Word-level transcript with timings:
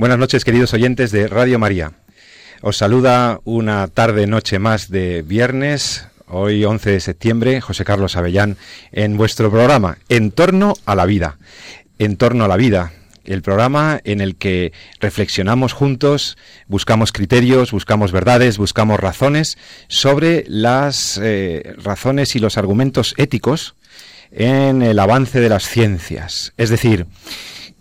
Buenas 0.00 0.18
noches, 0.18 0.46
queridos 0.46 0.72
oyentes 0.72 1.12
de 1.12 1.28
Radio 1.28 1.58
María. 1.58 1.92
Os 2.62 2.78
saluda 2.78 3.38
una 3.44 3.86
tarde-noche 3.86 4.58
más 4.58 4.88
de 4.88 5.20
viernes, 5.20 6.06
hoy 6.26 6.64
11 6.64 6.92
de 6.92 7.00
septiembre, 7.00 7.60
José 7.60 7.84
Carlos 7.84 8.16
Avellán, 8.16 8.56
en 8.92 9.18
vuestro 9.18 9.50
programa 9.50 9.98
En 10.08 10.30
torno 10.30 10.72
a 10.86 10.94
la 10.94 11.04
vida. 11.04 11.36
En 11.98 12.16
torno 12.16 12.46
a 12.46 12.48
la 12.48 12.56
vida, 12.56 12.92
el 13.26 13.42
programa 13.42 14.00
en 14.04 14.22
el 14.22 14.36
que 14.36 14.72
reflexionamos 15.00 15.74
juntos, 15.74 16.38
buscamos 16.66 17.12
criterios, 17.12 17.70
buscamos 17.70 18.10
verdades, 18.10 18.56
buscamos 18.56 18.98
razones 18.98 19.58
sobre 19.88 20.46
las 20.48 21.20
eh, 21.22 21.74
razones 21.76 22.34
y 22.36 22.38
los 22.38 22.56
argumentos 22.56 23.12
éticos 23.18 23.74
en 24.32 24.80
el 24.80 24.98
avance 24.98 25.40
de 25.40 25.50
las 25.50 25.68
ciencias. 25.68 26.54
Es 26.56 26.70
decir, 26.70 27.04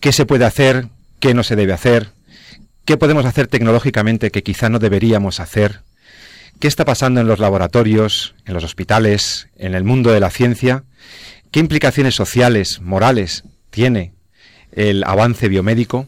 qué 0.02 0.12
se 0.12 0.26
puede 0.26 0.44
hacer, 0.44 0.90
qué 1.20 1.34
no 1.34 1.44
se 1.44 1.56
debe 1.56 1.74
hacer, 1.74 2.19
qué 2.90 2.98
podemos 2.98 3.28
hacer 3.28 3.46
tecnológicamente 3.46 4.32
que 4.32 4.42
quizá 4.42 4.68
no 4.68 4.80
deberíamos 4.80 5.40
hacer, 5.40 5.82
qué 6.60 6.68
está 6.68 6.86
pasando 6.86 7.22
en 7.22 7.28
los 7.28 7.38
laboratorios, 7.38 8.34
en 8.48 8.56
los 8.56 8.64
hospitales, 8.64 9.48
en 9.58 9.76
el 9.76 9.84
mundo 9.84 10.12
de 10.12 10.20
la 10.20 10.32
ciencia, 10.32 10.86
qué 11.52 11.60
implicaciones 11.60 12.16
sociales, 12.16 12.82
morales 12.82 13.44
tiene 13.70 14.14
el 14.72 15.04
avance 15.04 15.50
biomédico. 15.50 16.08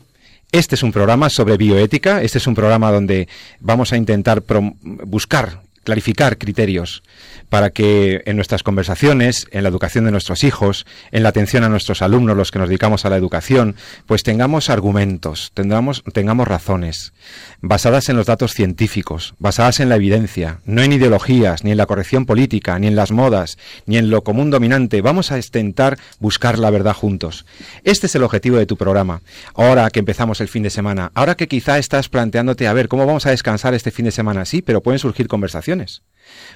Este 0.51 0.73
es 0.73 0.81
un 0.81 0.91
programa 0.91 1.29
sobre 1.29 1.55
bioética, 1.55 2.23
este 2.23 2.39
es 2.39 2.47
un 2.47 2.55
programa 2.55 2.91
donde 2.91 3.27
vamos 3.59 3.93
a 3.93 3.97
intentar 3.97 4.41
buscar 4.81 5.61
clarificar 5.83 6.37
criterios 6.37 7.03
para 7.49 7.71
que 7.71 8.21
en 8.25 8.37
nuestras 8.37 8.63
conversaciones, 8.63 9.47
en 9.51 9.63
la 9.63 9.69
educación 9.69 10.05
de 10.05 10.11
nuestros 10.11 10.43
hijos, 10.43 10.85
en 11.11 11.23
la 11.23 11.29
atención 11.29 11.63
a 11.63 11.69
nuestros 11.69 12.01
alumnos, 12.01 12.37
los 12.37 12.51
que 12.51 12.59
nos 12.59 12.69
dedicamos 12.69 13.05
a 13.05 13.09
la 13.09 13.17
educación, 13.17 13.75
pues 14.05 14.23
tengamos 14.23 14.69
argumentos, 14.69 15.51
tengamos, 15.53 16.03
tengamos 16.13 16.47
razones, 16.47 17.13
basadas 17.61 18.09
en 18.09 18.15
los 18.15 18.25
datos 18.25 18.53
científicos, 18.53 19.33
basadas 19.39 19.79
en 19.79 19.89
la 19.89 19.95
evidencia, 19.95 20.59
no 20.65 20.81
en 20.81 20.93
ideologías, 20.93 21.63
ni 21.63 21.71
en 21.71 21.77
la 21.77 21.87
corrección 21.87 22.25
política, 22.25 22.77
ni 22.79 22.87
en 22.87 22.95
las 22.95 23.11
modas, 23.11 23.57
ni 23.85 23.97
en 23.97 24.09
lo 24.09 24.23
común 24.23 24.49
dominante. 24.49 25.01
Vamos 25.01 25.31
a 25.31 25.37
intentar 25.37 25.97
buscar 26.19 26.57
la 26.57 26.69
verdad 26.69 26.93
juntos. 26.93 27.45
Este 27.83 28.07
es 28.07 28.15
el 28.15 28.23
objetivo 28.23 28.57
de 28.57 28.65
tu 28.65 28.77
programa. 28.77 29.21
Ahora 29.55 29.89
que 29.89 29.99
empezamos 29.99 30.41
el 30.41 30.47
fin 30.47 30.63
de 30.63 30.69
semana, 30.69 31.11
ahora 31.15 31.35
que 31.35 31.47
quizá 31.47 31.77
estás 31.77 32.07
planteándote, 32.07 32.67
a 32.67 32.73
ver, 32.73 32.87
¿cómo 32.87 33.05
vamos 33.05 33.25
a 33.25 33.31
descansar 33.31 33.73
este 33.73 33.91
fin 33.91 34.05
de 34.05 34.11
semana? 34.11 34.45
Sí, 34.45 34.61
pero 34.61 34.81
pueden 34.81 34.99
surgir 34.99 35.27
conversaciones. 35.27 35.70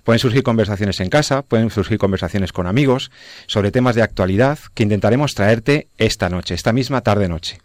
Pueden 0.04 0.20
surgir 0.20 0.44
conversaciones 0.44 1.00
en 1.00 1.10
casa, 1.10 1.42
pueden 1.42 1.70
surgir 1.70 1.98
conversaciones 1.98 2.52
con 2.52 2.68
amigos 2.68 3.12
sobre 3.48 3.72
temas 3.72 3.96
de 3.96 4.04
actualidad 4.04 4.60
que 4.74 4.84
intentaremos 4.84 5.36
traerte 5.36 5.88
esta 5.98 6.30
noche, 6.30 6.54
esta 6.54 6.74
misma 6.74 7.02
tarde-noche. 7.02 7.60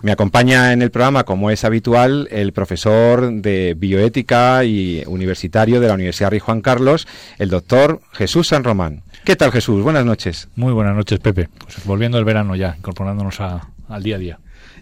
Me 0.00 0.12
acompaña 0.12 0.72
en 0.72 0.80
el 0.80 0.92
programa, 0.92 1.24
como 1.24 1.50
es 1.50 1.64
habitual, 1.64 2.28
el 2.30 2.52
profesor 2.52 3.32
de 3.32 3.74
bioética 3.76 4.64
y 4.64 5.02
universitario 5.06 5.80
de 5.80 5.88
la 5.88 5.94
Universidad 5.94 6.30
Rey 6.30 6.38
Juan 6.38 6.60
Carlos, 6.60 7.08
el 7.38 7.50
doctor 7.50 8.00
Jesús 8.12 8.48
San 8.48 8.62
Román. 8.62 9.02
¿Qué 9.24 9.34
tal 9.34 9.50
Jesús? 9.50 9.82
Buenas 9.82 10.04
noches. 10.04 10.48
Muy 10.54 10.72
buenas 10.72 10.94
noches, 10.94 11.18
Pepe. 11.18 11.48
Pues 11.58 11.84
volviendo 11.84 12.16
el 12.16 12.24
verano 12.24 12.54
ya, 12.54 12.76
incorporándonos 12.78 13.40
al 13.40 14.02
día 14.02 14.16
a 14.16 14.18
día 14.18 14.38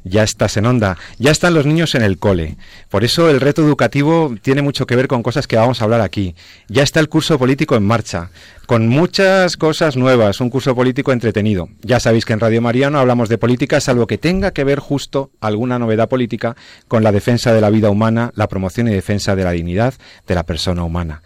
ya 0.07 0.23
estás 0.23 0.57
en 0.57 0.67
onda, 0.67 0.97
ya 1.19 1.31
están 1.31 1.55
los 1.55 1.67
niños 1.67 1.95
en 1.95 2.03
el 2.03 2.19
cole. 2.19 2.57
Por 2.89 3.05
eso 3.05 3.29
el 3.29 3.41
reto 3.41 3.63
educativo 3.63 4.35
tiene 4.41 4.63
mucho 4.63 4.87
que 4.87 4.97
ver 4.97 5.09
con 5.09 5.23
cosas 5.23 5.47
que 5.47 5.57
vamos 5.57 5.81
a 5.81 5.85
hablar 5.85 6.01
aquí. 6.01 6.35
Ya 6.69 6.83
está 6.83 7.01
el 7.01 7.09
curso 7.09 7.39
político 7.39 7.77
en 7.77 7.85
marcha, 7.85 8.31
con 8.67 8.89
muchas 8.89 9.57
cosas 9.57 9.97
nuevas, 9.97 10.41
un 10.41 10.51
curso 10.51 10.75
político 10.75 11.13
entretenido. 11.13 11.69
Ya 11.83 12.01
sabéis 12.01 12.25
que 12.25 12.33
en 12.33 12.41
Radio 12.41 12.63
María 12.63 12.89
no 12.89 12.99
hablamos 12.99 13.29
de 13.29 13.39
política, 13.39 13.81
salvo 13.81 14.07
que 14.07 14.19
tenga 14.19 14.53
que 14.53 14.65
ver 14.65 14.79
justo 14.79 15.31
alguna 15.41 15.79
novedad 15.79 16.09
política 16.09 16.57
con 16.89 17.03
la 17.03 17.13
defensa 17.13 17.53
de 17.53 17.61
la 17.61 17.71
vida 17.71 17.91
humana, 17.91 18.31
la 18.35 18.49
promoción 18.49 18.89
y 18.89 18.93
defensa 18.93 19.35
de 19.35 19.45
la 19.45 19.53
dignidad 19.53 19.95
de 20.27 20.35
la 20.35 20.45
persona 20.45 20.85
humana 20.85 21.23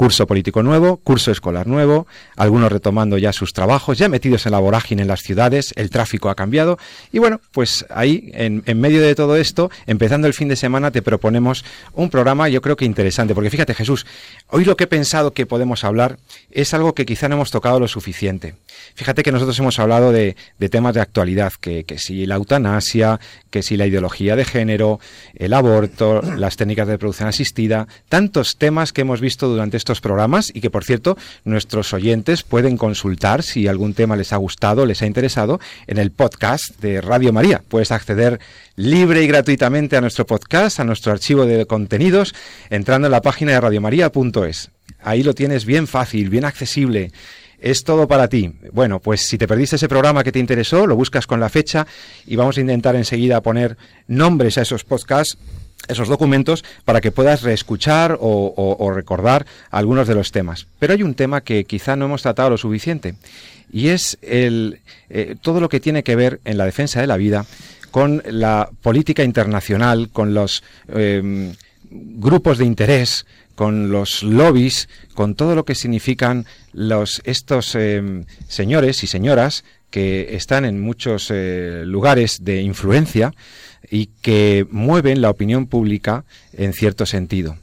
curso 0.00 0.26
político 0.26 0.62
nuevo, 0.62 0.96
curso 0.96 1.30
escolar 1.30 1.66
nuevo, 1.66 2.06
algunos 2.34 2.72
retomando 2.72 3.18
ya 3.18 3.34
sus 3.34 3.52
trabajos, 3.52 3.98
ya 3.98 4.08
metidos 4.08 4.46
en 4.46 4.52
la 4.52 4.58
vorágine 4.58 5.02
en 5.02 5.08
las 5.08 5.20
ciudades, 5.20 5.74
el 5.76 5.90
tráfico 5.90 6.30
ha 6.30 6.34
cambiado 6.34 6.78
y 7.12 7.18
bueno, 7.18 7.38
pues 7.52 7.84
ahí 7.90 8.30
en, 8.32 8.62
medio 8.80 9.02
de 9.02 9.14
todo 9.14 9.36
esto, 9.36 9.70
empezando 9.86 10.26
el 10.26 10.32
fin 10.32 10.48
de 10.48 10.56
semana, 10.56 10.90
te 10.90 11.02
proponemos 11.02 11.66
un 11.92 12.08
programa 12.08 12.48
yo 12.48 12.62
creo 12.62 12.76
que 12.76 12.86
interesante, 12.86 13.34
porque 13.34 13.50
fíjate 13.50 13.74
Jesús, 13.74 14.06
hoy 14.48 14.64
lo 14.64 14.74
que 14.74 14.84
he 14.84 14.86
pensado 14.86 15.34
que 15.34 15.44
podemos 15.44 15.84
hablar 15.84 16.16
es 16.50 16.72
algo 16.72 16.94
que 16.94 17.04
quizá 17.04 17.28
no 17.28 17.34
hemos 17.34 17.50
tocado 17.50 17.78
lo 17.78 17.86
suficiente. 17.86 18.54
Fíjate 18.94 19.22
que 19.22 19.32
nosotros 19.32 19.58
hemos 19.58 19.78
hablado 19.78 20.12
de, 20.12 20.36
temas 20.70 20.94
de 20.94 21.00
actualidad, 21.00 21.52
que, 21.60 21.84
que 21.84 21.98
si 21.98 22.26
la 22.26 22.36
eutanasia, 22.36 23.20
que 23.50 23.62
si 23.62 23.76
la 23.76 23.86
ideología 23.86 24.36
de 24.36 24.44
género, 24.44 25.00
el 25.34 25.52
aborto, 25.52 26.22
las 26.36 26.56
técnicas 26.56 26.88
de 26.88 26.98
producción 26.98 27.28
asistida, 27.28 27.88
tantos 28.08 28.56
temas 28.56 28.92
que 28.92 29.02
hemos 29.02 29.20
visto 29.20 29.48
durante 29.48 29.76
estos 29.76 30.00
programas 30.00 30.50
y 30.52 30.60
que, 30.60 30.70
por 30.70 30.84
cierto, 30.84 31.16
nuestros 31.44 31.92
oyentes 31.92 32.42
pueden 32.42 32.76
consultar 32.76 33.42
si 33.42 33.68
algún 33.68 33.94
tema 33.94 34.16
les 34.16 34.32
ha 34.32 34.36
gustado, 34.36 34.86
les 34.86 35.02
ha 35.02 35.06
interesado, 35.06 35.60
en 35.86 35.98
el 35.98 36.10
podcast 36.10 36.80
de 36.80 37.00
Radio 37.00 37.32
María. 37.32 37.62
Puedes 37.68 37.92
acceder 37.92 38.40
libre 38.76 39.22
y 39.22 39.26
gratuitamente 39.26 39.96
a 39.96 40.00
nuestro 40.00 40.26
podcast, 40.26 40.80
a 40.80 40.84
nuestro 40.84 41.12
archivo 41.12 41.46
de 41.46 41.66
contenidos, 41.66 42.34
entrando 42.70 43.06
en 43.06 43.12
la 43.12 43.22
página 43.22 43.52
de 43.52 43.60
radiomaria.es. 43.60 44.70
Ahí 45.02 45.22
lo 45.22 45.34
tienes 45.34 45.64
bien 45.64 45.86
fácil, 45.86 46.28
bien 46.28 46.44
accesible. 46.44 47.10
Es 47.60 47.84
todo 47.84 48.08
para 48.08 48.28
ti. 48.28 48.52
Bueno, 48.72 49.00
pues 49.00 49.26
si 49.26 49.36
te 49.36 49.46
perdiste 49.46 49.76
ese 49.76 49.88
programa 49.88 50.24
que 50.24 50.32
te 50.32 50.38
interesó, 50.38 50.86
lo 50.86 50.96
buscas 50.96 51.26
con 51.26 51.40
la 51.40 51.48
fecha 51.48 51.86
y 52.26 52.36
vamos 52.36 52.56
a 52.56 52.60
intentar 52.60 52.96
enseguida 52.96 53.42
poner 53.42 53.76
nombres 54.08 54.58
a 54.58 54.62
esos 54.62 54.84
podcasts 54.84 55.36
esos 55.88 56.08
documentos 56.08 56.64
para 56.84 57.00
que 57.00 57.10
puedas 57.10 57.42
reescuchar 57.42 58.16
o, 58.20 58.92
recordar 58.94 59.46
algunos 59.70 60.06
de 60.06 60.14
los 60.14 60.30
temas. 60.30 60.66
Pero 60.78 60.92
hay 60.92 61.02
un 61.02 61.14
tema 61.14 61.40
que 61.40 61.64
quizá 61.64 61.96
no 61.96 62.04
hemos 62.04 62.22
tratado 62.22 62.50
lo 62.50 62.58
suficiente 62.58 63.14
y 63.72 63.88
es 63.88 64.18
el, 64.22 64.80
eh, 65.08 65.36
todo 65.40 65.60
lo 65.60 65.68
que 65.68 65.80
tiene 65.80 66.02
que 66.02 66.16
ver 66.16 66.40
en 66.44 66.58
la 66.58 66.64
defensa 66.64 67.00
de 67.00 67.06
la 67.06 67.16
vida 67.16 67.46
con 67.90 68.22
la 68.26 68.70
política 68.82 69.24
internacional, 69.24 70.10
con 70.12 70.32
los 70.32 70.62
em, 70.88 71.54
grupos 71.90 72.58
de 72.58 72.64
interés, 72.64 73.26
con 73.60 73.90
los 73.90 74.22
lobbies, 74.22 74.88
con 75.12 75.34
todo 75.34 75.54
lo 75.54 75.66
que 75.66 75.74
significan 75.74 76.46
los, 76.72 77.20
estos 77.26 77.74
em, 77.74 78.24
señores 78.48 79.04
y 79.04 79.06
señoras 79.06 79.64
que 79.90 80.34
están 80.34 80.64
en 80.64 80.80
muchos 80.80 81.30
eh, 81.30 81.82
lugares 81.84 82.42
de 82.42 82.62
influencia 82.62 83.34
y 83.90 84.06
que 84.22 84.66
mueven 84.70 85.20
la 85.20 85.28
opinión 85.28 85.66
pública 85.66 86.24
en 86.54 86.72
cierto 86.72 87.04
sentido. 87.04 87.58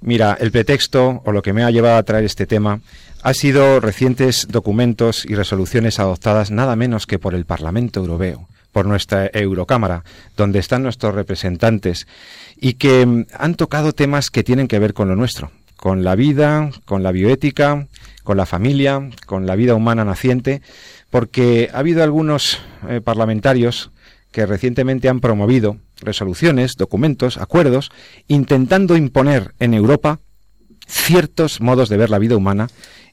Mira, 0.00 0.38
el 0.40 0.52
pretexto 0.52 1.20
o 1.24 1.32
lo 1.32 1.42
que 1.42 1.52
me 1.52 1.64
ha 1.64 1.72
llevado 1.72 1.96
a 1.96 2.04
traer 2.04 2.24
este 2.24 2.46
tema 2.46 2.80
ha 3.20 3.34
sido 3.34 3.80
recientes 3.80 4.46
documentos 4.48 5.24
y 5.24 5.34
resoluciones 5.34 5.98
adoptadas 5.98 6.52
nada 6.52 6.76
menos 6.76 7.08
que 7.08 7.18
por 7.18 7.34
el 7.34 7.44
Parlamento 7.44 7.98
Europeo, 7.98 8.46
por 8.70 8.86
nuestra 8.86 9.28
Eurocámara, 9.32 10.04
donde 10.36 10.60
están 10.60 10.84
nuestros 10.84 11.12
representantes 11.16 12.06
y 12.60 12.74
que 12.74 13.06
mm, 13.06 13.26
han 13.36 13.54
tocado 13.54 13.92
temas 13.92 14.30
que 14.30 14.44
tienen 14.44 14.68
que 14.68 14.78
ver 14.78 14.94
con 14.94 15.08
lo 15.08 15.16
nuestro, 15.16 15.50
con 15.76 16.04
la 16.04 16.14
vida, 16.14 16.70
con 16.84 17.02
la 17.02 17.12
bioética, 17.12 17.86
con 18.24 18.36
la 18.36 18.46
familia, 18.46 19.10
con 19.26 19.46
la 19.46 19.56
vida 19.56 19.74
humana 19.74 20.04
naciente, 20.04 20.62
porque 21.10 21.70
ha 21.72 21.78
habido 21.78 22.02
algunos 22.02 22.60
eh, 22.88 23.00
parlamentarios 23.00 23.90
que 24.32 24.44
recientemente 24.44 25.08
han 25.08 25.20
promovido 25.20 25.78
resoluciones, 26.00 26.76
documentos, 26.76 27.38
acuerdos, 27.38 27.90
intentando 28.28 28.96
imponer 28.96 29.54
en 29.58 29.74
Europa 29.74 30.20
ciertos 30.86 31.60
modos 31.60 31.88
de 31.88 31.96
ver 31.96 32.10
la 32.10 32.18
vida 32.18 32.36
humana 32.36 32.68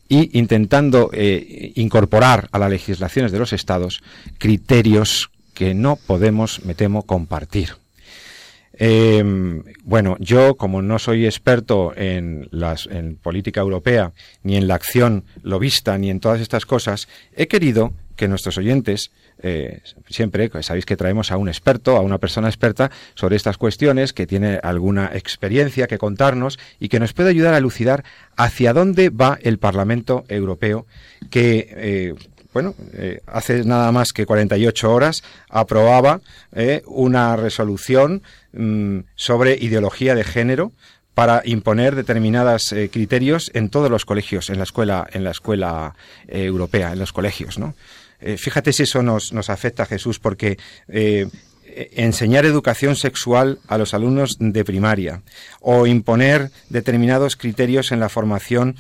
y 0.08 0.38
intentando 0.38 1.10
eh, 1.14 1.72
incorporar 1.76 2.48
a 2.52 2.60
las 2.60 2.70
legislaciones 2.70 3.32
de 3.32 3.40
los 3.40 3.54
estados 3.54 4.04
criterios 4.38 5.32
que 5.54 5.74
no 5.74 5.96
podemos, 5.96 6.64
me 6.64 6.76
temo, 6.76 7.04
compartir. 7.04 7.85
Em, 8.78 9.64
bueno, 9.84 10.18
yo 10.20 10.56
como 10.56 10.82
no 10.82 11.00
soy 11.00 11.26
experto 11.26 11.94
en, 11.96 12.48
las, 12.52 12.88
en 12.88 13.16
política 13.16 13.62
europea, 13.62 14.12
ni 14.44 14.58
en 14.58 14.68
la 14.68 14.76
acción 14.76 15.24
lobista, 15.44 15.98
ni 15.98 16.10
en 16.10 16.20
todas 16.20 16.42
estas 16.42 16.66
cosas, 16.66 17.08
he 17.36 17.48
querido 17.48 17.94
que 18.16 18.28
nuestros 18.28 18.58
oyentes 18.58 19.12
eh, 19.40 19.82
siempre 20.10 20.50
sabéis 20.62 20.86
que 20.86 20.96
traemos 20.96 21.32
a 21.32 21.38
un 21.38 21.50
experto, 21.50 21.98
a 21.98 22.02
una 22.02 22.18
persona 22.18 22.48
experta 22.48 22.92
sobre 23.14 23.36
estas 23.36 23.58
cuestiones, 23.58 24.14
que 24.14 24.28
tiene 24.28 24.60
alguna 24.64 25.12
experiencia 25.14 25.88
que 25.88 25.98
contarnos 25.98 26.58
y 26.80 26.90
que 26.90 27.00
nos 27.00 27.14
puede 27.14 27.30
ayudar 27.30 27.54
a 27.54 27.58
elucidar 27.58 28.04
hacia 28.38 28.74
dónde 28.74 29.10
va 29.10 29.38
el 29.42 29.60
Parlamento 29.60 30.24
Europeo, 30.30 30.86
que 31.30 31.68
eh, 31.72 32.16
bueno, 32.54 32.74
eh, 32.94 33.20
hace 33.28 33.66
nada 33.66 33.92
más 33.92 34.14
que 34.14 34.26
48 34.26 34.90
horas 34.90 35.24
aprobaba 35.50 36.22
una 36.86 37.36
resolución 37.36 38.24
mm, 38.56 39.00
sobre 39.16 39.58
ideología 39.60 40.16
de 40.16 40.24
género 40.24 40.72
para 41.14 41.42
imponer 41.46 41.96
determinados 41.96 42.76
criterios 42.92 43.50
en 43.54 43.70
todos 43.70 43.90
los 43.90 44.04
colegios, 44.04 44.50
en 44.50 44.58
la 44.58 44.66
escuela, 44.66 45.08
en 45.14 45.24
la 45.24 45.32
escuela 45.32 45.96
europea, 46.28 46.92
en 46.92 47.00
los 47.00 47.14
colegios, 47.14 47.58
¿no? 47.58 47.74
Eh, 48.20 48.38
fíjate 48.38 48.74
si 48.74 48.84
eso 48.84 49.04
nos, 49.04 49.34
nos 49.34 49.50
afecta, 49.50 49.86
Jesús, 49.86 50.20
porque 50.20 50.58
eh, 50.88 51.28
enseñar 51.94 52.46
educación 52.46 52.96
sexual 52.96 53.60
a 53.68 53.78
los 53.78 53.94
alumnos 53.94 54.38
de 54.40 54.64
primaria 54.64 55.22
o 55.60 55.86
imponer 55.88 56.50
determinados 56.70 57.36
criterios 57.36 57.92
en 57.92 58.00
la 58.00 58.10
formación 58.10 58.78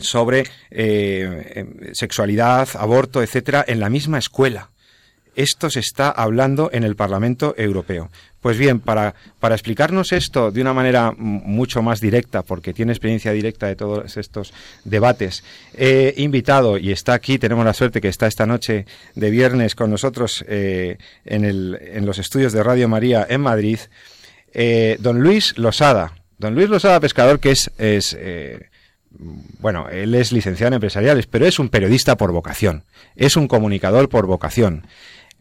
sobre 0.00 0.44
eh, 0.70 1.66
sexualidad, 1.92 2.68
aborto, 2.74 3.22
etcétera, 3.22 3.64
en 3.66 3.80
la 3.80 3.90
misma 3.90 4.18
escuela. 4.18 4.70
Esto 5.38 5.70
se 5.70 5.78
está 5.78 6.10
hablando 6.10 6.68
en 6.72 6.82
el 6.82 6.96
Parlamento 6.96 7.54
Europeo. 7.56 8.10
Pues 8.40 8.58
bien, 8.58 8.80
para, 8.80 9.14
explicarnos 9.40 10.10
esto 10.10 10.50
de 10.50 10.60
una 10.60 10.74
manera 10.74 11.12
mucho 11.16 11.80
más 11.80 12.00
directa, 12.00 12.42
porque 12.42 12.74
tiene 12.74 12.90
experiencia 12.90 13.30
directa 13.30 13.68
de 13.68 13.76
todos 13.76 14.16
estos 14.16 14.52
debates, 14.82 15.44
he 15.76 16.12
invitado, 16.16 16.76
y 16.76 16.90
está 16.90 17.14
aquí, 17.14 17.38
tenemos 17.38 17.64
la 17.64 17.72
suerte 17.72 18.00
que 18.00 18.08
está 18.08 18.26
esta 18.26 18.46
noche 18.46 18.84
de 19.14 19.30
viernes 19.30 19.76
con 19.76 19.92
nosotros 19.92 20.44
eh, 20.48 20.98
en, 21.24 22.04
los 22.04 22.18
estudios 22.18 22.52
de 22.52 22.64
Radio 22.64 22.88
María 22.88 23.24
en 23.30 23.40
Madrid, 23.40 23.78
eh, 24.52 24.96
don 24.98 25.20
Luis 25.20 25.56
Losada. 25.56 26.14
Don 26.38 26.56
Luis 26.56 26.68
Losada 26.68 26.98
Pescador, 26.98 27.38
que 27.38 27.52
es... 27.52 27.70
es 27.78 28.16
eh, 28.18 28.70
bueno, 29.60 29.88
él 29.88 30.14
es 30.16 30.32
licenciado 30.32 30.68
en 30.68 30.74
empresariales, 30.74 31.26
pero 31.26 31.46
es 31.46 31.58
un 31.58 31.68
periodista 31.68 32.16
por 32.16 32.32
vocación, 32.32 32.84
es 33.16 33.36
un 33.36 33.48
comunicador 33.48 34.08
por 34.08 34.26
vocación 34.26 34.84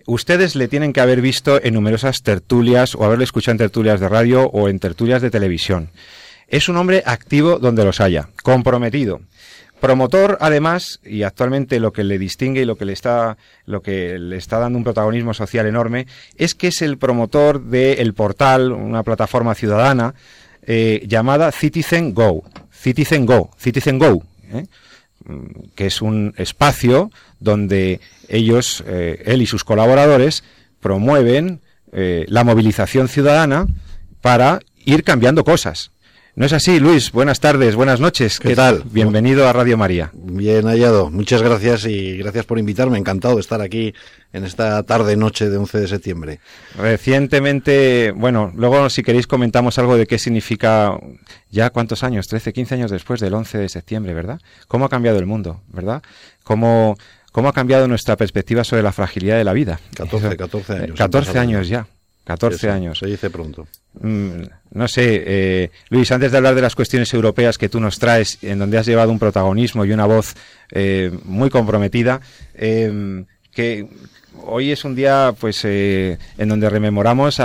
ustedes 0.07 0.55
le 0.55 0.67
tienen 0.67 0.93
que 0.93 1.01
haber 1.01 1.21
visto 1.21 1.61
en 1.61 1.75
numerosas 1.75 2.23
tertulias 2.23 2.95
o 2.95 3.03
haberle 3.03 3.25
escuchado 3.25 3.51
en 3.51 3.57
tertulias 3.59 3.99
de 3.99 4.09
radio 4.09 4.47
o 4.47 4.69
en 4.69 4.79
tertulias 4.79 5.21
de 5.21 5.29
televisión. 5.29 5.91
Es 6.47 6.69
un 6.69 6.77
hombre 6.77 7.03
activo 7.05 7.59
donde 7.59 7.83
los 7.83 8.01
haya, 8.01 8.29
comprometido. 8.41 9.21
Promotor, 9.81 10.37
además, 10.41 10.99
y 11.05 11.21
actualmente 11.21 11.79
lo 11.79 11.93
que 11.93 12.03
le 12.03 12.17
distingue 12.17 12.61
y 12.61 12.65
lo 12.65 12.77
que 12.77 12.85
le 12.85 12.93
está, 12.93 13.37
lo 13.65 13.81
que 13.81 14.17
le 14.17 14.37
está 14.37 14.57
dando 14.57 14.77
un 14.77 14.83
protagonismo 14.83 15.35
social 15.35 15.67
enorme, 15.67 16.07
es 16.35 16.55
que 16.55 16.69
es 16.69 16.81
el 16.81 16.97
promotor 16.97 17.61
del 17.61 18.13
portal, 18.15 18.71
una 18.71 19.03
plataforma 19.03 19.53
ciudadana, 19.53 20.15
eh, 20.65 21.03
llamada 21.05 21.51
Citizen 21.51 22.13
Go. 22.15 22.43
Citizen 22.71 23.25
Go, 23.25 23.51
Citizen 23.57 23.99
Go, 23.99 24.23
¿eh? 24.51 24.65
Que 25.75 25.87
es 25.87 26.01
un 26.01 26.33
espacio 26.37 27.11
donde 27.39 27.99
ellos, 28.29 28.83
eh, 28.87 29.23
él 29.25 29.41
y 29.41 29.45
sus 29.45 29.63
colaboradores, 29.63 30.43
promueven 30.79 31.61
eh, 31.91 32.25
la 32.27 32.43
movilización 32.43 33.07
ciudadana 33.07 33.67
para 34.21 34.59
ir 34.85 35.03
cambiando 35.03 35.43
cosas. 35.43 35.91
¿No 36.37 36.45
es 36.45 36.53
así, 36.53 36.79
Luis? 36.79 37.11
Buenas 37.11 37.39
tardes, 37.39 37.75
buenas 37.75 37.99
noches. 37.99 38.39
¿Qué, 38.39 38.55
tal? 38.55 38.83
Bienvenido 38.91 39.47
a 39.47 39.53
Radio 39.53 39.75
María. 39.75 40.11
Bien 40.13 40.67
hallado. 40.67 41.09
Muchas 41.09 41.41
gracias 41.41 41.85
y 41.85 42.15
gracias 42.15 42.45
por 42.45 42.59
invitarme. 42.59 42.99
Encantado 42.99 43.33
de 43.33 43.41
estar 43.41 43.59
aquí 43.59 43.91
en 44.31 44.43
esta 44.43 44.83
tarde-noche 44.83 45.49
de 45.49 45.57
11 45.57 45.79
de 45.79 45.87
septiembre. 45.87 46.39
Recientemente, 46.77 48.13
bueno, 48.15 48.51
luego 48.55 48.87
si 48.91 49.01
queréis 49.01 49.25
comentamos 49.25 49.79
algo 49.79 49.97
de 49.97 50.05
qué 50.05 50.19
significa 50.19 50.95
ya 51.49 51.71
cuántos 51.71 52.03
años, 52.03 52.27
13, 52.27 52.53
15 52.53 52.75
años 52.75 52.91
después 52.91 53.19
del 53.19 53.33
11 53.33 53.57
de 53.57 53.69
septiembre, 53.69 54.13
¿verdad? 54.13 54.39
¿Cómo 54.67 54.85
ha 54.85 54.89
cambiado 54.89 55.17
el 55.17 55.25
mundo, 55.25 55.63
verdad? 55.69 56.03
¿Cómo, 56.43 56.99
cómo 57.31 57.49
ha 57.49 57.53
cambiado 57.53 57.87
nuestra 57.87 58.15
perspectiva 58.15 58.63
sobre 58.63 58.83
la 58.83 58.91
fragilidad 58.91 59.37
de 59.37 59.43
la 59.43 59.53
vida? 59.53 59.79
14, 59.95 60.37
14 60.37 60.73
años. 60.73 60.97
14 60.99 61.39
años 61.39 61.67
ya. 61.67 61.87
14 62.25 62.69
años. 62.69 62.99
Se 62.99 63.07
dice 63.07 63.29
pronto. 63.31 63.65
Mm, 64.01 64.43
no 64.73 64.87
sé, 64.87 65.23
eh, 65.25 65.71
Luis, 65.89 66.11
antes 66.11 66.31
de 66.31 66.37
hablar 66.37 66.55
de 66.55 66.61
las 66.61 66.75
cuestiones 66.75 67.13
europeas 67.13 67.57
que 67.57 67.69
tú 67.69 67.79
nos 67.79 67.99
traes, 67.99 68.37
en 68.41 68.59
donde 68.59 68.77
has 68.77 68.85
llevado 68.85 69.11
un 69.11 69.19
protagonismo 69.19 69.85
y 69.85 69.91
una 69.91 70.05
voz 70.05 70.35
eh, 70.71 71.11
muy 71.23 71.49
comprometida, 71.49 72.21
eh, 72.53 73.23
que 73.51 73.87
hoy 74.45 74.71
es 74.71 74.85
un 74.85 74.93
día 74.93 75.33
pues 75.39 75.65
en 75.65 76.47
donde 76.47 76.69
rememoramos 76.69 77.41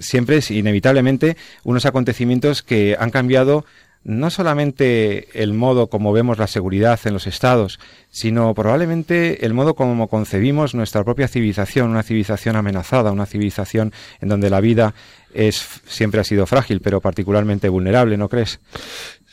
siempre 0.00 0.40
inevitablemente 0.48 1.36
unos 1.64 1.84
acontecimientos 1.84 2.62
que 2.62 2.96
han 2.98 3.10
cambiado 3.10 3.66
no 4.04 4.30
solamente 4.30 5.28
el 5.42 5.52
modo 5.52 5.88
como 5.88 6.12
vemos 6.12 6.38
la 6.38 6.46
seguridad 6.46 6.98
en 7.04 7.12
los 7.12 7.26
estados, 7.26 7.78
sino 8.10 8.54
probablemente 8.54 9.44
el 9.44 9.54
modo 9.54 9.74
como 9.74 10.08
concebimos 10.08 10.74
nuestra 10.74 11.04
propia 11.04 11.28
civilización, 11.28 11.90
una 11.90 12.02
civilización 12.02 12.56
amenazada, 12.56 13.12
una 13.12 13.26
civilización 13.26 13.92
en 14.20 14.28
donde 14.28 14.50
la 14.50 14.60
vida 14.60 14.94
es 15.32 15.80
siempre 15.86 16.20
ha 16.20 16.24
sido 16.24 16.46
frágil, 16.46 16.80
pero 16.80 17.00
particularmente 17.00 17.68
vulnerable, 17.68 18.16
¿no 18.16 18.28
crees? 18.28 18.60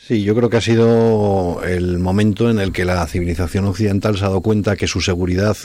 Sí, 0.06 0.22
yo 0.22 0.36
creo 0.36 0.48
que 0.48 0.58
ha 0.58 0.60
sido 0.60 1.60
el 1.64 1.98
momento 1.98 2.48
en 2.48 2.60
el 2.60 2.70
que 2.70 2.84
la 2.84 3.04
civilización 3.08 3.64
occidental 3.64 4.16
se 4.16 4.24
ha 4.24 4.28
dado 4.28 4.40
cuenta 4.40 4.76
que 4.76 4.86
su 4.86 5.00
seguridad 5.00 5.56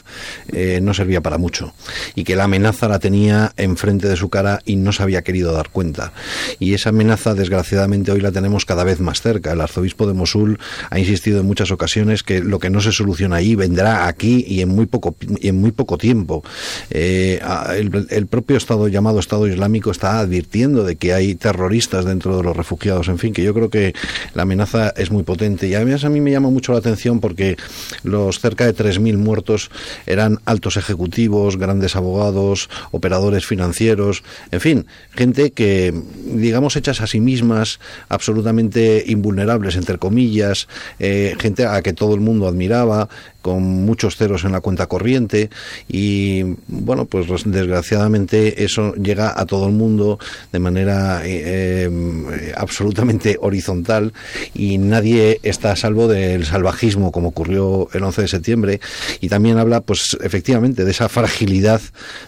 eh, 0.52 0.80
no 0.82 0.96
servía 0.96 1.22
para 1.22 1.38
mucho 1.38 1.76
y 2.16 2.24
que 2.24 2.36
la 2.36 2.46
amenaza 2.46 2.88
la 2.88 2.98
tenía 2.98 3.54
enfrente 3.56 4.08
de 4.08 4.16
su 4.16 4.30
cara 4.30 4.60
y 4.66 4.78
no 4.78 4.94
se 4.94 5.04
había 5.04 5.22
querido 5.22 5.54
dar 5.54 5.70
cuenta. 5.70 6.12
Y 6.58 6.74
esa 6.74 6.90
amenaza, 6.90 7.36
desgraciadamente, 7.36 8.12
hoy 8.12 8.20
la 8.20 8.32
tenemos 8.32 8.66
cada 8.66 8.84
vez 8.84 9.00
más 9.00 9.22
cerca. 9.22 9.52
El 9.52 9.62
arzobispo 9.62 10.08
de 10.08 10.14
Mosul 10.14 10.58
ha 10.90 10.98
insistido 10.98 11.40
en 11.40 11.46
muchas 11.46 11.70
ocasiones 11.70 12.24
que 12.24 12.40
lo 12.40 12.58
que 12.58 12.72
no 12.72 12.82
se 12.82 12.92
soluciona 12.92 13.36
ahí 13.36 13.54
vendrá 13.54 14.08
aquí 14.08 14.44
y 14.48 14.62
en 14.62 14.70
muy 14.70 14.88
poco, 14.88 15.16
y 15.40 15.50
en 15.50 15.62
muy 15.62 15.72
poco 15.72 16.00
tiempo. 16.00 16.44
Eh, 16.90 17.40
el, 17.76 18.08
el 18.10 18.26
propio 18.26 18.58
Estado 18.58 18.88
llamado 18.88 19.20
Estado 19.20 19.46
Islámico 19.46 19.92
está 19.92 20.18
advirtiendo 20.18 20.84
de 20.84 20.96
que 20.96 21.14
hay 21.14 21.36
terroristas 21.36 22.06
dentro 22.06 22.38
de 22.38 22.42
los 22.42 22.58
refugiados. 22.58 23.08
En 23.08 23.20
fin, 23.20 23.34
que 23.34 23.44
yo 23.44 23.54
creo 23.54 23.70
que 23.70 23.94
la 24.34 24.44
amenaza 24.44 24.94
es 24.96 25.12
muy 25.12 25.24
potente. 25.24 25.68
Y 25.68 25.76
además 25.76 26.04
a 26.04 26.10
mí 26.10 26.22
me 26.22 26.32
llama 26.32 26.50
mucho 26.50 26.72
la 26.72 26.80
atención 26.80 27.20
porque 27.20 27.58
los 28.04 28.40
cerca 28.40 28.66
de 28.66 28.76
3.000 28.76 29.18
muertos 29.18 29.72
eran 30.06 30.40
altos 30.46 30.78
ejecutivos, 30.78 31.58
grandes 31.58 31.96
abogados, 31.96 32.70
operadores 32.92 33.46
financieros, 33.46 34.24
en 34.52 34.62
fin, 34.62 34.88
gente 35.12 35.52
que, 35.52 35.94
digamos, 36.26 36.76
hechas 36.76 37.02
a 37.02 37.08
sí 37.08 37.20
mismas, 37.20 37.80
absolutamente 38.10 39.04
invulnerables, 39.08 39.76
entre 39.76 39.98
comillas, 39.98 40.68
eh, 41.00 41.36
gente 41.40 41.66
a 41.66 41.82
que 41.82 41.94
todo 41.94 42.16
el 42.16 42.22
mundo 42.22 42.48
admiraba, 42.48 43.10
con 43.42 43.64
muchos 43.64 44.16
ceros 44.18 44.44
en 44.44 44.52
la 44.52 44.62
cuenta 44.62 44.88
corriente 44.88 45.50
y 45.88 46.44
bueno 46.68 47.06
pues 47.06 47.28
desgraciadamente 47.46 48.64
eso 48.64 48.94
llega 48.96 49.40
a 49.40 49.46
todo 49.46 49.68
el 49.68 49.74
mundo 49.74 50.20
de 50.52 50.60
manera 50.60 51.26
eh, 51.26 51.90
eh, 51.90 52.54
absolutamente 52.56 53.38
horizontal 53.42 54.14
y 54.54 54.78
nadie 54.78 55.40
está 55.44 55.72
a 55.72 55.76
salvo 55.76 56.08
del 56.08 56.46
salvajismo 56.46 57.12
como 57.12 57.30
ocurrió 57.30 57.90
el 57.94 58.04
11 58.04 58.22
de 58.22 58.28
septiembre 58.28 58.82
y 59.20 59.30
también 59.30 59.58
habla 59.58 59.82
pues 59.82 60.18
efectivamente 60.22 60.86
de 60.86 60.92
esa 60.92 61.10
fragilidad 61.10 61.82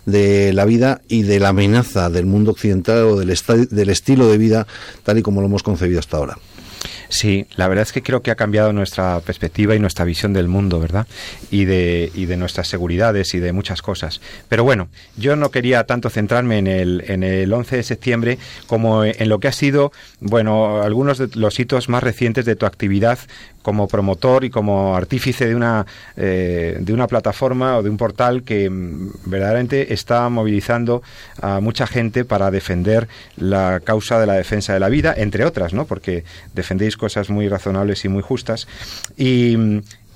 de 0.06 0.54
la 0.54 0.66
vida 0.66 1.02
y 1.08 1.24
de 1.24 1.40
la 1.40 1.50
amenaza 1.50 2.10
del 2.10 2.26
mundo 2.26 2.52
occidental 2.52 3.04
o 3.04 3.16
del, 3.18 3.34
del 3.70 3.90
estilo 3.90 4.28
de 4.28 4.38
vida 4.38 4.68
tal 5.04 5.18
y 5.18 5.22
como 5.22 5.42
lo 5.42 5.48
hemos 5.48 5.64
concebido 5.64 6.00
hasta 6.00 6.18
ahora. 6.18 6.38
Sí, 7.14 7.46
la 7.58 7.68
verdad 7.68 7.84
es 7.84 7.92
que 7.94 8.02
creo 8.02 8.24
que 8.24 8.32
ha 8.32 8.36
cambiado 8.36 8.74
nuestra 8.74 9.20
perspectiva 9.20 9.76
y 9.76 9.80
nuestra 9.80 10.04
visión 10.04 10.34
del 10.34 10.48
mundo, 10.48 10.80
¿verdad? 10.80 11.06
Y 11.52 11.66
de, 11.66 12.12
y 12.16 12.26
de 12.26 12.38
nuestras 12.38 12.68
seguridades 12.68 13.36
y 13.36 13.40
de 13.40 13.54
muchas 13.54 13.84
cosas. 13.84 14.20
Pero 14.50 14.64
bueno, 14.64 14.88
yo 15.16 15.36
no 15.36 15.52
quería 15.52 15.84
tanto 15.84 16.10
centrarme 16.10 16.58
en 16.58 16.66
el, 16.66 17.04
en 17.08 17.22
el 17.22 17.54
11 17.54 17.76
de 17.76 17.84
septiembre 17.84 18.40
como 18.66 19.04
en 19.04 19.30
lo 19.30 19.40
que 19.40 19.48
ha 19.48 19.52
sido, 19.52 19.92
bueno, 20.22 20.82
algunos 20.82 21.20
de 21.20 21.30
los 21.36 21.60
hitos 21.60 21.88
más 21.88 22.02
recientes 22.02 22.46
de 22.46 22.56
tu 22.56 22.66
actividad 22.66 23.20
como 23.64 23.88
promotor 23.88 24.44
y 24.44 24.52
como 24.52 24.96
artífice 24.96 25.48
de 25.48 25.56
una, 25.56 25.88
eh, 26.16 26.78
de 26.80 26.94
una 26.94 27.08
plataforma 27.08 27.78
o 27.78 27.84
de 27.84 27.90
un 27.90 27.98
portal 27.98 28.44
que 28.44 28.70
mm, 28.70 29.10
verdaderamente 29.26 29.94
está 29.94 30.30
movilizando 30.30 31.02
a 31.42 31.60
mucha 31.60 31.88
gente 31.88 32.26
para 32.26 32.52
defender 32.52 33.08
la 33.38 33.80
causa 33.84 34.20
de 34.20 34.28
la 34.28 34.34
defensa 34.34 34.74
de 34.74 34.80
la 34.80 34.90
vida, 34.90 35.16
entre 35.18 35.46
otras, 35.46 35.74
¿no? 35.74 35.86
Porque 35.86 36.24
defendéis 36.54 36.98
cosas 36.98 37.32
muy 37.32 37.48
razonables 37.48 38.06
y 38.06 38.10
muy 38.10 38.22
justas. 38.22 38.68
Y, 39.18 39.58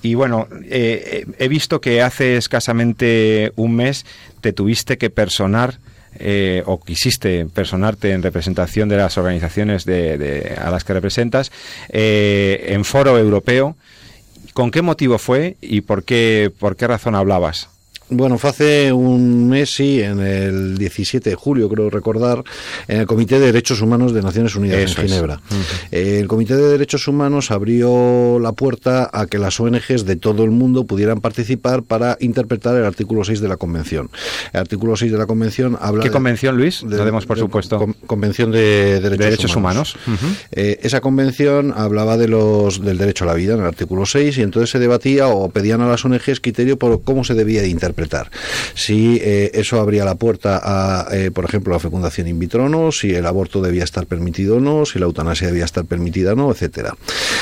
y 0.04 0.14
bueno, 0.14 0.48
eh, 0.66 1.26
he 1.40 1.48
visto 1.48 1.82
que 1.82 2.02
hace 2.02 2.38
escasamente 2.38 3.54
un 3.56 3.76
mes 3.76 4.06
te 4.42 4.54
tuviste 4.54 4.98
que 4.98 5.10
personar 5.10 5.80
eh, 6.20 6.64
o 6.66 6.80
quisiste 6.80 7.46
personarte 7.46 8.12
en 8.12 8.24
representación 8.24 8.90
de 8.90 8.98
las 8.98 9.18
organizaciones 9.18 9.86
de, 9.86 10.58
a 10.60 10.70
las 10.70 10.84
que 10.84 10.94
representas 10.94 11.52
eh, 11.90 12.68
en 12.70 12.86
foro 12.86 13.18
europeo 13.18 13.76
¿Con 14.58 14.72
qué 14.72 14.82
motivo 14.82 15.20
fue 15.20 15.56
y 15.62 15.82
por 15.82 16.04
qué, 16.04 16.52
por 16.60 16.76
qué 16.76 16.88
razón 16.88 17.14
hablabas? 17.14 17.70
Bueno, 18.10 18.38
fue 18.38 18.52
hace 18.52 18.94
un 18.94 19.50
mes, 19.50 19.74
sí, 19.74 20.02
en 20.02 20.22
el 20.22 20.78
17 20.78 21.30
de 21.30 21.36
julio, 21.36 21.68
creo 21.68 21.90
recordar, 21.90 22.42
en 22.88 23.02
el 23.02 23.06
Comité 23.06 23.38
de 23.38 23.48
Derechos 23.48 23.82
Humanos 23.82 24.14
de 24.14 24.22
Naciones 24.22 24.56
Unidas 24.56 24.80
en 24.80 25.08
Ginebra. 25.08 25.42
El 25.92 26.26
Comité 26.28 26.56
de 26.56 26.70
Derechos 26.70 27.06
Humanos 27.10 27.52
abrió 27.52 28.40
la 28.40 28.54
puerta 28.54 29.10
a 29.12 29.26
que 29.26 29.38
las 29.38 29.60
ONGs 29.60 30.06
de 30.06 30.16
todo 30.16 30.46
el 30.46 30.52
mundo 30.52 30.86
pudieran 30.86 31.20
participar 31.20 31.84
para 31.84 32.18
interpretar 32.22 32.78
el 32.78 32.86
artículo 32.86 33.26
6 33.26 33.42
de 33.42 33.48
la 33.50 33.58
Convención. 33.58 34.10
El 34.54 34.62
artículo 34.62 34.96
6 34.96 35.12
de 35.12 35.18
la 35.18 35.26
Convención 35.26 35.78
habla... 35.78 36.04
¿Qué 36.04 36.12
convención, 36.12 36.56
Luis? 36.56 36.86
De, 36.88 36.98
Lo 36.98 37.20
por 37.20 37.38
supuesto. 37.38 37.94
convención 38.06 38.52
de 38.52 39.02
Derechos, 39.02 39.54
Humanos. 39.54 39.98
Eh, 40.52 40.80
esa 40.82 41.02
convención 41.02 41.74
hablaba 41.76 42.16
de 42.16 42.30
los, 42.30 42.82
del 42.82 42.98
derecho 42.98 43.26
a 43.26 43.28
la 43.28 43.34
vida 43.34 43.56
en 43.56 43.60
el 43.60 43.66
artículo 43.66 44.06
6 44.06 44.38
y 44.38 44.44
entonces 44.44 44.70
se 44.70 44.80
debatía 44.80 45.28
o 45.28 45.50
pedían 45.50 45.82
a 45.82 45.88
las 45.88 46.06
ONGs 46.06 46.40
criterio 46.40 46.78
por 46.78 47.02
cómo 47.02 47.26
se 47.26 47.34
debía 47.34 47.62
de 47.62 47.68
interpretar 47.68 47.97
si 48.76 49.20
eh, 49.22 49.52
eso 49.54 49.80
abría 49.80 50.06
la 50.06 50.16
puerta 50.16 50.62
a, 50.64 51.08
eh, 51.12 51.32
por 51.32 51.46
ejemplo, 51.46 51.74
la 51.74 51.80
fecundación 51.80 52.28
in 52.28 52.38
vitro 52.38 52.70
no, 52.70 52.92
si 52.92 53.14
el 53.14 53.26
aborto 53.26 53.60
debía 53.62 53.84
estar 53.84 54.06
permitido 54.06 54.58
o 54.58 54.60
no, 54.60 54.86
si 54.86 55.00
la 55.00 55.06
eutanasia 55.06 55.48
debía 55.48 55.66
estar 55.66 55.86
permitida 55.86 56.34
o 56.34 56.36
no, 56.36 56.52
etcétera. 56.52 56.96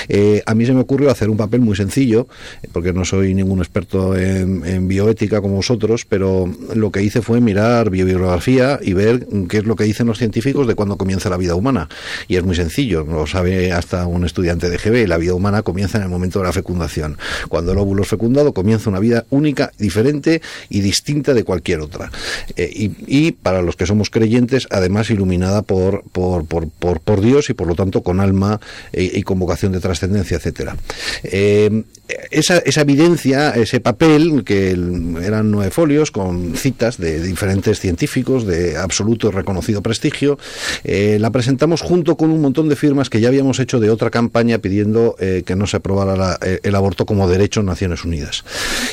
Eh, 0.07 0.41
a 0.45 0.55
mí 0.55 0.65
se 0.65 0.73
me 0.73 0.81
ocurrió 0.81 1.11
hacer 1.11 1.29
un 1.29 1.37
papel 1.37 1.59
muy 1.59 1.75
sencillo, 1.75 2.27
porque 2.71 2.93
no 2.93 3.03
soy 3.03 3.33
ningún 3.33 3.59
experto 3.59 4.15
en, 4.15 4.87
bioética 4.87 5.41
como 5.41 5.55
vosotros, 5.55 6.05
pero 6.07 6.49
lo 6.73 6.91
que 6.91 7.01
hice 7.01 7.21
fue 7.21 7.41
mirar 7.41 7.89
biobiografía 7.89 8.79
y 8.81 8.93
ver 8.93 9.27
qué 9.49 9.57
es 9.57 9.65
lo 9.65 9.75
que 9.75 9.83
dicen 9.83 10.07
los 10.07 10.17
científicos 10.17 10.67
de 10.67 10.75
cuándo 10.75 10.97
comienza 10.97 11.29
la 11.29 11.37
vida 11.37 11.55
humana. 11.55 11.89
Y 12.27 12.37
es 12.37 12.43
muy 12.43 12.55
sencillo, 12.55 13.03
lo 13.03 13.27
sabe 13.27 13.71
hasta 13.71 14.05
un 14.07 14.25
estudiante 14.25 14.69
de 14.69 14.77
GB, 14.77 15.07
la 15.07 15.17
vida 15.17 15.33
humana 15.33 15.63
comienza 15.63 15.97
en 15.97 16.03
el 16.03 16.09
momento 16.09 16.39
de 16.39 16.45
la 16.45 16.53
fecundación. 16.53 17.17
Cuando 17.49 17.71
el 17.71 17.77
óvulo 17.77 18.03
es 18.03 18.07
fecundado 18.07 18.53
comienza 18.53 18.89
una 18.89 18.99
vida 18.99 19.25
única, 19.29 19.71
diferente 19.77 20.41
y 20.69 20.81
distinta 20.81 21.33
de 21.33 21.43
cualquier 21.43 21.81
otra. 21.81 22.11
Eh, 22.55 22.91
y, 23.07 23.31
para 23.31 23.61
los 23.61 23.75
que 23.75 23.85
somos 23.85 24.09
creyentes, 24.09 24.67
además 24.71 25.09
iluminada 25.09 25.61
por, 25.61 26.03
por, 26.11 26.45
por, 26.45 26.69
por, 26.69 27.21
Dios 27.21 27.49
y 27.49 27.53
por 27.53 27.67
lo 27.67 27.75
tanto 27.75 28.01
con 28.01 28.19
alma 28.19 28.59
eh, 28.93 29.11
y, 29.13 29.23
con 29.23 29.39
vocación 29.39 29.71
de 29.71 29.79
trascendencia, 29.79 30.37
etcétera. 30.37 30.77
Eh, 31.23 31.83
esa, 32.29 32.59
esa, 32.59 32.81
evidencia, 32.81 33.51
ese 33.51 33.79
papel, 33.79 34.43
que 34.43 34.71
eran 34.71 35.49
nueve 35.49 35.71
folios 35.71 36.11
con 36.11 36.55
citas 36.55 36.97
de 36.97 37.21
diferentes 37.21 37.79
científicos 37.79 38.45
de 38.45 38.77
absoluto 38.77 39.27
y 39.27 39.31
reconocido 39.31 39.81
prestigio, 39.81 40.37
la 40.83 41.31
presentamos 41.31 41.81
junto 41.81 42.15
con 42.15 42.29
un 42.29 42.41
montón 42.41 42.69
de 42.69 42.75
firmas 42.75 43.09
que 43.09 43.21
ya 43.21 43.29
habíamos 43.29 43.59
hecho 43.59 43.79
de 43.79 43.89
otra 43.89 44.11
campaña 44.11 44.59
pidiendo 44.59 45.15
que 45.17 45.55
no 45.55 45.65
se 45.65 45.77
aprobara 45.77 46.37
el 46.41 46.75
aborto 46.75 47.07
como 47.07 47.27
derecho 47.27 47.61
en 47.61 47.65
Naciones 47.65 48.05
Unidas. 48.05 48.43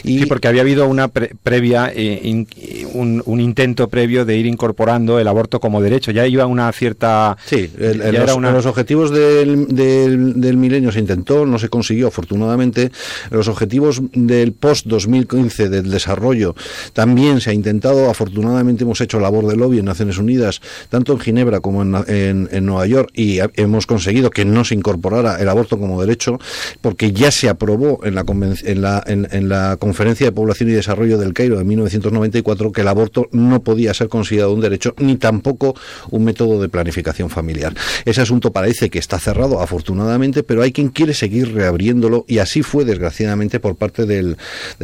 Y, 0.02 0.20
sí, 0.20 0.26
porque 0.26 0.48
había 0.48 0.62
habido 0.62 0.86
una 0.86 1.08
previa, 1.42 1.92
eh, 1.94 2.46
un, 2.94 3.40
intento 3.40 3.88
previo 3.88 4.24
de 4.24 4.36
ir 4.36 4.46
incorporando 4.46 5.18
el 5.18 5.26
aborto 5.26 5.60
como 5.60 5.80
derecho. 5.80 6.12
Ya 6.12 6.26
iba 6.26 6.46
una 6.46 6.70
cierta... 6.72 7.36
Sí, 7.44 7.70
los, 7.76 8.40
los, 8.40 8.66
objetivos 8.66 9.10
del, 9.10 9.66
del, 9.68 10.56
milenio 10.56 10.92
se 10.92 11.00
intentó, 11.00 11.44
no 11.44 11.58
se 11.58 11.68
consiguió 11.68 12.08
afortunadamente. 12.08 12.92
Los 13.30 13.48
objetivos 13.48 14.00
del 14.12 14.52
post-2015 14.52 15.68
del 15.68 15.90
desarrollo 15.90 16.54
también 16.92 17.40
se 17.40 17.50
ha 17.50 17.52
intentado. 17.52 18.08
Afortunadamente 18.08 18.84
hemos 18.84 19.00
hecho 19.00 19.18
labor 19.18 19.46
de 19.46 19.56
lobby 19.56 19.80
en 19.80 19.86
Naciones 19.86 20.18
Unidas, 20.18 20.60
tanto 20.88 21.12
en 21.12 21.20
Ginebra 21.20 21.60
como 21.60 21.82
en, 21.82 22.48
en, 22.52 22.66
Nueva 22.66 22.86
York, 22.86 23.10
y 23.14 23.40
hemos 23.54 23.86
conseguido 23.86 24.30
que 24.30 24.44
no 24.44 24.64
se 24.64 24.74
incorporara 24.74 25.40
el 25.40 25.48
aborto 25.48 25.78
como 25.78 26.00
derecho, 26.00 26.38
porque 26.80 27.12
ya 27.12 27.30
se 27.32 27.48
aprobó 27.48 28.00
en 28.04 28.14
la, 28.14 28.24
en 28.28 28.82
la, 28.82 29.02
en 29.06 29.48
la 29.48 29.76
Conferencia 29.78 30.26
de 30.26 30.32
Población 30.32 30.70
y 30.70 30.72
Desarrollo 30.72 31.18
del 31.32 31.34
Cairo 31.34 31.58
de 31.58 31.64
1994 31.64 32.72
que 32.72 32.80
el 32.82 32.88
aborto 32.88 33.28
no 33.32 33.62
podía 33.62 33.94
ser 33.94 34.08
considerado 34.08 34.52
un 34.52 34.60
derecho 34.60 34.94
ni 34.98 35.16
tampoco 35.16 35.74
un 36.10 36.24
método 36.24 36.60
de 36.60 36.68
planificación 36.68 37.30
familiar. 37.30 37.74
Ese 38.04 38.20
asunto 38.20 38.52
parece 38.52 38.90
que 38.90 38.98
está 38.98 39.18
cerrado, 39.18 39.60
afortunadamente, 39.60 40.42
pero 40.42 40.62
hay 40.62 40.72
quien 40.72 40.88
quiere 40.90 41.14
seguir 41.14 41.54
reabriéndolo 41.54 42.24
y 42.28 42.38
así 42.38 42.62
fue, 42.62 42.84
desgraciadamente, 42.84 43.60
por 43.60 43.76
parte 43.76 44.06
del, 44.06 44.36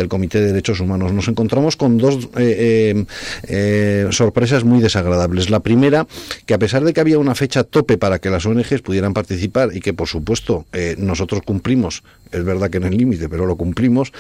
Comité 0.08 0.40
de 0.40 0.46
Derechos 0.48 0.80
Humanos. 0.80 1.12
Nos 1.12 1.28
encontramos 1.28 1.76
con 1.76 1.98
dos 1.98 2.28
eh, 2.36 2.94
eh, 2.96 3.04
eh, 3.46 4.08
sorpresas 4.10 4.64
muy 4.64 4.80
desagradables. 4.80 5.50
La 5.50 5.60
primera, 5.60 6.06
que 6.46 6.54
a 6.54 6.58
pesar 6.58 6.82
de 6.82 6.94
que 6.94 7.00
había 7.00 7.18
una 7.18 7.34
fecha 7.34 7.64
tope 7.64 7.98
para 7.98 8.18
que 8.18 8.30
las 8.30 8.46
ONGs 8.46 8.80
pudieran 8.80 9.12
participar 9.12 9.70
y 9.74 9.80
que, 9.80 9.92
por 9.92 10.08
supuesto, 10.08 10.64
nosotros 10.96 11.42
cumplimos, 11.44 12.02
es 12.32 12.44
verdad 12.44 12.70
que 12.70 12.80
no 12.80 12.86
es 12.86 12.94
límite, 12.94 13.28
pero 13.28 13.44
lo 13.44 13.56
cumplimos, 13.56 14.12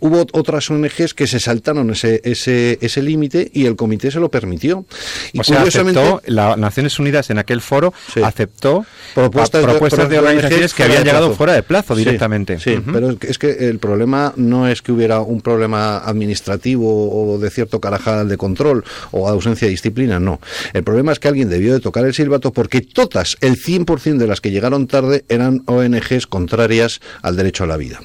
hubo 0.00 0.26
otras 0.32 0.70
ONGs 0.70 1.14
que 1.14 1.26
se 1.26 1.40
saltaron 1.40 1.61
ese, 1.90 2.20
ese, 2.24 2.78
ese 2.80 3.02
límite 3.02 3.50
y 3.52 3.66
el 3.66 3.76
comité 3.76 4.10
se 4.10 4.20
lo 4.20 4.30
permitió. 4.30 4.84
Y 5.32 5.40
o 5.40 5.44
sea, 5.44 5.62
aceptó, 5.62 6.22
las 6.26 6.58
Naciones 6.58 6.98
Unidas 6.98 7.30
en 7.30 7.38
aquel 7.38 7.60
foro 7.60 7.92
aceptó 8.22 8.84
propuestas, 9.14 10.08
de, 10.08 10.18
organizaciones 10.18 10.74
que 10.74 10.82
habían 10.84 11.04
llegado 11.04 11.34
fuera 11.34 11.54
de 11.54 11.62
plazo 11.62 11.94
directamente. 11.94 12.58
Sí, 12.58 12.78
pero 12.92 13.16
es 13.20 13.38
que 13.38 13.68
el 13.68 13.78
problema 13.78 14.32
no 14.36 14.68
es 14.68 14.82
que 14.82 14.92
hubiera 14.92 15.20
un 15.20 15.40
problema 15.40 15.98
administrativo 15.98 17.32
o 17.34 17.38
de 17.38 17.50
cierto 17.50 17.80
carajal 17.80 18.28
de 18.28 18.36
control 18.36 18.84
o 19.10 19.28
ausencia 19.28 19.66
de 19.66 19.70
disciplina, 19.70 20.20
no. 20.20 20.40
El 20.72 20.84
problema 20.84 21.12
es 21.12 21.18
que 21.18 21.28
alguien 21.28 21.48
debió 21.48 21.72
de 21.72 21.80
tocar 21.80 22.04
el 22.04 22.14
silbato 22.14 22.52
porque 22.52 22.80
todas, 22.80 23.36
el 23.40 23.56
100% 23.56 24.16
de 24.16 24.26
las 24.26 24.40
que 24.40 24.50
llegaron 24.50 24.86
tarde 24.86 25.24
eran 25.28 25.62
ONGs 25.66 26.26
contrarias 26.26 27.00
al 27.22 27.36
derecho 27.36 27.64
a 27.64 27.66
la 27.66 27.76
vida. 27.76 28.00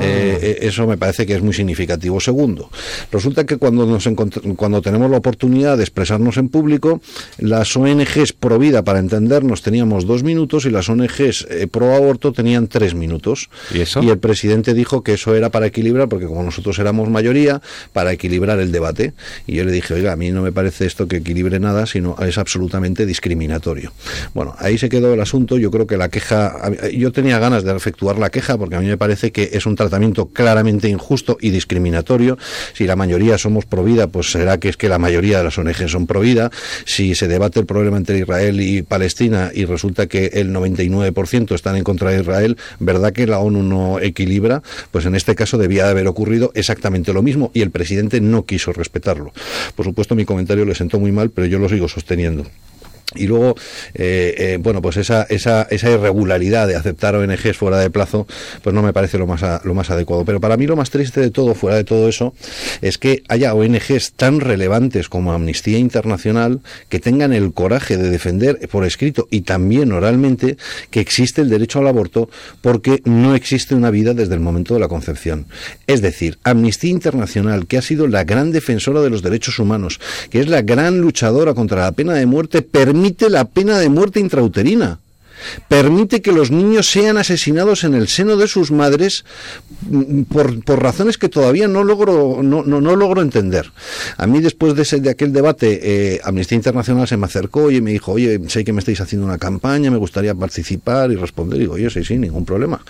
Eh, 0.00 0.38
eh, 0.40 0.58
eso 0.62 0.86
me 0.86 0.96
parece 0.96 1.26
que 1.26 1.34
es 1.34 1.42
muy 1.42 1.54
significativo. 1.54 2.20
Segundo, 2.20 2.70
Resulta 3.12 3.46
que 3.46 3.56
cuando, 3.56 3.86
nos 3.86 4.08
cuando 4.56 4.82
tenemos 4.82 5.10
la 5.10 5.18
oportunidad 5.18 5.76
de 5.76 5.84
expresarnos 5.84 6.36
en 6.36 6.48
público, 6.48 7.00
las 7.38 7.76
ONGs 7.76 8.32
pro 8.32 8.58
vida, 8.58 8.82
para 8.82 8.98
entendernos, 8.98 9.62
teníamos 9.62 10.06
dos 10.06 10.22
minutos 10.22 10.64
y 10.64 10.70
las 10.70 10.88
ONGs 10.88 11.46
eh, 11.50 11.66
pro 11.70 11.94
aborto 11.94 12.32
tenían 12.32 12.68
tres 12.68 12.94
minutos. 12.94 13.50
¿Y 13.72 13.80
eso? 13.80 14.02
Y 14.02 14.10
el 14.10 14.18
presidente 14.18 14.74
dijo 14.74 15.02
que 15.02 15.14
eso 15.14 15.34
era 15.34 15.50
para 15.50 15.66
equilibrar, 15.66 16.08
porque 16.08 16.26
como 16.26 16.42
nosotros 16.42 16.78
éramos 16.78 17.08
mayoría, 17.08 17.60
para 17.92 18.12
equilibrar 18.12 18.58
el 18.58 18.72
debate. 18.72 19.14
Y 19.46 19.54
yo 19.54 19.64
le 19.64 19.72
dije, 19.72 19.94
oiga, 19.94 20.12
a 20.12 20.16
mí 20.16 20.30
no 20.30 20.42
me 20.42 20.52
parece 20.52 20.86
esto 20.86 21.06
que 21.08 21.16
equilibre 21.16 21.60
nada, 21.60 21.86
sino 21.86 22.16
es 22.18 22.38
absolutamente 22.38 23.06
discriminatorio. 23.06 23.92
Bueno, 24.34 24.54
ahí 24.58 24.78
se 24.78 24.88
quedó 24.88 25.14
el 25.14 25.20
asunto. 25.20 25.58
Yo 25.58 25.70
creo 25.70 25.86
que 25.86 25.96
la 25.96 26.08
queja, 26.08 26.70
yo 26.92 27.12
tenía 27.12 27.38
ganas 27.38 27.64
de 27.64 27.74
efectuar 27.76 28.18
la 28.18 28.30
queja 28.30 28.56
porque 28.56 28.76
a 28.76 28.80
mí 28.80 28.86
me 28.86 28.96
parece 28.96 29.32
que 29.32 29.50
es 29.52 29.66
un 29.66 29.76
tratamiento 29.76 30.26
claramente 30.26 30.88
injusto 30.88 31.38
y 31.40 31.50
discriminatorio 31.50 32.38
si 32.72 32.86
la 32.86 32.96
mayoría 32.96 33.38
somos 33.38 33.64
pro 33.64 33.84
vida, 33.84 34.06
pues 34.06 34.30
será 34.30 34.58
que 34.58 34.68
es 34.68 34.76
que 34.76 34.88
la 34.88 34.98
mayoría 34.98 35.38
de 35.38 35.44
las 35.44 35.58
ONG 35.58 35.88
son 35.88 36.06
pro 36.06 36.20
vida. 36.20 36.50
Si 36.84 37.14
se 37.14 37.28
debate 37.28 37.60
el 37.60 37.66
problema 37.66 37.96
entre 37.96 38.18
Israel 38.18 38.60
y 38.60 38.82
Palestina 38.82 39.50
y 39.54 39.64
resulta 39.64 40.06
que 40.06 40.26
el 40.34 40.52
99% 40.52 41.54
están 41.54 41.76
en 41.76 41.84
contra 41.84 42.10
de 42.10 42.20
Israel, 42.20 42.56
¿verdad 42.78 43.12
que 43.12 43.26
la 43.26 43.38
ONU 43.38 43.62
no 43.62 44.00
equilibra? 44.00 44.62
Pues 44.90 45.06
en 45.06 45.14
este 45.14 45.34
caso 45.34 45.58
debía 45.58 45.84
de 45.84 45.90
haber 45.90 46.06
ocurrido 46.06 46.52
exactamente 46.54 47.12
lo 47.12 47.22
mismo 47.22 47.50
y 47.54 47.62
el 47.62 47.70
presidente 47.70 48.20
no 48.20 48.44
quiso 48.44 48.72
respetarlo. 48.72 49.32
Por 49.74 49.84
supuesto, 49.84 50.14
mi 50.14 50.24
comentario 50.24 50.64
le 50.64 50.74
sentó 50.74 50.98
muy 50.98 51.12
mal, 51.12 51.30
pero 51.30 51.46
yo 51.46 51.58
lo 51.58 51.68
sigo 51.68 51.88
sosteniendo. 51.88 52.44
Y 53.14 53.26
luego, 53.26 53.54
eh, 53.94 54.34
eh, 54.36 54.58
bueno, 54.60 54.82
pues 54.82 54.98
esa, 54.98 55.22
esa, 55.30 55.62
esa 55.70 55.90
irregularidad 55.90 56.68
de 56.68 56.76
aceptar 56.76 57.16
ONGs 57.16 57.56
fuera 57.56 57.78
de 57.78 57.88
plazo, 57.88 58.26
pues 58.62 58.74
no 58.74 58.82
me 58.82 58.92
parece 58.92 59.16
lo 59.16 59.26
más, 59.26 59.42
lo 59.64 59.72
más 59.72 59.88
adecuado. 59.88 60.26
Pero 60.26 60.40
para 60.40 60.58
mí 60.58 60.66
lo 60.66 60.76
más 60.76 60.90
triste 60.90 61.22
de 61.22 61.30
todo, 61.30 61.54
fuera 61.54 61.76
de 61.76 61.84
todo 61.84 62.06
eso, 62.06 62.34
es 62.82 62.98
que 62.98 63.22
haya 63.28 63.54
ONGs 63.54 64.12
tan 64.12 64.40
relevantes 64.40 65.08
como 65.08 65.32
Amnistía 65.32 65.78
Internacional 65.78 66.60
que 66.90 67.00
tengan 67.00 67.32
el 67.32 67.54
coraje 67.54 67.96
de 67.96 68.10
defender 68.10 68.68
por 68.68 68.84
escrito 68.84 69.26
y 69.30 69.40
también 69.40 69.90
oralmente 69.92 70.58
que 70.90 71.00
existe 71.00 71.40
el 71.40 71.48
derecho 71.48 71.78
al 71.78 71.86
aborto 71.86 72.28
porque 72.60 73.00
no 73.06 73.34
existe 73.34 73.74
una 73.74 73.90
vida 73.90 74.12
desde 74.12 74.34
el 74.34 74.40
momento 74.40 74.74
de 74.74 74.80
la 74.80 74.88
concepción. 74.88 75.46
Es 75.86 76.02
decir, 76.02 76.38
Amnistía 76.44 76.90
Internacional, 76.90 77.66
que 77.66 77.78
ha 77.78 77.82
sido 77.82 78.06
la 78.06 78.24
gran 78.24 78.52
defensora 78.52 79.00
de 79.00 79.08
los 79.08 79.22
derechos 79.22 79.58
humanos, 79.58 79.98
que 80.28 80.40
es 80.40 80.48
la 80.48 80.60
gran 80.60 81.00
luchadora 81.00 81.54
contra 81.54 81.84
la 81.84 81.92
pena 81.92 82.12
de 82.12 82.26
muerte, 82.26 82.60
permite 82.60 82.97
la 83.28 83.44
pena 83.44 83.78
de 83.78 83.88
muerte 83.88 84.20
intrauterina 84.20 84.98
permite 85.68 86.22
que 86.22 86.32
los 86.32 86.50
niños 86.50 86.90
sean 86.90 87.16
asesinados 87.16 87.84
en 87.84 87.94
el 87.94 88.08
seno 88.08 88.36
de 88.36 88.48
sus 88.48 88.70
madres 88.70 89.24
mm, 89.88 90.22
por, 90.22 90.62
por 90.64 90.82
razones 90.82 91.18
que 91.18 91.28
todavía 91.28 91.68
no 91.68 91.84
logro, 91.84 92.42
no, 92.42 92.62
no, 92.62 92.80
no, 92.80 92.96
logro 92.96 93.22
entender. 93.22 93.72
A 94.16 94.26
mí 94.26 94.40
después 94.40 94.74
de, 94.74 94.82
ese, 94.82 95.00
de 95.00 95.10
aquel 95.10 95.32
debate, 95.32 95.80
eh, 96.14 96.20
Amnistía 96.24 96.56
Internacional 96.56 97.06
se 97.06 97.16
me 97.16 97.26
acercó 97.26 97.70
y 97.70 97.80
me 97.80 97.92
dijo, 97.92 98.12
oye, 98.12 98.40
sé 98.48 98.64
que 98.64 98.72
me 98.72 98.80
estáis 98.80 99.00
haciendo 99.00 99.26
una 99.26 99.38
campaña, 99.38 99.90
me 99.90 99.96
gustaría 99.98 100.34
participar 100.34 101.10
y 101.10 101.16
responder. 101.16 101.58
Digo, 101.58 101.78
yo 101.78 101.90
sí, 101.90 102.04
sí, 102.04 102.18
ningún 102.18 102.44
problema. 102.44 102.80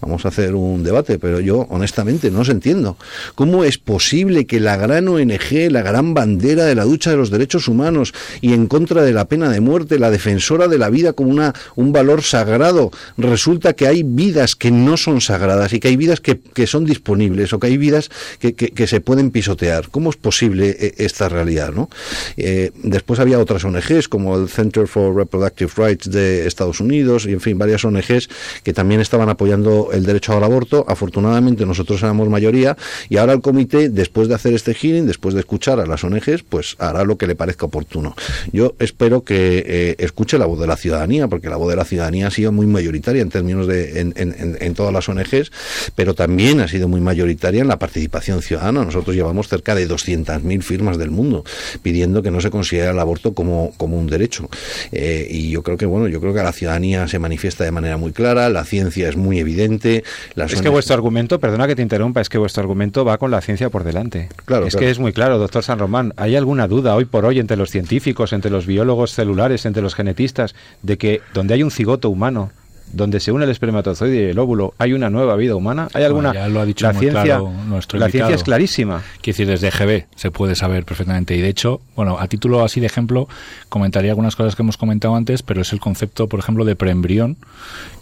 Vamos 0.00 0.24
a 0.24 0.28
hacer 0.28 0.54
un 0.54 0.82
debate, 0.82 1.18
pero 1.18 1.40
yo 1.40 1.66
honestamente 1.70 2.30
no 2.30 2.40
os 2.40 2.48
entiendo. 2.48 2.96
¿Cómo 3.34 3.64
es 3.64 3.78
posible 3.78 4.46
que 4.46 4.60
la 4.60 4.76
gran 4.76 5.08
ONG, 5.08 5.70
la 5.70 5.82
gran 5.82 6.14
bandera 6.14 6.64
de 6.64 6.74
la 6.74 6.84
lucha 6.84 7.10
de 7.10 7.16
los 7.16 7.30
derechos 7.30 7.68
humanos 7.68 8.14
y 8.40 8.52
en 8.52 8.66
contra 8.66 9.02
de 9.02 9.12
la 9.12 9.26
pena 9.26 9.48
de 9.50 9.60
muerte, 9.60 9.98
la 9.98 10.10
defensora 10.10 10.68
de 10.68 10.78
la 10.78 10.90
vida 10.90 11.12
como 11.12 11.30
una, 11.30 11.54
un 11.76 11.92
valor 11.98 12.22
sagrado. 12.22 12.92
Resulta 13.16 13.72
que 13.72 13.88
hay 13.88 14.04
vidas 14.04 14.54
que 14.54 14.70
no 14.70 14.96
son 14.96 15.20
sagradas 15.20 15.72
y 15.72 15.80
que 15.80 15.88
hay 15.88 15.96
vidas 15.96 16.20
que, 16.20 16.38
que 16.38 16.66
son 16.68 16.84
disponibles 16.84 17.52
o 17.52 17.58
que 17.58 17.66
hay 17.66 17.76
vidas 17.76 18.08
que, 18.38 18.54
que, 18.54 18.86
se 18.86 19.00
pueden 19.00 19.30
pisotear. 19.30 19.88
¿Cómo 19.90 20.10
es 20.10 20.16
posible 20.16 20.76
eh, 20.78 20.94
esta 20.98 21.28
realidad? 21.28 21.72
¿no? 21.72 21.90
Eh, 22.36 22.70
después 22.84 23.18
había 23.18 23.40
otras 23.40 23.64
ONGs 23.64 24.08
como 24.08 24.36
el 24.36 24.48
Center 24.48 24.86
for 24.86 25.14
Reproductive 25.14 25.72
Rights 25.76 26.10
de 26.10 26.46
Estados 26.46 26.80
Unidos 26.80 27.26
y 27.26 27.32
en 27.32 27.40
fin, 27.40 27.58
varias 27.58 27.84
ONGs 27.84 28.28
que 28.62 28.72
también 28.72 29.00
estaban 29.00 29.28
apoyando 29.28 29.90
el 29.92 30.04
derecho 30.04 30.36
al 30.36 30.44
aborto. 30.44 30.84
Afortunadamente 30.88 31.66
nosotros 31.66 32.00
éramos 32.02 32.28
mayoría 32.28 32.76
y 33.08 33.16
ahora 33.16 33.32
el 33.32 33.40
comité, 33.40 33.88
después 33.88 34.28
de 34.28 34.36
hacer 34.36 34.54
este 34.54 34.72
hearing, 34.72 35.06
después 35.06 35.34
de 35.34 35.40
escuchar 35.40 35.80
a 35.80 35.86
las 35.86 36.04
ONGs, 36.04 36.44
pues 36.48 36.76
hará 36.78 37.02
lo 37.04 37.18
que 37.18 37.26
le 37.26 37.34
parezca 37.34 37.66
oportuno. 37.66 38.14
Yo 38.52 38.74
espero 38.78 39.22
que 39.24 39.64
eh, 39.66 39.96
escuche 39.98 40.38
la 40.38 40.46
voz 40.46 40.60
de 40.60 40.68
la 40.68 40.76
ciudadanía, 40.76 41.26
porque 41.26 41.48
la 41.48 41.56
voz 41.56 41.70
de 41.70 41.76
la 41.76 41.84
ciudadanía 41.88 42.28
ha 42.28 42.30
sido 42.30 42.52
muy 42.52 42.66
mayoritaria 42.66 43.22
en 43.22 43.30
términos 43.30 43.66
de 43.66 44.00
en, 44.00 44.12
en, 44.16 44.56
en 44.60 44.74
todas 44.74 44.92
las 44.92 45.08
ONGs, 45.08 45.50
pero 45.94 46.14
también 46.14 46.60
ha 46.60 46.68
sido 46.68 46.88
muy 46.88 47.00
mayoritaria 47.00 47.62
en 47.62 47.68
la 47.68 47.78
participación 47.78 48.42
ciudadana. 48.42 48.84
Nosotros 48.84 49.16
llevamos 49.16 49.48
cerca 49.48 49.74
de 49.74 49.88
200.000 49.88 50.62
firmas 50.62 50.98
del 50.98 51.10
mundo 51.10 51.44
pidiendo 51.82 52.22
que 52.22 52.30
no 52.30 52.40
se 52.40 52.50
considere 52.50 52.90
el 52.90 52.98
aborto 52.98 53.34
como, 53.34 53.72
como 53.76 53.98
un 53.98 54.06
derecho. 54.06 54.48
Eh, 54.92 55.26
y 55.30 55.50
yo 55.50 55.62
creo 55.62 55.76
que, 55.76 55.86
bueno, 55.86 56.08
yo 56.08 56.20
creo 56.20 56.34
que 56.34 56.42
la 56.42 56.52
ciudadanía 56.52 57.08
se 57.08 57.18
manifiesta 57.18 57.64
de 57.64 57.70
manera 57.70 57.96
muy 57.96 58.12
clara, 58.12 58.48
la 58.48 58.64
ciencia 58.64 59.08
es 59.08 59.16
muy 59.16 59.38
evidente. 59.38 60.04
es 60.36 60.60
que 60.60 60.68
vuestro 60.68 60.94
argumento, 60.94 61.38
perdona 61.40 61.66
que 61.66 61.76
te 61.76 61.82
interrumpa, 61.82 62.20
es 62.20 62.28
que 62.28 62.38
vuestro 62.38 62.62
argumento 62.62 63.04
va 63.04 63.18
con 63.18 63.30
la 63.30 63.40
ciencia 63.40 63.70
por 63.70 63.84
delante. 63.84 64.28
Claro, 64.44 64.66
es 64.66 64.76
que 64.76 64.90
es 64.90 64.98
muy 64.98 65.12
claro, 65.12 65.38
doctor 65.38 65.62
San 65.62 65.78
Román. 65.78 66.12
¿Hay 66.16 66.36
alguna 66.36 66.68
duda 66.68 66.94
hoy 66.94 67.04
por 67.04 67.24
hoy 67.24 67.38
entre 67.38 67.56
los 67.56 67.70
científicos, 67.70 68.32
entre 68.32 68.50
los 68.50 68.66
biólogos 68.66 69.12
celulares, 69.12 69.66
entre 69.66 69.82
los 69.82 69.94
genetistas, 69.94 70.54
de 70.82 70.98
que 70.98 71.20
donde 71.34 71.54
hay 71.54 71.62
un 71.62 71.70
cigoto 71.78 72.10
humano 72.10 72.50
donde 72.92 73.20
se 73.20 73.32
une 73.32 73.44
el 73.44 73.50
espermatozoide 73.50 74.26
y 74.26 74.30
el 74.30 74.38
óvulo, 74.38 74.74
hay 74.78 74.92
una 74.92 75.10
nueva 75.10 75.36
vida 75.36 75.54
humana? 75.54 75.88
¿Hay 75.94 76.04
alguna? 76.04 76.32
ya 76.32 76.48
lo 76.48 76.60
ha 76.60 76.64
dicho 76.64 76.86
la 76.86 76.94
ciencia, 76.94 77.38
nuestro 77.38 77.98
La 77.98 78.08
ciencia 78.08 78.34
es 78.34 78.42
clarísima. 78.42 79.02
Quiere 79.20 79.36
decir, 79.36 79.46
desde 79.46 79.70
GB 79.70 80.06
se 80.16 80.30
puede 80.30 80.54
saber 80.54 80.84
perfectamente. 80.84 81.36
Y 81.36 81.40
de 81.40 81.48
hecho, 81.48 81.80
bueno, 81.96 82.18
a 82.18 82.26
título 82.28 82.64
así 82.64 82.80
de 82.80 82.86
ejemplo, 82.86 83.28
comentaría 83.68 84.10
algunas 84.12 84.36
cosas 84.36 84.56
que 84.56 84.62
hemos 84.62 84.76
comentado 84.76 85.14
antes, 85.14 85.42
pero 85.42 85.62
es 85.62 85.72
el 85.72 85.80
concepto, 85.80 86.28
por 86.28 86.40
ejemplo, 86.40 86.64
de 86.64 86.76
preembrión 86.76 87.36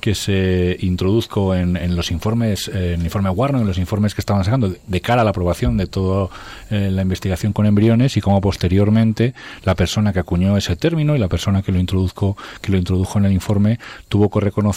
que 0.01 0.15
se 0.15 0.77
introduzco 0.81 1.55
en, 1.55 1.97
los 1.97 2.11
informes, 2.11 2.69
en 2.69 3.01
el 3.01 3.05
informe 3.05 3.29
Warner, 3.31 3.63
en 3.63 3.67
los 3.67 3.79
informes 3.79 4.15
que 4.15 4.21
estaban 4.21 4.45
sacando, 4.45 4.73
de 4.87 5.01
cara 5.01 5.23
a 5.23 5.25
la 5.25 5.31
aprobación 5.31 5.77
de 5.77 5.87
toda 5.87 6.29
eh, 6.71 6.91
la 6.93 7.03
investigación 7.03 7.53
con 7.53 7.67
embriones 7.67 8.17
y 8.17 8.21
cómo 8.21 8.41
posteriormente 8.41 9.35
la 9.65 9.75
persona 9.75 10.13
que 10.13 10.21
acuñó 10.21 10.57
ese 10.57 10.77
término 10.77 11.17
y 11.17 11.19
la 11.19 11.29
persona 11.29 11.63
que 11.63 11.73
lo 11.73 11.81
introduzco, 11.81 12.37
que 12.61 12.71
lo 12.71 12.79
introdujo 12.79 13.19
en 13.19 13.25
el 13.25 13.33
informe 13.33 13.81
tuvo 14.09 14.31
que 14.31 14.41
reconocer 14.41 14.76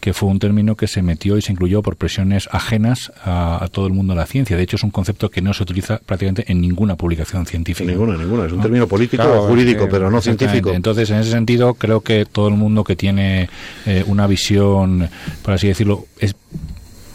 que 0.00 0.12
fue 0.12 0.28
un 0.28 0.38
término 0.38 0.76
que 0.76 0.86
se 0.86 1.02
metió 1.02 1.36
y 1.36 1.42
se 1.42 1.52
incluyó 1.52 1.82
por 1.82 1.96
presiones 1.96 2.48
ajenas 2.52 3.12
a, 3.24 3.66
todo 3.72 3.86
el 3.86 3.92
mundo 3.92 4.14
de 4.14 4.20
la 4.20 4.26
ciencia. 4.26 4.56
De 4.56 4.62
hecho, 4.62 4.76
es 4.76 4.84
un 4.84 4.90
concepto 4.90 5.30
que 5.30 5.42
no 5.42 5.52
se 5.54 5.62
utiliza 5.62 5.98
prácticamente 5.98 6.44
en 6.50 6.60
ninguna 6.60 6.96
publicación 6.96 7.46
científica. 7.46 7.90
Ninguna, 7.90 8.16
ninguna. 8.16 8.46
Es 8.46 8.52
un 8.52 8.60
término 8.60 8.86
político 8.86 9.24
o 9.24 9.48
jurídico, 9.48 9.88
pero 9.90 10.10
no 10.10 10.20
científico. 10.20 10.70
Entonces, 10.72 11.10
en 11.10 11.18
ese 11.18 11.30
sentido, 11.30 11.74
creo 11.74 12.00
que 12.00 12.26
todo 12.26 12.48
el 12.48 12.54
mundo 12.54 12.84
que 12.84 12.96
tiene 12.96 13.48
eh, 13.86 14.04
una 14.06 14.26
visión, 14.26 15.08
por 15.42 15.54
así 15.54 15.68
decirlo, 15.68 16.06
es 16.20 16.34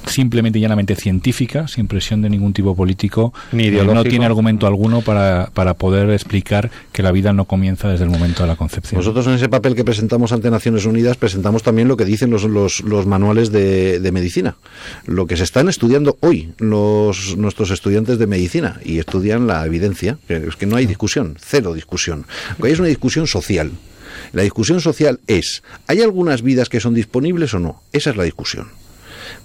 simplemente 0.07 0.59
y 0.59 0.61
llanamente 0.61 0.95
científica, 0.95 1.67
sin 1.67 1.87
presión 1.87 2.21
de 2.21 2.29
ningún 2.29 2.53
tipo 2.53 2.75
político, 2.75 3.33
Ni 3.51 3.67
eh, 3.67 3.83
no 3.83 4.03
tiene 4.03 4.25
argumento 4.25 4.67
alguno 4.67 5.01
para, 5.01 5.49
para 5.53 5.73
poder 5.73 6.09
explicar 6.09 6.71
que 6.91 7.03
la 7.03 7.11
vida 7.11 7.33
no 7.33 7.45
comienza 7.45 7.89
desde 7.89 8.05
el 8.05 8.09
momento 8.09 8.43
de 8.43 8.47
la 8.47 8.55
concepción. 8.55 8.99
Nosotros 8.99 9.27
en 9.27 9.33
ese 9.33 9.49
papel 9.49 9.75
que 9.75 9.83
presentamos 9.83 10.31
ante 10.31 10.49
Naciones 10.49 10.85
Unidas 10.85 11.17
presentamos 11.17 11.63
también 11.63 11.87
lo 11.87 11.97
que 11.97 12.05
dicen 12.05 12.29
los, 12.29 12.43
los, 12.43 12.81
los 12.81 13.05
manuales 13.05 13.51
de, 13.51 13.99
de, 13.99 14.11
medicina, 14.11 14.55
lo 15.05 15.27
que 15.27 15.37
se 15.37 15.43
están 15.43 15.69
estudiando 15.69 16.17
hoy 16.21 16.53
los, 16.57 17.37
nuestros 17.37 17.71
estudiantes 17.71 18.17
de 18.17 18.27
medicina 18.27 18.79
y 18.83 18.99
estudian 18.99 19.47
la 19.47 19.65
evidencia, 19.65 20.17
es 20.27 20.55
que 20.55 20.65
no 20.65 20.75
hay 20.75 20.85
discusión, 20.85 21.37
cero 21.39 21.73
discusión. 21.73 22.25
Hoy 22.59 22.71
es 22.71 22.79
una 22.79 22.87
discusión 22.87 23.27
social. 23.27 23.71
La 24.31 24.43
discusión 24.43 24.79
social 24.79 25.19
es, 25.27 25.63
¿hay 25.87 26.01
algunas 26.01 26.41
vidas 26.41 26.69
que 26.69 26.79
son 26.79 26.93
disponibles 26.93 27.53
o 27.53 27.59
no? 27.59 27.81
Esa 27.91 28.11
es 28.11 28.17
la 28.17 28.23
discusión. 28.23 28.67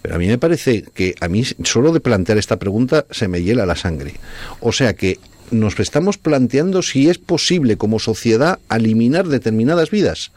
Pero 0.03 0.15
a 0.15 0.19
mí 0.19 0.27
me 0.27 0.39
parece 0.39 0.83
que 0.95 1.15
a 1.21 1.29
mí 1.29 1.45
solo 1.65 1.93
de 1.93 2.01
plantear 2.01 2.39
esta 2.39 2.59
pregunta 2.59 3.07
se 3.11 3.29
me 3.29 3.43
hiela 3.43 3.67
la 3.67 3.77
sangre. 3.77 4.15
O 4.61 4.73
sea 4.73 4.95
que 4.95 5.19
nos 5.51 5.79
estamos 5.81 6.19
planteando 6.19 6.83
si 6.83 7.09
es 7.09 7.19
posible 7.19 7.77
como 7.77 7.99
sociedad 7.99 8.59
eliminar 8.71 9.29
determinadas 9.29 9.91
vidas. 9.91 10.33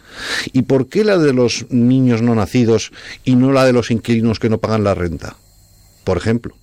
¿Y 0.53 0.63
por 0.63 0.87
qué 0.87 1.03
la 1.03 1.17
de 1.17 1.33
los 1.33 1.65
niños 1.69 2.21
no 2.21 2.35
nacidos 2.35 2.91
y 3.23 3.35
no 3.35 3.51
la 3.51 3.65
de 3.65 3.73
los 3.73 3.91
inquilinos 3.91 4.39
que 4.39 4.49
no 4.49 4.59
pagan 4.59 4.83
la 4.83 4.95
renta? 4.95 5.35
Por 6.03 6.17
ejemplo. 6.17 6.55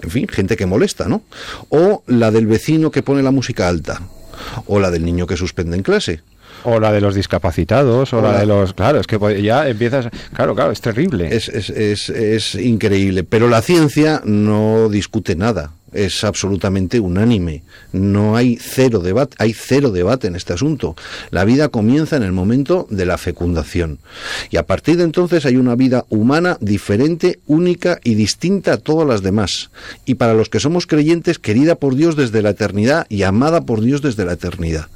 En 0.00 0.10
fin, 0.10 0.28
gente 0.28 0.56
que 0.56 0.66
molesta, 0.66 1.08
¿no? 1.08 1.22
O 1.70 2.04
la 2.06 2.30
del 2.30 2.46
vecino 2.46 2.90
que 2.90 3.02
pone 3.02 3.22
la 3.22 3.32
música 3.32 3.68
alta. 3.68 4.02
O 4.66 4.78
la 4.78 4.90
del 4.90 5.04
niño 5.04 5.26
que 5.26 5.36
suspende 5.36 5.76
en 5.76 5.82
clase. 5.82 6.22
O 6.64 6.80
la 6.80 6.92
de 6.92 7.00
los 7.00 7.14
discapacitados, 7.14 8.12
o, 8.12 8.20
la, 8.20 8.38
de 8.38 8.46
los... 8.46 8.74
Claro, 8.74 9.00
es 9.00 9.06
que 9.06 9.18
pues 9.18 9.42
ya 9.42 9.68
empiezas... 9.68 10.08
Claro, 10.32 10.54
claro, 10.54 10.72
es 10.72 10.80
terrible. 10.80 11.34
Es, 11.34 11.48
es, 11.48 11.70
es, 11.70 12.10
es 12.10 12.54
increíble. 12.54 13.24
Pero 13.24 13.48
la 13.48 13.62
ciencia 13.62 14.20
no 14.24 14.88
discute 14.88 15.36
nada 15.36 15.72
es 15.92 16.24
absolutamente 16.24 17.00
unánime. 17.00 17.62
No 17.92 18.36
hay 18.36 18.58
cero 18.60 19.00
debate, 19.00 19.36
hay 19.38 19.52
cero 19.52 19.90
debate 19.90 20.26
en 20.26 20.36
este 20.36 20.52
asunto. 20.52 20.96
La 21.30 21.44
vida 21.44 21.68
comienza 21.68 22.16
en 22.16 22.22
el 22.22 22.32
momento 22.32 22.86
de 22.90 23.06
la 23.06 23.18
fecundación. 23.18 23.98
Y 24.50 24.56
a 24.56 24.66
partir 24.66 24.96
de 24.96 25.04
entonces 25.04 25.46
hay 25.46 25.56
una 25.56 25.74
vida 25.74 26.04
humana 26.08 26.58
diferente, 26.60 27.38
única 27.46 28.00
y 28.04 28.14
distinta 28.14 28.74
a 28.74 28.78
todas 28.78 29.06
las 29.06 29.22
demás. 29.22 29.70
Y 30.04 30.14
para 30.14 30.34
los 30.34 30.48
que 30.48 30.60
somos 30.60 30.86
creyentes, 30.86 31.38
querida 31.38 31.74
por 31.74 31.94
Dios 31.94 32.16
desde 32.16 32.42
la 32.42 32.50
eternidad 32.50 33.06
y 33.08 33.22
amada 33.22 33.62
por 33.62 33.80
Dios 33.80 34.02
desde 34.02 34.24
la 34.24 34.34
eternidad. 34.34 34.88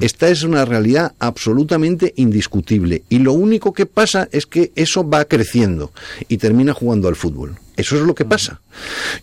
Esta 0.00 0.28
es 0.28 0.42
una 0.42 0.64
realidad 0.64 1.12
absolutamente 1.18 2.14
indiscutible. 2.16 3.02
Y 3.08 3.18
lo 3.18 3.32
único 3.32 3.72
que 3.72 3.86
pasa 3.86 4.28
es 4.32 4.46
que 4.46 4.72
eso 4.74 5.08
va 5.08 5.24
creciendo 5.26 5.92
y 6.28 6.38
termina 6.38 6.72
jugando 6.72 7.08
al 7.08 7.16
fútbol. 7.16 7.56
Eso 7.76 7.96
es 7.96 8.02
lo 8.02 8.14
que 8.14 8.24
pasa. 8.24 8.60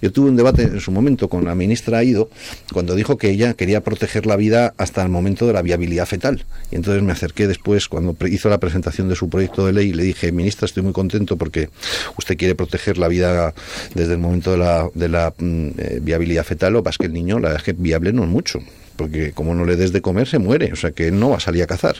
Yo 0.01 0.11
tuve 0.11 0.29
un 0.29 0.35
debate 0.35 0.63
en 0.63 0.79
su 0.81 0.91
momento 0.91 1.29
con 1.29 1.45
la 1.45 1.55
ministra 1.55 1.99
Aido 1.99 2.29
cuando 2.73 2.95
dijo 2.95 3.17
que 3.17 3.29
ella 3.29 3.53
quería 3.53 3.81
proteger 3.81 4.25
la 4.25 4.35
vida 4.35 4.73
hasta 4.77 5.01
el 5.03 5.09
momento 5.09 5.47
de 5.47 5.53
la 5.53 5.61
viabilidad 5.61 6.05
fetal. 6.05 6.45
Y 6.69 6.75
entonces 6.75 7.01
me 7.03 7.13
acerqué 7.13 7.47
después, 7.47 7.87
cuando 7.87 8.15
hizo 8.27 8.49
la 8.49 8.59
presentación 8.59 9.07
de 9.07 9.15
su 9.15 9.29
proyecto 9.29 9.65
de 9.65 9.73
ley, 9.73 9.89
y 9.89 9.93
le 9.93 10.03
dije, 10.03 10.31
ministra, 10.31 10.65
estoy 10.65 10.83
muy 10.83 10.93
contento 10.93 11.37
porque 11.37 11.69
usted 12.17 12.37
quiere 12.37 12.55
proteger 12.55 12.97
la 12.97 13.07
vida 13.07 13.53
desde 13.95 14.13
el 14.13 14.19
momento 14.19 14.51
de 14.51 14.57
la, 14.57 14.89
de 14.93 15.09
la 15.09 15.33
mm, 15.37 15.67
eh, 15.77 15.99
viabilidad 16.01 16.43
fetal, 16.43 16.75
o 16.75 16.83
que 16.83 16.91
que 16.99 17.05
el 17.05 17.13
niño, 17.13 17.39
la 17.39 17.49
verdad 17.49 17.57
es 17.57 17.63
que 17.63 17.73
viable 17.73 18.11
no 18.11 18.23
es 18.23 18.29
mucho 18.29 18.59
porque 19.01 19.31
como 19.31 19.55
no 19.55 19.65
le 19.65 19.75
des 19.75 19.91
de 19.91 20.01
comer 20.01 20.27
se 20.27 20.37
muere, 20.37 20.71
o 20.71 20.75
sea 20.75 20.91
que 20.91 21.11
no 21.11 21.31
va 21.31 21.37
a 21.37 21.39
salir 21.39 21.63
a 21.63 21.67
cazar. 21.67 21.95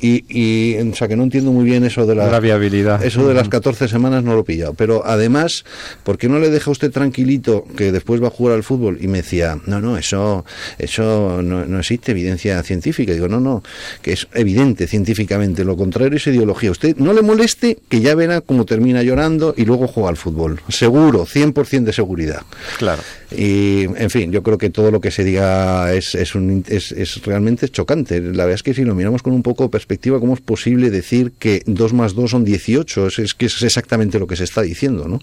Y, 0.00 0.24
y 0.28 0.78
o 0.78 0.94
sea 0.94 1.08
que 1.08 1.16
no 1.16 1.22
entiendo 1.22 1.52
muy 1.52 1.64
bien 1.64 1.84
eso 1.84 2.06
de 2.06 2.14
la, 2.14 2.40
viabilidad. 2.40 3.02
Eso 3.04 3.26
de 3.26 3.34
las 3.34 3.48
14 3.48 3.88
semanas 3.88 4.24
no 4.24 4.34
lo 4.34 4.40
he 4.40 4.44
pillado. 4.44 4.74
Pero 4.74 5.02
además, 5.06 5.64
¿por 6.04 6.18
qué 6.18 6.28
no 6.28 6.38
le 6.38 6.50
deja 6.50 6.70
usted 6.70 6.90
tranquilito 6.90 7.64
que 7.76 7.92
después 7.92 8.22
va 8.22 8.28
a 8.28 8.30
jugar 8.30 8.54
al 8.54 8.62
fútbol? 8.62 8.98
Y 9.00 9.08
me 9.08 9.18
decía, 9.18 9.58
no, 9.66 9.80
no, 9.80 9.96
eso, 9.96 10.44
eso 10.78 11.40
no, 11.42 11.64
no 11.64 11.78
existe 11.78 12.12
evidencia 12.12 12.62
científica. 12.62 13.12
digo, 13.12 13.28
no, 13.28 13.40
no, 13.40 13.62
que 14.02 14.12
es 14.12 14.28
evidente 14.34 14.86
científicamente. 14.86 15.64
Lo 15.64 15.76
contrario 15.76 16.16
es 16.16 16.26
ideología. 16.26 16.70
Usted 16.70 16.96
no 16.96 17.12
le 17.12 17.22
moleste 17.22 17.78
que 17.88 18.00
ya 18.00 18.14
verá 18.14 18.40
cómo 18.40 18.64
termina 18.64 19.02
llorando 19.02 19.54
y 19.56 19.64
luego 19.64 19.86
juega 19.86 20.10
al 20.10 20.16
fútbol. 20.16 20.60
Seguro, 20.68 21.26
100% 21.26 21.84
de 21.84 21.92
seguridad. 21.92 22.42
Claro. 22.78 23.02
Y, 23.36 23.84
en 23.84 24.10
fin, 24.10 24.32
yo 24.32 24.42
creo 24.42 24.58
que 24.58 24.70
todo 24.70 24.90
lo 24.90 25.00
que 25.00 25.10
se 25.10 25.24
diga 25.24 25.92
es, 25.92 26.14
es, 26.14 26.34
un, 26.34 26.64
es, 26.68 27.22
realmente 27.22 27.68
chocante. 27.68 28.20
La 28.20 28.44
verdad 28.44 28.54
es 28.54 28.62
que 28.62 28.74
si 28.74 28.84
lo 28.84 28.94
miramos 28.94 29.22
con 29.22 29.32
un 29.32 29.42
poco 29.42 29.64
de 29.64 29.68
perspectiva, 29.68 30.18
¿cómo 30.18 30.34
es 30.34 30.40
posible 30.40 30.90
decir 30.90 31.32
que 31.38 31.62
2 31.66 31.92
más 31.92 32.14
2 32.14 32.30
son 32.30 32.44
18? 32.44 33.06
Es, 33.06 33.18
es 33.18 33.34
que 33.34 33.46
es 33.46 33.62
exactamente 33.62 34.18
lo 34.18 34.26
que 34.26 34.36
se 34.36 34.44
está 34.44 34.62
diciendo, 34.62 35.06
¿no? 35.08 35.20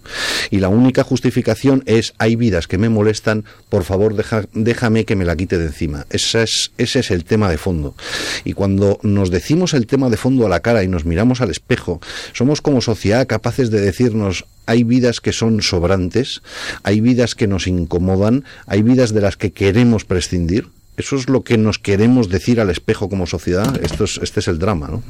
Y 0.49 0.59
la 0.59 0.69
única 0.69 1.03
justificación 1.03 1.83
es, 1.85 2.13
hay 2.17 2.35
vidas 2.35 2.67
que 2.67 2.77
me 2.77 2.89
molestan, 2.89 3.45
por 3.69 3.83
favor, 3.83 4.15
deja, 4.15 4.45
déjame 4.53 5.05
que 5.05 5.15
me 5.15 5.25
la 5.25 5.35
quite 5.35 5.57
de 5.57 5.65
encima. 5.65 6.05
Ese 6.09 6.43
es, 6.43 6.71
ese 6.77 6.99
es 6.99 7.11
el 7.11 7.25
tema 7.25 7.49
de 7.49 7.57
fondo. 7.57 7.95
Y 8.45 8.53
cuando 8.53 8.99
nos 9.03 9.31
decimos 9.31 9.73
el 9.73 9.87
tema 9.87 10.09
de 10.09 10.17
fondo 10.17 10.45
a 10.45 10.49
la 10.49 10.61
cara 10.61 10.83
y 10.83 10.87
nos 10.87 11.05
miramos 11.05 11.41
al 11.41 11.51
espejo, 11.51 11.99
somos 12.33 12.61
como 12.61 12.81
sociedad 12.81 13.27
capaces 13.27 13.69
de 13.69 13.81
decirnos, 13.81 14.45
hay 14.67 14.83
vidas 14.83 15.21
que 15.21 15.33
son 15.33 15.61
sobrantes, 15.63 16.43
hay 16.83 17.01
vidas 17.01 17.33
que 17.33 17.47
nos 17.47 17.65
incomodan, 17.65 18.43
hay 18.67 18.83
vidas 18.83 19.13
de 19.13 19.21
las 19.21 19.37
que 19.37 19.51
queremos 19.51 20.05
prescindir. 20.05 20.69
Eso 20.97 21.15
es 21.15 21.29
lo 21.29 21.43
que 21.43 21.59
nos 21.59 21.77
queremos 21.77 22.27
decir 22.27 22.59
al 22.59 22.71
espejo 22.71 23.07
como 23.07 23.27
sociedad. 23.27 23.79
Esto 23.83 24.05
es, 24.05 24.19
este 24.23 24.39
es 24.39 24.47
el 24.47 24.57
drama, 24.57 24.87
¿no? 24.87 25.03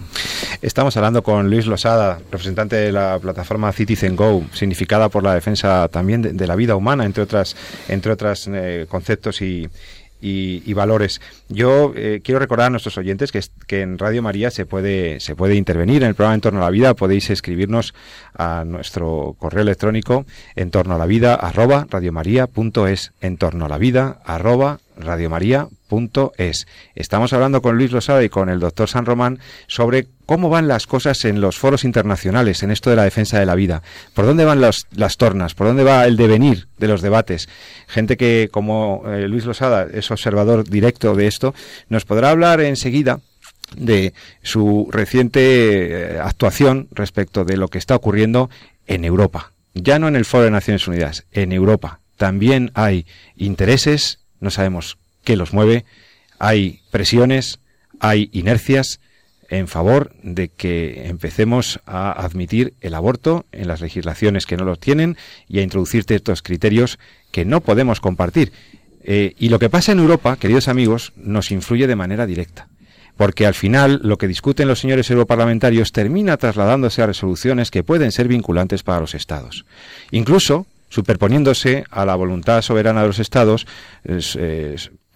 Estamos 0.62 0.98
hablando 0.98 1.24
con 1.24 1.50
Luis 1.50 1.66
Losada, 1.66 2.20
representante 2.30 2.76
de 2.76 2.92
la 2.92 3.18
plataforma 3.20 3.72
Citizen 3.72 4.18
Go, 4.18 4.44
significada 4.52 5.08
por 5.08 5.24
la 5.24 5.34
defensa 5.34 5.88
también 5.88 6.22
de, 6.22 6.48
la 6.48 6.58
vida 6.58 6.76
humana, 6.76 7.06
entre 7.06 7.24
otras, 7.24 7.56
entre 7.88 8.12
otros 8.12 8.50
eh, 8.52 8.86
conceptos 8.90 9.42
y, 9.42 9.70
y, 10.22 10.74
valores. 10.74 11.22
Yo 11.50 11.94
eh, 11.96 12.22
quiero 12.24 12.40
recordar 12.40 12.68
a 12.68 12.70
nuestros 12.70 12.98
oyentes 12.98 13.32
que, 13.32 13.42
que, 13.68 13.82
en 13.82 13.98
Radio 13.98 14.22
María 14.22 14.52
se 14.52 14.66
puede, 14.66 15.20
se 15.20 15.36
puede 15.36 15.56
intervenir 15.56 16.04
en 16.04 16.10
el 16.10 16.16
programa 16.16 16.36
En 16.36 16.42
torno 16.42 16.60
a 16.60 16.66
la 16.66 16.70
vida. 16.70 16.94
Podéis 16.94 17.30
escribirnos 17.30 17.94
a 18.36 18.64
nuestro 18.66 19.36
correo 19.40 19.62
electrónico 19.62 20.26
en 20.56 20.72
torno 20.72 20.96
a 20.96 20.98
la 20.98 21.06
vida 21.06 21.36
arroba 21.36 21.88
radiomaria.es 21.90 23.14
en 23.22 23.38
torno 23.38 23.66
a 23.66 23.70
la 23.70 23.78
vida 23.78 24.20
arroba 24.26 24.80
radiomaria.es. 25.90 26.68
Estamos 26.96 27.34
hablando 27.34 27.62
con 27.62 27.78
Luis 27.78 27.92
Losada 27.92 28.24
y 28.24 28.30
con 28.30 28.50
el 28.50 28.60
doctor 28.60 28.90
San 28.90 29.06
Román 29.06 29.40
sobre 29.68 30.08
cómo 30.26 30.50
van 30.50 30.68
las 30.68 30.88
cosas 30.88 31.24
en 31.26 31.42
los 31.42 31.58
foros 31.58 31.84
internacionales, 31.84 32.64
en 32.64 32.72
esto 32.72 32.90
de 32.90 32.96
la 32.96 33.04
defensa 33.04 33.40
de 33.40 33.46
la 33.46 33.56
vida. 33.56 33.82
¿Por 34.14 34.26
dónde 34.26 34.46
van 34.46 34.62
las 34.62 35.18
tornas? 35.18 35.54
¿Por 35.54 35.68
dónde 35.68 35.84
va 35.84 36.06
el 36.06 36.18
devenir 36.18 36.68
de 36.78 36.88
los 36.88 37.02
debates? 37.02 37.48
Gente 37.88 38.18
que, 38.18 38.50
como 38.52 39.04
eh, 39.08 39.28
Luis 39.28 39.46
Losada, 39.46 39.88
es 39.92 40.12
observador 40.12 40.68
directo 40.68 41.16
de 41.16 41.28
esto, 41.28 41.54
nos 41.90 42.06
podrá 42.06 42.32
hablar 42.32 42.62
enseguida 42.62 43.20
de 43.76 44.14
su 44.44 44.90
reciente 44.92 46.16
eh, 46.16 46.20
actuación 46.20 46.88
respecto 46.92 47.44
de 47.44 47.58
lo 47.58 47.68
que 47.68 47.78
está 47.78 47.96
ocurriendo 47.96 48.50
en 48.86 49.04
Europa. 49.04 49.52
Ya 49.74 50.00
no 50.00 50.08
en 50.08 50.16
el 50.16 50.26
Foro 50.26 50.46
de 50.46 50.52
Naciones 50.52 50.88
Unidas, 50.88 51.26
en 51.32 51.52
Europa. 51.52 52.00
También 52.18 52.72
hay 52.74 53.06
intereses 53.36 54.20
no 54.40 54.52
sabemos 54.52 54.98
qué 55.28 55.36
los 55.36 55.52
mueve, 55.52 55.84
hay 56.40 56.80
presiones, 56.90 57.60
hay 58.00 58.30
inercias 58.32 59.02
en 59.50 59.68
favor 59.68 60.14
de 60.24 60.48
que 60.48 61.10
empecemos 61.10 61.82
a 61.86 62.14
admitir 62.14 62.76
el 62.80 62.94
aborto 62.94 63.46
en 63.52 63.68
las 63.68 63.82
legislaciones 63.82 64.46
que 64.46 64.56
no 64.56 64.64
lo 64.64 64.78
tienen 64.78 65.18
y 65.50 65.60
a 65.60 65.64
introducir 65.64 66.06
ciertos 66.06 66.42
criterios 66.42 66.98
que 67.32 67.44
no 67.44 67.60
podemos 67.60 68.00
compartir. 68.00 68.54
Eh, 69.04 69.34
y 69.38 69.50
lo 69.50 69.60
que 69.60 69.70
pasa 69.70 69.92
en 69.92 70.00
Europa, 70.00 70.38
queridos 70.38 70.70
amigos, 70.70 71.12
nos 71.18 71.52
influye 71.52 71.88
de 71.88 71.96
manera 71.98 72.26
directa 72.26 72.70
porque 73.18 73.48
al 73.48 73.56
final 73.56 74.00
lo 74.04 74.18
que 74.18 74.28
discuten 74.28 74.68
los 74.68 74.80
señores 74.80 75.10
europarlamentarios 75.10 75.92
termina 75.92 76.38
trasladándose 76.38 77.02
a 77.02 77.08
resoluciones 77.08 77.72
que 77.72 77.84
pueden 77.84 78.12
ser 78.12 78.28
vinculantes 78.28 78.84
para 78.84 79.00
los 79.00 79.16
Estados. 79.16 79.66
Incluso 80.12 80.68
superponiéndose 80.90 81.84
a 81.90 82.06
la 82.06 82.16
voluntad 82.16 82.62
soberana 82.62 83.02
de 83.02 83.08
los 83.08 83.20
estados, 83.20 83.68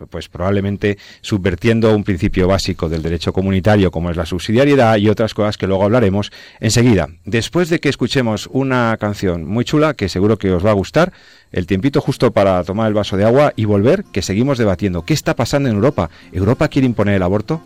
pues 0.08 0.30
probablemente 0.30 0.98
subvertiendo 1.22 1.96
un 1.96 2.04
principio 2.04 2.48
básico 2.48 2.90
del 2.90 3.02
derecho 3.02 3.34
comunitario 3.34 3.92
como 3.92 4.10
es 4.10 4.18
la 4.18 4.26
subsidiariedad 4.26 4.98
y 4.98 5.10
otras 5.10 5.34
cosas 5.34 5.58
que 5.58 5.68
luego 5.68 5.84
hablaremos 5.84 6.32
enseguida. 6.60 7.10
Después 7.26 7.70
de 7.70 7.80
que 7.80 7.90
escuchemos 7.90 8.48
una 8.52 8.96
canción 9.00 9.46
muy 9.46 9.66
chula 9.66 9.94
que 9.94 10.10
seguro 10.10 10.38
que 10.38 10.52
os 10.52 10.66
va 10.66 10.72
a 10.72 10.74
gustar, 10.74 11.14
el 11.52 11.68
tiempito 11.68 12.02
justo 12.02 12.32
para 12.32 12.64
tomar 12.64 12.88
el 12.88 12.94
vaso 12.94 13.18
de 13.18 13.26
agua 13.26 13.54
y 13.56 13.66
volver, 13.66 14.04
que 14.06 14.22
seguimos 14.22 14.58
debatiendo. 14.58 15.04
¿Qué 15.04 15.14
está 15.14 15.36
pasando 15.36 15.70
en 15.70 15.76
Europa? 15.76 16.10
¿Europa 16.32 16.68
quiere 16.68 16.86
imponer 16.86 17.16
el 17.16 17.24
aborto? 17.24 17.62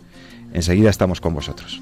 Enseguida 0.52 0.90
estamos 0.90 1.20
con 1.20 1.34
vosotros. 1.34 1.80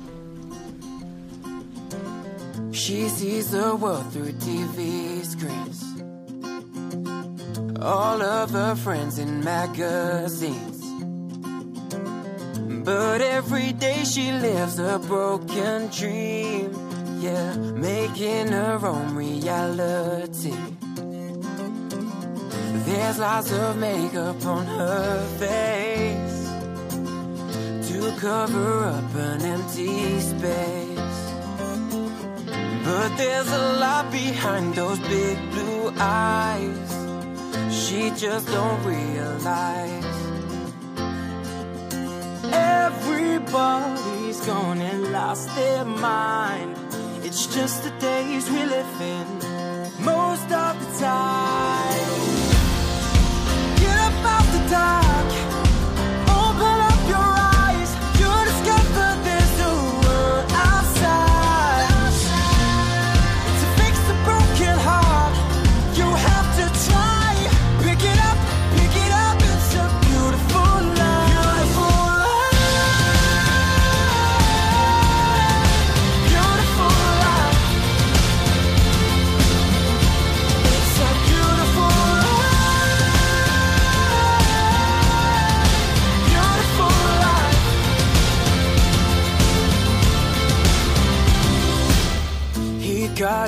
All 7.80 8.22
of 8.22 8.50
her 8.50 8.74
friends 8.74 9.18
in 9.18 9.42
magazines. 9.42 10.80
But 12.84 13.20
every 13.20 13.72
day 13.72 14.04
she 14.04 14.30
lives 14.32 14.78
a 14.78 14.98
broken 14.98 15.88
dream, 15.88 16.72
yeah, 17.20 17.56
making 17.56 18.48
her 18.48 18.78
own 18.84 19.14
reality. 19.14 20.54
There's 22.86 23.18
lots 23.18 23.50
of 23.52 23.78
makeup 23.78 24.44
on 24.44 24.66
her 24.66 25.26
face 25.38 26.44
to 27.88 28.14
cover 28.20 28.84
up 28.84 29.14
an 29.14 29.42
empty 29.42 30.20
space. 30.20 30.94
But 32.84 33.16
there's 33.16 33.50
a 33.50 33.72
lot 33.80 34.12
behind 34.12 34.74
those 34.74 34.98
big 34.98 35.38
blue 35.52 35.90
eyes 35.98 37.03
she 37.74 38.10
just 38.10 38.46
don't 38.46 38.84
realize. 38.84 40.04
Everybody's 42.52 44.40
gone 44.46 44.80
and 44.80 45.12
lost 45.12 45.54
their 45.56 45.84
mind. 45.84 46.76
It's 47.24 47.46
just 47.46 47.82
the 47.82 47.90
days 47.98 48.48
we 48.48 48.64
live 48.64 49.00
in, 49.00 49.26
most 50.04 50.48
of 50.52 50.72
the 50.82 50.98
time. 51.00 52.10
Get 53.80 53.96
up 54.06 54.24
out 54.34 54.46
the 54.52 54.62
dark. 54.70 55.43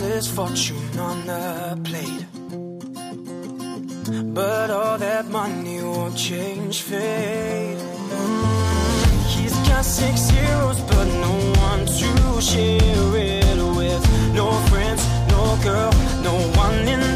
His 0.02 0.26
fortune 0.28 0.98
on 0.98 1.26
the 1.26 1.78
plate. 1.84 2.26
But 4.34 4.70
all 4.70 4.98
that 4.98 5.26
money 5.28 5.82
won't 5.82 6.16
change 6.16 6.82
fate. 6.82 7.78
He's 9.26 9.56
got 9.68 9.84
six 9.84 10.28
heroes, 10.28 10.80
but 10.82 11.06
no 11.26 11.34
one 11.68 11.86
to 11.86 12.40
share 12.40 13.16
it 13.16 13.58
with. 13.76 14.02
No 14.34 14.50
friends, 14.70 15.02
no 15.28 15.58
girl, 15.62 15.92
no 16.22 16.34
one 16.64 16.88
in 16.88 17.15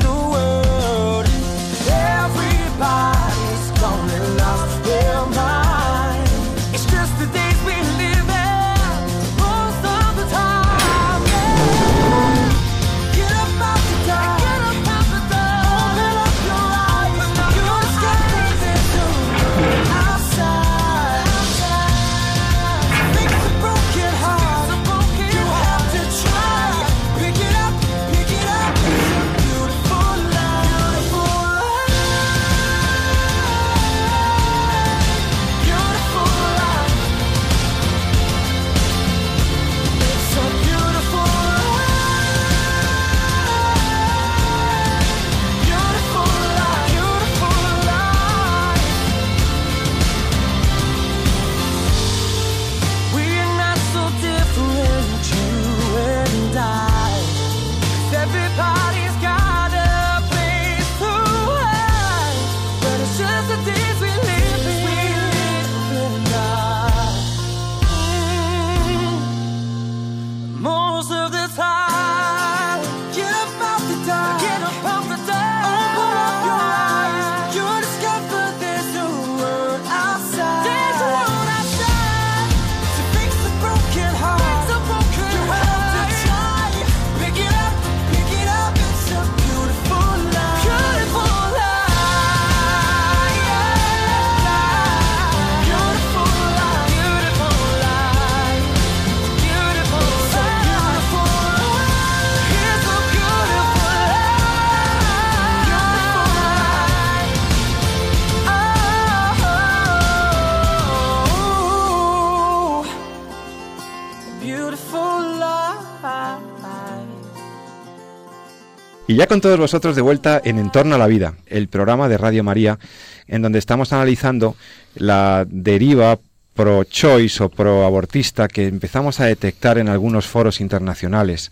Y 119.11 119.17
ya 119.17 119.27
con 119.27 119.41
todos 119.41 119.59
vosotros 119.59 119.97
de 119.97 120.03
vuelta 120.03 120.41
en 120.45 120.57
Entorno 120.57 120.95
a 120.95 120.99
la 120.99 121.09
Vida, 121.09 121.35
el 121.49 121.67
programa 121.67 122.09
de 122.09 122.17
Radio 122.17 122.45
María, 122.45 122.79
en 123.27 123.43
donde 123.43 123.59
estamos 123.59 123.93
analizando 123.93 124.55
la 124.95 125.45
deriva 125.49 126.17
pro-choice 126.55 127.43
o 127.43 127.49
pro-abortista 127.49 128.47
que 128.47 128.69
empezamos 128.69 129.19
a 129.19 129.25
detectar 129.25 129.79
en 129.79 129.89
algunos 129.89 130.29
foros 130.29 130.61
internacionales. 130.61 131.51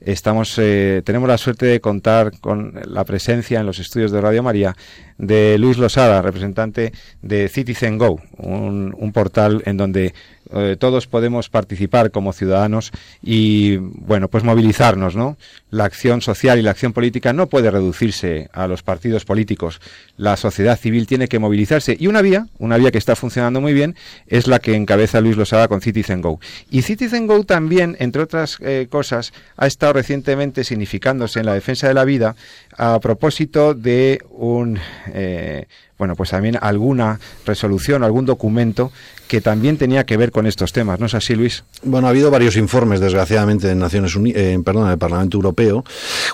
Estamos, 0.00 0.54
eh, 0.58 1.02
tenemos 1.04 1.28
la 1.28 1.36
suerte 1.36 1.66
de 1.66 1.80
contar 1.80 2.30
con 2.40 2.80
la 2.84 3.04
presencia 3.04 3.58
en 3.58 3.66
los 3.66 3.80
estudios 3.80 4.12
de 4.12 4.20
Radio 4.20 4.44
María 4.44 4.76
de 5.18 5.58
Luis 5.58 5.78
Losada, 5.78 6.22
representante 6.22 6.92
de 7.22 7.48
Citizen 7.48 7.98
Go, 7.98 8.20
un, 8.36 8.94
un 8.96 9.12
portal 9.12 9.64
en 9.66 9.76
donde 9.76 10.14
eh, 10.52 10.76
todos 10.78 11.06
podemos 11.06 11.48
participar 11.48 12.10
como 12.10 12.32
ciudadanos 12.32 12.92
y, 13.22 13.76
bueno, 13.76 14.28
pues 14.28 14.44
movilizarnos, 14.44 15.16
¿no? 15.16 15.36
La 15.70 15.84
acción 15.84 16.20
social 16.20 16.58
y 16.58 16.62
la 16.62 16.72
acción 16.72 16.92
política 16.92 17.32
no 17.32 17.48
puede 17.48 17.70
reducirse 17.70 18.48
a 18.52 18.66
los 18.66 18.82
partidos 18.82 19.24
políticos. 19.24 19.80
La 20.16 20.36
sociedad 20.36 20.78
civil 20.78 21.06
tiene 21.06 21.28
que 21.28 21.38
movilizarse 21.38 21.96
y 21.98 22.08
una 22.08 22.22
vía, 22.22 22.46
una 22.58 22.76
vía 22.76 22.90
que 22.90 22.98
está 22.98 23.16
funcionando 23.16 23.60
muy 23.60 23.72
bien, 23.72 23.94
es 24.26 24.46
la 24.46 24.58
que 24.58 24.74
encabeza 24.74 25.20
Luis 25.20 25.36
Losada 25.36 25.68
con 25.68 25.80
Citizen 25.80 26.20
Go. 26.20 26.40
Y 26.70 26.82
Citizen 26.82 27.26
Go 27.26 27.44
también, 27.44 27.96
entre 28.00 28.22
otras 28.22 28.58
eh, 28.60 28.88
cosas, 28.90 29.32
ha 29.56 29.66
estado 29.66 29.92
recientemente 29.92 30.64
significándose 30.64 31.40
en 31.40 31.46
la 31.46 31.54
defensa 31.54 31.86
de 31.86 31.94
la 31.94 32.04
vida 32.04 32.34
a 32.76 32.98
propósito 33.00 33.74
de 33.74 34.22
un 34.30 34.78
eh, 35.12 35.66
bueno, 36.00 36.16
pues 36.16 36.30
también 36.30 36.56
alguna 36.62 37.20
resolución, 37.44 38.02
algún 38.02 38.24
documento 38.24 38.90
que 39.30 39.40
también 39.40 39.76
tenía 39.76 40.04
que 40.04 40.16
ver 40.16 40.32
con 40.32 40.48
estos 40.48 40.72
temas, 40.72 40.98
¿no 40.98 41.06
es 41.06 41.14
así, 41.14 41.36
Luis? 41.36 41.62
Bueno, 41.84 42.08
ha 42.08 42.10
habido 42.10 42.32
varios 42.32 42.56
informes, 42.56 42.98
desgraciadamente, 42.98 43.70
en 43.70 43.78
Naciones 43.78 44.16
Unidas, 44.16 44.42
eh, 44.42 44.58
perdón, 44.64 44.86
en 44.86 44.90
el 44.90 44.98
Parlamento 44.98 45.36
Europeo. 45.36 45.84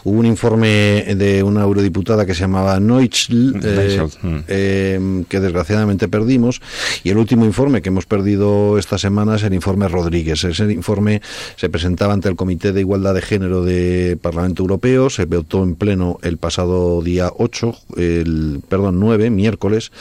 Hubo 0.05 0.19
un 0.19 0.25
informe 0.25 1.05
de 1.15 1.43
una 1.43 1.61
eurodiputada 1.61 2.25
que 2.25 2.33
se 2.33 2.41
llamaba 2.41 2.81
Neuchel, 2.81 3.61
eh, 3.63 4.07
mm. 4.23 4.37
eh, 4.49 5.25
que 5.29 5.41
desgraciadamente 5.41 6.09
perdimos, 6.09 6.63
y 7.05 7.11
el 7.11 7.19
último 7.19 7.45
informe 7.45 7.83
que 7.83 7.91
hemos 7.91 8.07
perdido 8.07 8.79
esta 8.79 8.97
semana 8.97 9.37
es 9.37 9.43
el 9.43 9.53
informe 9.53 9.89
Rodríguez. 9.89 10.43
Ese 10.45 10.73
informe 10.73 11.21
se 11.57 11.69
presentaba 11.69 12.15
ante 12.15 12.31
el 12.31 12.37
Comité 12.37 12.73
de 12.73 12.81
Igualdad 12.81 13.13
de 13.13 13.21
Género 13.21 13.63
del 13.63 14.17
Parlamento 14.17 14.63
Europeo, 14.63 15.11
se 15.11 15.27
votó 15.27 15.63
en 15.63 15.75
pleno 15.75 16.19
el 16.23 16.39
pasado 16.39 17.03
día 17.03 17.31
8, 17.37 17.77
el, 17.99 18.63
perdón, 18.67 18.99
9, 19.01 19.29
miércoles, 19.29 19.93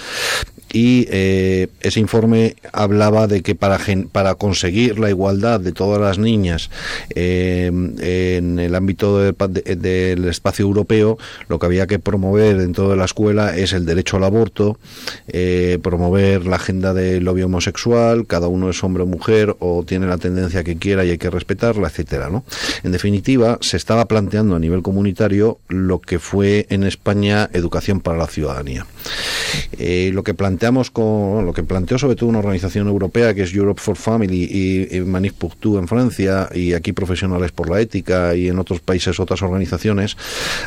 y 0.71 1.07
eh, 1.09 1.67
ese 1.81 1.99
informe 1.99 2.55
hablaba 2.73 3.27
de 3.27 3.41
que 3.41 3.55
para, 3.55 3.79
para 4.11 4.35
conseguir 4.35 4.99
la 4.99 5.09
igualdad 5.09 5.59
de 5.59 5.71
todas 5.71 6.01
las 6.01 6.17
niñas 6.17 6.69
eh, 7.15 7.67
en 7.67 8.59
el 8.59 8.75
ámbito 8.75 9.19
del 9.19 10.25
espacio 10.25 10.65
europeo, 10.65 11.17
lo 11.47 11.59
que 11.59 11.65
había 11.65 11.87
que 11.87 11.99
promover 11.99 12.57
dentro 12.57 12.89
de 12.89 12.95
la 12.95 13.05
escuela 13.05 13.55
es 13.55 13.73
el 13.73 13.85
derecho 13.85 14.17
al 14.17 14.25
aborto, 14.25 14.77
eh, 15.27 15.79
promover 15.81 16.45
la 16.45 16.57
agenda 16.57 16.93
del 16.93 17.23
lobby 17.23 17.43
homosexual, 17.43 18.25
cada 18.27 18.47
uno 18.47 18.69
es 18.69 18.83
hombre 18.83 19.03
o 19.03 19.05
mujer 19.05 19.55
o 19.59 19.83
tiene 19.87 20.07
la 20.07 20.17
tendencia 20.17 20.63
que 20.63 20.77
quiera 20.77 21.05
y 21.05 21.11
hay 21.11 21.17
que 21.17 21.29
respetarla, 21.29 21.87
etcétera, 21.87 22.29
¿no? 22.29 22.43
En 22.83 22.91
definitiva, 22.91 23.57
se 23.61 23.77
estaba 23.77 24.05
planteando 24.05 24.55
a 24.55 24.59
nivel 24.59 24.81
comunitario 24.81 25.59
lo 25.69 25.99
que 25.99 26.19
fue 26.19 26.65
en 26.69 26.83
España 26.83 27.49
educación 27.53 28.01
para 28.01 28.17
la 28.17 28.27
ciudadanía. 28.27 28.85
lo 30.11 30.23
que 30.23 30.33
plantea 30.57 30.91
con 30.91 31.45
lo 31.45 31.53
que 31.53 31.63
planteó 31.63 31.97
sobre 31.97 32.15
todo 32.15 32.29
una 32.29 32.39
organización 32.39 32.87
europea 32.87 33.33
que 33.33 33.43
es 33.43 33.53
Europe 33.53 33.81
for 33.81 33.95
Family 33.95 34.47
y, 34.49 34.85
Tout 35.59 35.77
en 35.77 35.87
Francia 35.87 36.49
y 36.53 36.73
aquí 36.73 36.93
Profesionales 36.93 37.51
por 37.51 37.69
la 37.69 37.81
Ética 37.81 38.35
y 38.35 38.47
en 38.47 38.59
otros 38.59 38.79
países 38.79 39.19
otras 39.19 39.41
organizaciones 39.41 40.17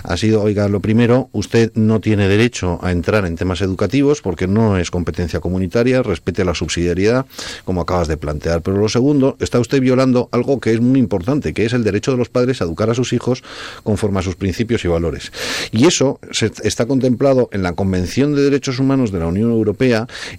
ha 0.04 0.16
sido, 0.16 0.42
oiga, 0.42 0.68
lo 0.68 0.80
primero, 0.80 1.28
usted 1.32 1.72
no 1.74 2.00
tiene 2.00 2.28
derecho 2.28 2.78
a 2.82 2.92
entrar 2.92 3.24
en 3.24 3.36
temas 3.36 3.60
educativos 3.60 4.20
porque 4.20 4.46
no 4.46 4.78
es 4.78 4.90
competencia 4.90 5.40
comunitaria, 5.40 6.02
respete 6.02 6.44
la 6.44 6.54
subsidiariedad, 6.54 7.26
como 7.64 7.80
acabas 7.80 8.08
de 8.08 8.16
plantear. 8.16 8.62
Pero 8.62 8.76
lo 8.76 8.88
segundo, 8.88 9.36
está 9.40 9.58
usted 9.58 9.80
violando 9.80 10.28
algo 10.32 10.60
que 10.60 10.72
es 10.72 10.80
muy 10.80 10.98
importante, 10.98 11.52
que 11.54 11.64
es 11.64 11.72
el 11.72 11.84
derecho 11.84 12.12
de 12.12 12.18
los 12.18 12.28
padres 12.28 12.60
a 12.60 12.64
educar 12.64 12.90
a 12.90 12.94
sus 12.94 13.12
hijos 13.12 13.42
conforme 13.82 14.20
a 14.20 14.22
sus 14.22 14.36
principios 14.36 14.84
y 14.84 14.88
valores. 14.88 15.32
Y 15.72 15.86
eso 15.86 16.20
se, 16.30 16.50
está 16.64 16.86
contemplado 16.86 17.48
en 17.52 17.62
la 17.62 17.72
Convención 17.72 18.34
de 18.34 18.42
Derechos 18.42 18.78
Humanos 18.78 19.12
de 19.12 19.18
la 19.18 19.26
Unión 19.26 19.50
Europea 19.50 19.77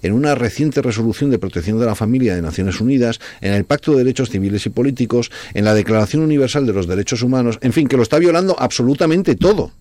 en 0.02 0.12
una 0.12 0.34
reciente 0.34 0.82
resolución 0.82 1.30
de 1.30 1.38
protección 1.38 1.78
de 1.78 1.86
la 1.86 1.94
familia 1.94 2.34
de 2.34 2.42
Naciones 2.42 2.80
Unidas, 2.80 3.20
en 3.40 3.54
el 3.54 3.64
Pacto 3.64 3.92
de 3.92 3.98
Derechos 3.98 4.30
Civiles 4.30 4.66
y 4.66 4.70
Políticos, 4.70 5.30
en 5.54 5.64
la 5.64 5.74
Declaración 5.74 6.22
Universal 6.22 6.66
de 6.66 6.72
los 6.72 6.86
Derechos 6.86 7.22
Humanos, 7.22 7.58
en 7.62 7.72
fin, 7.72 7.88
que 7.88 7.96
lo 7.96 8.02
está 8.02 8.18
violando 8.18 8.56
absolutamente 8.58 9.34
todo. 9.36 9.72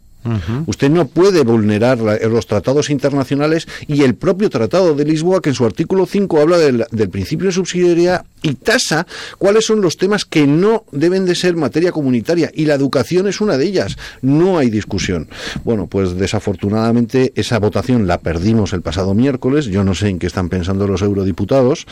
Usted 0.65 0.89
no 0.89 1.07
puede 1.07 1.43
vulnerar 1.43 1.97
los 1.99 2.45
tratados 2.45 2.89
internacionales 2.89 3.67
y 3.87 4.03
el 4.03 4.15
propio 4.15 4.49
Tratado 4.49 4.93
de 4.93 5.05
Lisboa, 5.05 5.41
que 5.41 5.49
en 5.49 5.55
su 5.55 5.65
artículo 5.65 6.05
5 6.05 6.41
habla 6.41 6.57
del, 6.57 6.85
principio 7.09 7.47
de 7.47 7.53
subsidiariedad 7.53 8.25
y 8.41 8.53
tasa 8.55 9.07
cuáles 9.37 9.65
son 9.65 9.81
los 9.81 9.97
temas 9.97 10.25
que 10.25 10.45
no 10.47 10.85
deben 10.91 11.25
de 11.25 11.35
ser 11.35 11.55
materia 11.55 11.91
comunitaria. 11.91 12.51
Y 12.53 12.65
la 12.65 12.75
educación 12.75 13.27
es 13.27 13.41
una 13.41 13.57
de 13.57 13.65
ellas. 13.65 13.97
No 14.21 14.57
hay 14.57 14.69
discusión. 14.69 15.29
Bueno, 15.63 15.87
pues 15.87 16.15
desafortunadamente 16.15 17.31
esa 17.35 17.59
votación 17.59 18.07
la 18.07 18.19
perdimos 18.19 18.73
el 18.73 18.81
pasado 18.81 19.13
miércoles. 19.13 19.65
Yo 19.65 19.83
no 19.83 19.95
sé 19.95 20.09
en 20.09 20.19
qué 20.19 20.27
están 20.27 20.49
pensando 20.49 20.87
los 20.87 21.01
eurodiputados. 21.01 21.85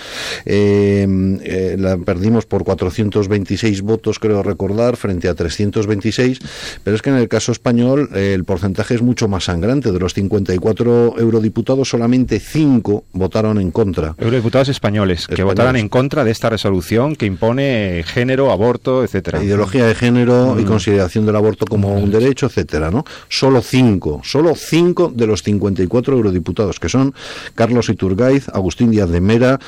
Eh, 0.46 1.08
eh, 1.44 1.76
la 1.80 1.98
perdimos 1.98 2.46
por 2.46 2.64
426 2.64 3.82
votos, 3.82 4.20
creo 4.20 4.44
recordar, 4.44 4.98
frente 4.98 5.30
a 5.30 5.34
326. 5.34 6.40
Pero 6.84 6.96
es 6.96 7.02
que 7.02 7.10
en 7.10 7.18
el 7.18 7.28
caso 7.28 7.52
español 7.52 8.10
el 8.18 8.44
porcentaje 8.44 8.96
es 8.96 9.02
mucho 9.02 9.28
más 9.28 9.46
sangrante. 9.46 9.92
De 9.92 10.00
los 10.00 10.14
54 10.14 11.16
eurodiputados, 11.20 11.90
solamente 11.90 12.40
5 12.40 13.06
votaron 13.14 13.60
en 13.60 13.72
contra. 13.72 14.16
Eurodiputados 14.18 14.70
españoles, 14.70 15.28
que 15.28 15.44
votaron 15.44 15.76
en 15.76 15.90
contra 15.90 16.24
de 16.24 16.32
esta 16.32 16.50
resolución 16.50 17.16
que 17.16 17.26
impone 17.26 18.04
género, 18.06 18.52
aborto, 18.52 19.04
etcétera. 19.04 19.44
Ideología 19.44 19.86
de 19.86 19.96
género 19.96 20.60
y 20.60 20.64
mm. 20.64 20.68
consideración 20.68 21.26
del 21.26 21.36
aborto 21.36 21.66
como 21.66 21.94
un 21.94 22.12
derecho, 22.12 22.48
etcétera, 22.48 22.92
¿no? 22.92 23.06
Solo 23.30 23.62
5, 23.62 24.22
solo 24.24 24.56
5 24.56 25.14
de 25.16 25.28
los 25.28 25.44
54 25.44 26.16
eurodiputados, 26.16 26.80
que 26.80 26.90
son 26.90 27.14
Carlos 27.56 27.90
Iturgaiz, 27.90 28.50
Agustín 28.50 28.92
Díaz 28.92 29.10
de 29.10 29.22
Mera, 29.22 29.60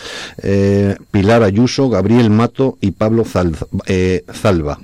eh, 0.41 0.95
Pilar 1.11 1.43
Ayuso, 1.43 1.89
Gabriel 1.89 2.29
Mato 2.29 2.77
y 2.81 2.91
Pablo 2.91 3.23
eh, 3.85 4.23
Zalba. 4.33 4.79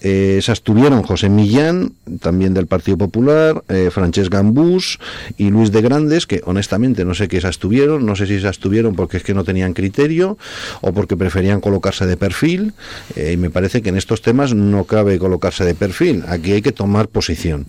Eh, 0.00 0.40
se 0.42 0.50
abstuvieron 0.50 1.02
José 1.02 1.28
Millán, 1.28 1.92
también 2.20 2.54
del 2.54 2.66
Partido 2.66 2.93
Popular, 2.96 3.62
eh, 3.68 3.90
Francesc 3.92 4.32
Gambús 4.32 4.98
y 5.36 5.50
Luis 5.50 5.72
de 5.72 5.82
Grandes, 5.82 6.26
que 6.26 6.40
honestamente 6.44 7.04
no 7.04 7.14
sé 7.14 7.28
qué 7.28 7.40
se 7.40 7.46
abstuvieron, 7.46 8.06
no 8.06 8.16
sé 8.16 8.26
si 8.26 8.40
se 8.40 8.46
abstuvieron 8.46 8.94
porque 8.94 9.16
es 9.16 9.22
que 9.22 9.34
no 9.34 9.44
tenían 9.44 9.74
criterio 9.74 10.38
o 10.80 10.92
porque 10.92 11.16
preferían 11.16 11.60
colocarse 11.60 12.06
de 12.06 12.16
perfil, 12.16 12.74
eh, 13.16 13.32
y 13.32 13.36
me 13.36 13.50
parece 13.50 13.82
que 13.82 13.88
en 13.88 13.96
estos 13.96 14.22
temas 14.22 14.54
no 14.54 14.84
cabe 14.84 15.18
colocarse 15.18 15.64
de 15.64 15.74
perfil, 15.74 16.24
aquí 16.28 16.52
hay 16.52 16.62
que 16.62 16.72
tomar 16.72 17.08
posición. 17.08 17.66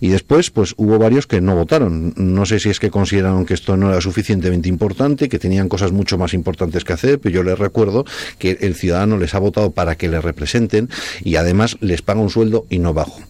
Y 0.00 0.08
después, 0.08 0.50
pues 0.50 0.74
hubo 0.76 0.98
varios 0.98 1.26
que 1.26 1.40
no 1.40 1.54
votaron, 1.54 2.14
no 2.16 2.46
sé 2.46 2.58
si 2.58 2.70
es 2.70 2.80
que 2.80 2.90
consideraron 2.90 3.46
que 3.46 3.54
esto 3.54 3.76
no 3.76 3.90
era 3.90 4.00
suficientemente 4.00 4.68
importante, 4.68 5.28
que 5.28 5.38
tenían 5.38 5.68
cosas 5.68 5.92
mucho 5.92 6.18
más 6.18 6.34
importantes 6.34 6.84
que 6.84 6.92
hacer, 6.92 7.18
pero 7.18 7.34
yo 7.34 7.42
les 7.42 7.58
recuerdo 7.58 8.04
que 8.38 8.58
el 8.60 8.74
ciudadano 8.74 9.18
les 9.18 9.34
ha 9.34 9.38
votado 9.38 9.70
para 9.70 9.96
que 9.96 10.08
le 10.08 10.20
representen 10.20 10.88
y 11.22 11.36
además 11.36 11.76
les 11.80 12.02
paga 12.02 12.20
un 12.20 12.30
sueldo 12.30 12.66
y 12.70 12.78
no 12.78 12.94
bajo. 12.94 13.20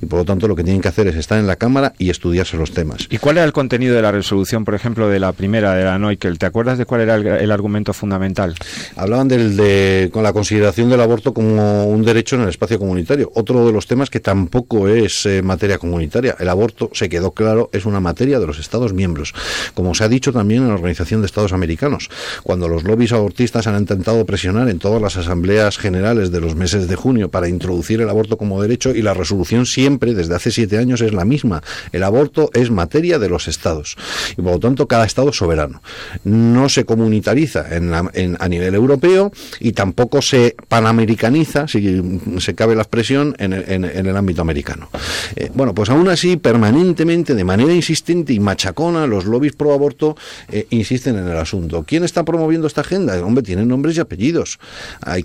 Y 0.00 0.06
por 0.06 0.20
lo 0.20 0.24
tanto 0.24 0.48
lo 0.48 0.56
que 0.56 0.64
tienen 0.64 0.82
que 0.82 0.88
hacer 0.88 0.91
es 0.98 1.16
estar 1.16 1.38
en 1.38 1.46
la 1.46 1.56
Cámara 1.56 1.94
y 1.98 2.10
estudiarse 2.10 2.56
los 2.56 2.72
temas. 2.72 3.06
¿Y 3.10 3.18
cuál 3.18 3.38
era 3.38 3.44
el 3.44 3.52
contenido 3.52 3.94
de 3.94 4.02
la 4.02 4.12
resolución, 4.12 4.64
por 4.64 4.74
ejemplo, 4.74 5.08
de 5.08 5.18
la 5.18 5.32
primera, 5.32 5.74
de 5.74 5.84
la 5.84 5.98
Noikel? 5.98 6.38
¿Te 6.38 6.46
acuerdas 6.46 6.78
de 6.78 6.86
cuál 6.86 7.02
era 7.02 7.16
el, 7.16 7.50
argumento 7.50 7.92
fundamental? 7.92 8.54
Hablaban 8.96 9.28
del, 9.28 9.56
de 9.56 10.10
con 10.12 10.22
la 10.22 10.32
consideración 10.32 10.90
del 10.90 11.00
aborto 11.00 11.34
como 11.34 11.86
un 11.86 12.04
derecho 12.04 12.36
en 12.36 12.42
el 12.42 12.48
espacio 12.48 12.78
comunitario. 12.78 13.30
Otro 13.34 13.66
de 13.66 13.72
los 13.72 13.86
temas 13.86 14.10
que 14.10 14.20
tampoco 14.20 14.88
es 14.88 15.26
eh, 15.26 15.42
materia 15.42 15.78
comunitaria. 15.78 16.36
El 16.38 16.48
aborto, 16.48 16.90
se 16.92 17.08
quedó 17.08 17.32
claro, 17.32 17.70
es 17.72 17.86
una 17.86 18.00
materia 18.00 18.38
de 18.38 18.46
los 18.46 18.58
Estados 18.58 18.92
miembros. 18.92 19.34
Como 19.74 19.94
se 19.94 20.04
ha 20.04 20.08
dicho 20.08 20.32
también 20.32 20.62
en 20.62 20.68
la 20.68 20.74
Organización 20.74 21.20
de 21.20 21.26
Estados 21.26 21.52
Americanos. 21.52 22.10
Cuando 22.42 22.68
los 22.68 22.84
lobbies 22.84 23.12
abortistas 23.12 23.66
han 23.66 23.78
intentado 23.78 24.24
presionar 24.26 24.68
en 24.68 24.78
todas 24.78 25.00
las 25.00 25.16
asambleas 25.16 25.78
generales 25.78 26.30
de 26.30 26.40
los 26.40 26.54
meses 26.54 26.88
de 26.88 26.96
junio 26.96 27.30
para 27.30 27.48
introducir 27.48 28.00
el 28.00 28.08
aborto 28.08 28.36
como 28.36 28.60
derecho 28.62 28.90
y 28.90 29.02
la 29.02 29.14
resolución 29.14 29.66
siempre, 29.66 30.14
desde 30.14 30.34
hace 30.34 30.50
siete 30.50 30.78
años, 30.78 30.81
es 30.90 31.12
la 31.12 31.24
misma. 31.24 31.62
El 31.92 32.02
aborto 32.02 32.50
es 32.54 32.70
materia 32.70 33.18
de 33.18 33.28
los 33.28 33.48
estados 33.48 33.96
y 34.32 34.42
por 34.42 34.52
lo 34.52 34.60
tanto 34.60 34.86
cada 34.86 35.04
estado 35.04 35.30
es 35.30 35.36
soberano. 35.36 35.82
No 36.24 36.68
se 36.68 36.84
comunitariza 36.84 37.74
en, 37.74 37.92
a 37.94 38.48
nivel 38.48 38.74
europeo 38.74 39.32
y 39.60 39.72
tampoco 39.72 40.22
se 40.22 40.56
panamericaniza, 40.68 41.68
si 41.68 42.02
se 42.38 42.54
cabe 42.54 42.74
la 42.74 42.82
expresión, 42.82 43.34
en 43.38 43.52
el, 43.52 44.16
ámbito 44.16 44.42
americano. 44.42 44.88
Eh, 45.36 45.50
bueno, 45.54 45.74
pues 45.74 45.88
aún 45.90 46.08
así, 46.08 46.36
permanentemente, 46.36 47.34
de 47.34 47.44
manera 47.44 47.72
insistente 47.72 48.32
y 48.32 48.40
machacona, 48.40 49.06
los 49.06 49.24
lobbies 49.24 49.54
pro 49.54 49.72
aborto 49.72 50.16
eh, 50.50 50.66
insisten 50.70 51.16
en 51.16 51.28
el 51.28 51.36
asunto. 51.36 51.84
¿Quién 51.86 52.04
está 52.04 52.24
promoviendo 52.24 52.66
esta 52.66 52.82
agenda? 52.82 53.18
Hombre, 53.24 53.42
tienen 53.42 53.68
nombres 53.68 53.96
y 53.96 54.00
apellidos. 54.00 54.58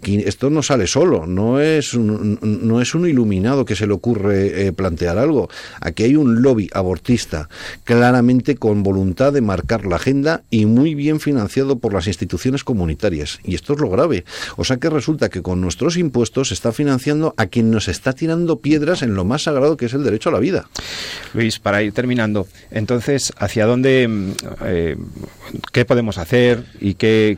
esto 0.02 0.50
no 0.50 0.64
sale 0.64 0.88
solo, 0.88 1.26
no 1.26 1.60
es 1.60 1.94
un, 1.94 2.40
no 2.42 2.82
es 2.82 2.96
un 2.96 3.08
iluminado 3.08 3.66
que 3.66 3.76
se 3.76 3.88
le 3.88 3.94
ocurre 3.94 4.68
eh, 4.68 4.74
plantear 4.74 5.18
algo 5.18 5.47
aquí 5.82 6.04
hay 6.04 6.16
un 6.16 6.42
lobby 6.42 6.70
abortista 6.74 7.50
claramente 7.84 8.56
con 8.56 8.84
voluntad 8.84 9.34
de 9.34 9.42
marcar 9.42 9.86
la 9.86 9.98
agenda 9.98 10.44
y 10.50 10.66
muy 10.66 10.96
bien 10.96 11.20
financiado 11.20 11.80
por 11.80 11.94
las 11.94 12.08
instituciones 12.08 12.64
comunitarias. 12.64 13.40
Y 13.44 13.56
esto 13.56 13.74
es 13.74 13.80
lo 13.80 13.90
grave. 13.90 14.26
O 14.56 14.64
sea 14.64 14.78
que 14.78 14.90
resulta 14.90 15.30
que 15.30 15.42
con 15.42 15.62
nuestros 15.62 15.98
impuestos 15.98 16.50
se 16.50 16.54
está 16.54 16.72
financiando 16.72 17.34
a 17.38 17.48
quien 17.48 17.72
nos 17.72 17.88
está 17.88 18.14
tirando 18.14 18.60
piedras 18.60 19.02
en 19.02 19.16
lo 19.16 19.26
más 19.26 19.44
sagrado 19.44 19.78
que 19.78 19.86
es 19.86 19.94
el 19.94 20.04
derecho 20.04 20.30
a 20.30 20.34
la 20.34 20.40
vida. 20.40 20.70
Luis, 21.34 21.60
para 21.60 21.84
ir 21.84 21.94
terminando, 21.94 22.48
entonces, 22.72 23.34
¿hacia 23.38 23.66
dónde, 23.66 24.08
mm, 24.08 24.32
eh, 24.66 24.98
qué 25.72 25.86
podemos 25.86 26.18
hacer 26.18 26.64
y 26.80 26.96
qué 26.96 27.38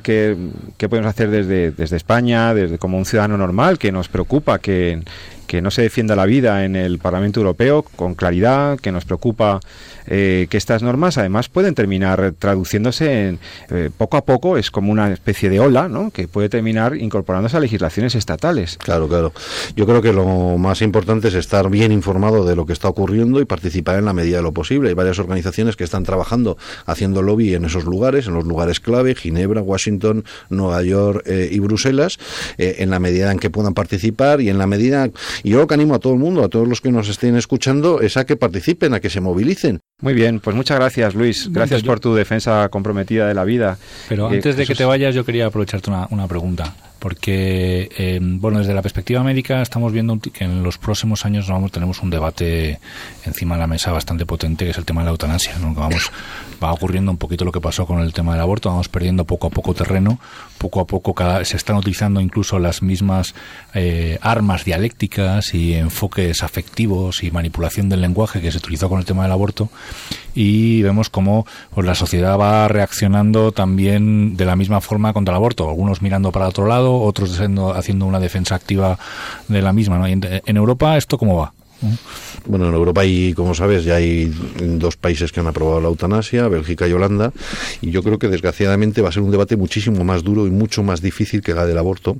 podemos 0.90 1.10
hacer 1.10 1.30
desde, 1.30 1.72
desde 1.72 1.98
España, 1.98 2.54
desde 2.54 2.78
como 2.78 2.98
un 2.98 3.06
ciudadano 3.06 3.38
normal 3.38 3.78
que 3.78 3.92
nos 3.92 4.10
preocupa 4.10 4.60
que 4.60 5.02
que 5.50 5.64
no 5.64 5.72
se 5.72 5.82
defienda 5.82 6.16
la 6.16 6.28
vida 6.28 6.64
en 6.64 6.76
el 6.76 7.00
Parlamento 7.00 7.40
Europeo 7.40 7.82
con 7.82 8.14
claridad, 8.14 8.80
que 8.80 8.92
nos 8.92 9.06
preocupa 9.06 9.60
eh, 10.06 10.46
que 10.48 10.58
estas 10.58 10.84
normas 10.84 11.18
además 11.18 11.50
pueden 11.50 11.74
terminar 11.74 12.34
traduciéndose 12.38 13.30
en, 13.30 13.40
eh, 13.72 13.90
poco 13.98 14.18
a 14.18 14.26
poco, 14.26 14.58
es 14.58 14.70
como 14.70 14.92
una 14.92 15.12
especie 15.12 15.50
de 15.50 15.60
ola, 15.60 15.90
¿no? 15.90 16.12
que 16.12 16.28
puede 16.28 16.50
terminar 16.50 16.96
incorporándose 16.98 17.58
a 17.58 17.62
legislaciones 17.62 18.14
estatales. 18.14 18.78
Claro, 18.78 19.08
claro. 19.08 19.34
Yo 19.76 19.88
creo 19.88 20.04
que 20.04 20.14
lo 20.14 20.60
más 20.60 20.84
importante 20.84 21.30
es 21.30 21.34
estar 21.34 21.68
bien 21.72 21.92
informado 21.92 22.46
de 22.46 22.56
lo 22.56 22.68
que 22.68 22.74
está 22.74 22.88
ocurriendo 22.88 23.42
y 23.42 23.46
participar 23.46 23.98
en 23.98 24.06
la 24.06 24.14
medida 24.14 24.38
de 24.38 24.44
lo 24.44 24.52
posible. 24.52 24.90
Hay 24.90 24.96
varias 24.96 25.18
organizaciones 25.18 25.76
que 25.76 25.84
están 25.84 26.04
trabajando 26.04 26.60
haciendo 26.86 27.24
lobby 27.24 27.56
en 27.56 27.66
esos 27.66 27.86
lugares, 27.86 28.28
en 28.28 28.36
los 28.36 28.46
lugares 28.46 28.80
clave, 28.80 29.16
Ginebra, 29.16 29.64
Washington, 29.64 30.26
Nueva 30.52 30.84
York 30.84 31.24
eh, 31.26 31.50
y 31.52 31.58
Bruselas, 31.58 32.20
en 32.60 32.92
la 32.92 33.00
medida 33.00 33.32
en 33.32 33.40
que 33.40 33.50
puedan 33.50 33.74
participar 33.74 34.42
y 34.42 34.50
en 34.50 34.60
la 34.60 34.68
medida 34.68 35.10
y 35.44 35.52
yo 35.52 35.60
lo 35.60 35.68
que 35.68 35.74
animo 35.74 35.96
a 35.96 36.00
todo 36.00 36.14
el 36.14 36.20
mundo, 36.20 36.44
a 36.44 36.50
todos 36.50 36.68
los 36.68 36.82
que 36.82 36.92
nos 36.92 37.10
estén 37.10 37.36
escuchando, 37.36 38.02
es 38.02 38.18
a 38.18 38.26
que 38.26 38.36
participen, 38.36 38.94
a 38.94 39.00
que 39.00 39.10
se 39.10 39.22
movilicen. 39.22 39.80
Muy 40.02 40.14
bien, 40.14 40.40
pues 40.40 40.56
muchas 40.56 40.78
gracias 40.78 41.16
Luis, 41.16 41.52
gracias 41.52 41.84
por 41.84 42.00
tu 42.00 42.16
defensa 42.16 42.70
comprometida 42.70 43.28
de 43.28 43.34
la 43.34 43.44
vida. 43.44 43.78
Pero 44.08 44.32
eh, 44.32 44.36
antes 44.36 44.56
de 44.56 44.66
que 44.66 44.76
te 44.76 44.86
vayas 44.86 45.16
yo 45.16 45.26
quería 45.26 45.48
aprovecharte 45.48 45.90
una, 45.90 46.08
una 46.12 46.28
pregunta 46.28 46.76
porque, 47.00 47.90
eh, 47.98 48.20
bueno, 48.22 48.60
desde 48.60 48.74
la 48.74 48.82
perspectiva 48.82 49.24
médica 49.24 49.62
estamos 49.62 49.92
viendo 49.92 50.20
que 50.20 50.44
en 50.44 50.64
los 50.64 50.78
próximos 50.78 51.26
años 51.26 51.48
vamos, 51.48 51.72
tenemos 51.72 52.02
un 52.04 52.10
debate 52.10 52.80
encima 53.26 53.56
de 53.56 53.62
la 53.62 53.68
mesa 53.68 53.92
bastante 53.92 54.26
potente, 54.26 54.66
que 54.66 54.72
es 54.72 54.78
el 54.78 54.86
tema 54.86 55.02
de 55.02 55.06
la 55.06 55.12
eutanasia, 55.12 55.58
¿no? 55.60 55.74
Que 55.74 55.80
vamos, 55.80 56.12
va 56.64 56.72
ocurriendo 56.72 57.12
un 57.12 57.18
poquito 57.18 57.46
lo 57.46 57.52
que 57.52 57.62
pasó 57.62 57.86
con 57.86 58.00
el 58.00 58.14
tema 58.14 58.34
del 58.34 58.42
aborto, 58.42 58.70
vamos 58.70 58.90
perdiendo 58.90 59.26
poco 59.26 59.48
a 59.48 59.50
poco 59.50 59.74
terreno, 59.74 60.20
poco 60.58 60.82
a 60.82 60.86
poco 60.86 61.14
cada, 61.14 61.44
se 61.46 61.58
están 61.58 61.78
utilizando 61.78 62.22
incluso 62.22 62.60
las 62.60 62.82
mismas 62.82 63.34
eh, 63.74 64.20
armas 64.22 64.66
dialécticas 64.66 65.54
y 65.54 65.74
enfoques 65.74 66.44
afectivos 66.44 67.24
y 67.24 67.32
manipulación 67.32 67.90
del 67.90 68.02
lenguaje 68.02 68.42
que 68.42 68.52
se 68.52 68.58
utilizó 68.58 68.90
con 68.90 69.00
el 69.00 69.06
tema 69.06 69.24
del 69.24 69.32
aborto 69.32 69.70
y 70.36 70.82
vemos 70.82 71.10
cómo 71.10 71.46
pues, 71.74 71.86
la 71.86 71.96
sociedad 71.96 72.38
va 72.38 72.68
reaccionando 72.68 73.52
también 73.52 74.38
de 74.38 74.46
la 74.46 74.56
misma 74.56 74.82
forma 74.82 75.14
contra 75.14 75.34
el 75.34 75.38
aborto, 75.38 75.68
algunos 75.68 76.02
mirando 76.02 76.32
para 76.32 76.48
otro 76.48 76.68
lado, 76.68 76.89
otros 76.98 77.40
haciendo 77.40 78.06
una 78.06 78.20
defensa 78.20 78.56
activa 78.56 78.98
de 79.48 79.62
la 79.62 79.74
misma. 79.74 79.98
¿no? 79.98 80.08
en, 80.08 80.58
Europa 80.58 80.98
esto 80.98 81.18
cómo 81.18 81.38
va? 81.38 81.54
Bueno, 82.46 82.68
en 82.68 82.74
Europa 82.74 83.02
hay, 83.02 83.34
como 83.34 83.56
sabes, 83.56 83.86
ya 83.86 83.96
hay 83.96 84.34
dos 84.60 84.98
países 84.98 85.32
que 85.32 85.40
han 85.40 85.48
aprobado 85.48 85.80
la 85.80 85.88
eutanasia, 85.88 86.48
Bélgica 86.48 86.88
y 86.88 86.94
Holanda, 86.94 87.32
y 87.82 87.92
yo 87.92 88.04
creo 88.04 88.20
que 88.20 88.28
desgraciadamente 88.28 89.02
va 89.02 89.10
a 89.10 89.12
ser 89.12 89.24
un 89.24 89.32
debate 89.32 89.56
muchísimo 89.56 90.04
más 90.04 90.24
duro 90.24 90.46
y 90.46 90.52
mucho 90.52 90.84
más 90.84 91.02
difícil 91.02 91.42
que 91.42 91.54
la 91.54 91.66
del 91.66 91.78
aborto, 91.78 92.18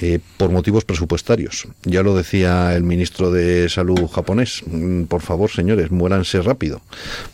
eh, 0.00 0.18
por 0.36 0.50
motivos 0.50 0.84
presupuestarios. 0.84 1.68
Ya 1.84 2.02
lo 2.02 2.16
decía 2.16 2.74
el 2.74 2.82
ministro 2.82 3.30
de 3.30 3.68
Salud 3.68 4.08
japonés. 4.08 4.62
Mm, 4.66 5.04
por 5.04 5.22
favor, 5.22 5.50
señores, 5.50 5.90
muéranse 5.90 6.42
rápido, 6.42 6.82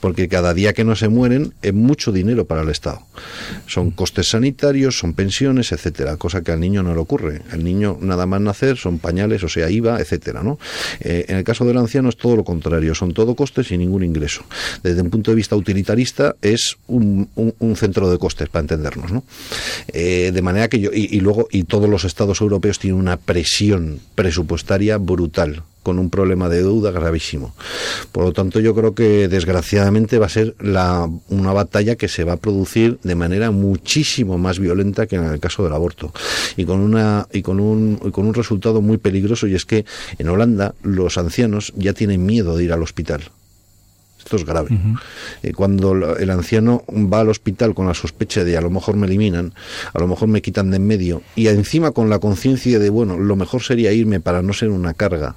porque 0.00 0.28
cada 0.28 0.52
día 0.52 0.74
que 0.74 0.84
no 0.84 0.94
se 0.94 1.08
mueren 1.08 1.54
es 1.62 1.72
mucho 1.72 2.12
dinero 2.12 2.44
para 2.44 2.62
el 2.62 2.68
Estado. 2.68 3.02
Son 3.66 3.90
costes 3.90 4.28
sanitarios, 4.28 4.98
son 4.98 5.14
pensiones, 5.14 5.72
etcétera, 5.72 6.16
cosa 6.18 6.42
que 6.42 6.52
al 6.52 6.60
niño 6.60 6.82
no 6.82 6.92
le 6.94 7.00
ocurre. 7.00 7.42
El 7.52 7.64
niño 7.64 7.96
nada 8.00 8.26
más 8.26 8.40
nacer 8.40 8.76
son 8.76 8.98
pañales, 8.98 9.42
o 9.44 9.48
sea, 9.48 9.70
IVA, 9.70 10.00
etcétera, 10.00 10.42
¿no? 10.42 10.58
Eh, 11.00 11.24
en 11.28 11.38
el 11.38 11.44
caso 11.44 11.64
del 11.64 11.78
anciano 11.78 12.10
es 12.10 12.16
todo 12.16 12.36
lo 12.36 12.44
contrario, 12.44 12.94
son 12.94 13.14
todo 13.14 13.34
costes 13.34 13.70
y 13.70 13.78
ningún 13.78 14.04
ingreso. 14.04 14.42
Desde 14.82 15.00
un 15.00 15.10
punto 15.10 15.30
de 15.30 15.36
vista 15.36 15.56
utilitarista 15.56 16.36
es 16.42 16.76
un, 16.86 17.28
centro 17.76 18.10
de 18.10 18.18
costes 18.18 18.48
para 18.48 18.62
entendernos, 18.62 19.12
¿no? 19.12 19.24
Eh, 19.92 20.32
de 20.34 20.42
manera 20.42 20.68
que 20.68 20.80
yo 20.80 20.90
y, 20.92 21.16
y 21.16 21.20
luego 21.20 21.48
y 21.50 21.64
todos 21.64 21.88
los 21.88 21.97
los 21.98 22.04
estados 22.04 22.40
europeos 22.40 22.78
tienen 22.78 23.00
una 23.00 23.16
presión 23.16 23.98
presupuestaria 24.14 24.98
brutal 24.98 25.64
con 25.82 25.98
un 25.98 26.10
problema 26.10 26.48
de 26.48 26.62
deuda 26.62 26.92
gravísimo. 26.92 27.56
Por 28.12 28.22
lo 28.22 28.32
tanto, 28.32 28.60
yo 28.60 28.72
creo 28.72 28.94
que 28.94 29.26
desgraciadamente 29.26 30.20
va 30.20 30.26
a 30.26 30.28
ser 30.28 30.54
la, 30.60 31.10
una 31.28 31.52
batalla 31.52 31.96
que 31.96 32.06
se 32.06 32.22
va 32.22 32.34
a 32.34 32.36
producir 32.36 33.00
de 33.02 33.16
manera 33.16 33.50
muchísimo 33.50 34.38
más 34.38 34.60
violenta 34.60 35.08
que 35.08 35.16
en 35.16 35.24
el 35.24 35.40
caso 35.40 35.64
del 35.64 35.72
aborto 35.72 36.12
y 36.56 36.66
con 36.66 36.78
una 36.78 37.26
y 37.32 37.42
con 37.42 37.58
un 37.58 37.98
y 38.04 38.12
con 38.12 38.26
un 38.26 38.34
resultado 38.34 38.80
muy 38.80 38.98
peligroso 38.98 39.48
y 39.48 39.56
es 39.56 39.64
que 39.64 39.84
en 40.18 40.28
Holanda 40.28 40.76
los 40.84 41.18
ancianos 41.18 41.72
ya 41.74 41.94
tienen 41.94 42.24
miedo 42.24 42.56
de 42.56 42.62
ir 42.62 42.72
al 42.72 42.82
hospital 42.84 43.22
esto 44.18 44.36
es 44.36 44.44
grave. 44.44 44.68
Eh, 45.42 45.52
cuando 45.52 46.16
el 46.16 46.30
anciano 46.30 46.84
va 46.88 47.20
al 47.20 47.28
hospital 47.28 47.74
con 47.74 47.86
la 47.86 47.94
sospecha 47.94 48.44
de 48.44 48.56
a 48.56 48.60
lo 48.60 48.70
mejor 48.70 48.96
me 48.96 49.06
eliminan, 49.06 49.54
a 49.92 49.98
lo 49.98 50.06
mejor 50.06 50.28
me 50.28 50.42
quitan 50.42 50.70
de 50.70 50.76
en 50.76 50.86
medio, 50.86 51.22
y 51.34 51.48
encima 51.48 51.92
con 51.92 52.10
la 52.10 52.18
conciencia 52.18 52.78
de, 52.78 52.90
bueno, 52.90 53.18
lo 53.18 53.36
mejor 53.36 53.62
sería 53.62 53.92
irme 53.92 54.20
para 54.20 54.42
no 54.42 54.52
ser 54.52 54.70
una 54.70 54.94
carga, 54.94 55.36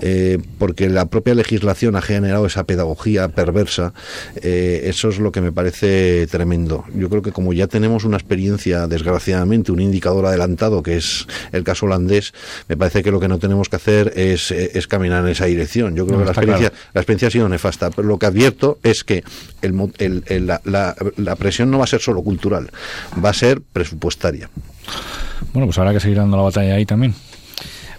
eh, 0.00 0.38
porque 0.58 0.88
la 0.88 1.06
propia 1.06 1.34
legislación 1.34 1.96
ha 1.96 2.02
generado 2.02 2.46
esa 2.46 2.64
pedagogía 2.64 3.28
perversa, 3.28 3.92
eh, 4.42 4.82
eso 4.84 5.08
es 5.08 5.18
lo 5.18 5.32
que 5.32 5.40
me 5.40 5.52
parece 5.52 6.26
tremendo. 6.28 6.84
Yo 6.94 7.08
creo 7.08 7.22
que 7.22 7.32
como 7.32 7.52
ya 7.52 7.66
tenemos 7.66 8.04
una 8.04 8.16
experiencia, 8.16 8.86
desgraciadamente, 8.86 9.72
un 9.72 9.80
indicador 9.80 10.26
adelantado, 10.26 10.82
que 10.82 10.96
es 10.96 11.26
el 11.52 11.64
caso 11.64 11.86
holandés, 11.86 12.32
me 12.68 12.76
parece 12.76 13.02
que 13.02 13.10
lo 13.10 13.20
que 13.20 13.28
no 13.28 13.38
tenemos 13.38 13.68
que 13.68 13.76
hacer 13.76 14.12
es, 14.16 14.50
es 14.50 14.86
caminar 14.86 15.24
en 15.24 15.30
esa 15.30 15.46
dirección. 15.46 15.94
Yo 15.94 16.06
creo 16.06 16.18
que 16.18 16.24
la 16.24 16.32
experiencia, 16.32 16.72
la 16.92 17.00
experiencia 17.00 17.28
ha 17.28 17.30
sido 17.30 17.48
nefasta, 17.48 17.90
pero 17.90 18.08
lo 18.08 18.18
que 18.18 18.26
advierto 18.26 18.78
es 18.82 19.04
que 19.04 19.24
el, 19.62 20.46
la, 20.46 20.60
la, 20.64 20.96
la 21.16 21.36
presión 21.36 21.70
no 21.70 21.78
va 21.78 21.84
a 21.84 21.88
ser 21.88 22.00
solo 22.00 22.22
cultural, 22.22 22.70
va 23.24 23.30
a 23.30 23.34
ser 23.34 23.60
presupuestaria. 23.60 24.50
Bueno, 25.52 25.66
pues 25.66 25.78
habrá 25.78 25.92
que 25.92 26.00
seguir 26.00 26.18
dando 26.18 26.36
la 26.36 26.42
batalla 26.44 26.74
ahí 26.74 26.86
también. 26.86 27.14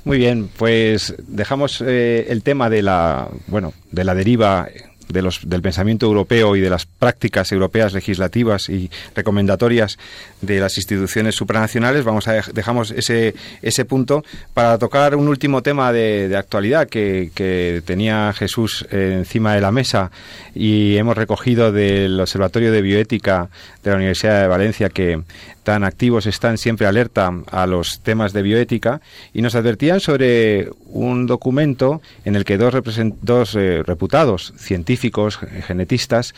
Muy 0.05 0.19
bien, 0.19 0.49
pues 0.55 1.15
dejamos 1.27 1.81
eh, 1.81 2.27
el 2.29 2.43
tema 2.43 2.69
de 2.69 2.83
la, 2.83 3.27
bueno, 3.47 3.73
de 3.91 4.03
la 4.03 4.13
deriva 4.13 4.67
de 5.09 5.21
los, 5.21 5.47
del 5.47 5.61
pensamiento 5.61 6.05
europeo 6.05 6.55
y 6.55 6.61
de 6.61 6.69
las 6.69 6.85
prácticas 6.85 7.51
europeas 7.51 7.93
legislativas 7.93 8.69
y 8.69 8.89
recomendatorias 9.15 9.97
de 10.41 10.59
las 10.59 10.77
instituciones 10.77 11.35
supranacionales, 11.35 12.03
vamos 12.03 12.27
a 12.27 12.33
dejamos 12.53 12.91
ese, 12.91 13.35
ese 13.61 13.85
punto 13.85 14.23
para 14.53 14.77
tocar 14.77 15.15
un 15.15 15.27
último 15.27 15.61
tema 15.61 15.91
de, 15.91 16.27
de 16.27 16.37
actualidad 16.37 16.87
que, 16.87 17.31
que, 17.33 17.81
tenía 17.85 18.33
Jesús 18.33 18.85
encima 18.91 19.55
de 19.55 19.61
la 19.61 19.71
mesa 19.71 20.11
y 20.53 20.97
hemos 20.97 21.15
recogido 21.15 21.71
del 21.71 22.19
Observatorio 22.19 22.71
de 22.71 22.81
Bioética 22.81 23.49
de 23.89 23.95
la 23.95 23.97
Universidad 23.97 24.41
de 24.41 24.47
Valencia 24.47 24.89
que 24.89 25.21
tan 25.63 25.83
activos 25.83 26.25
están 26.25 26.57
siempre 26.57 26.87
alerta 26.87 27.31
a 27.51 27.65
los 27.65 28.01
temas 28.01 28.33
de 28.33 28.41
bioética 28.41 29.01
y 29.33 29.41
nos 29.41 29.55
advertían 29.55 29.99
sobre 29.99 30.69
un 30.87 31.27
documento 31.27 32.01
en 32.23 32.35
el 32.35 32.45
que 32.45 32.57
dos, 32.57 33.55
eh, 33.55 33.83
reputados 33.83 34.53
científicos, 34.57 35.37
genetistas, 35.37 36.33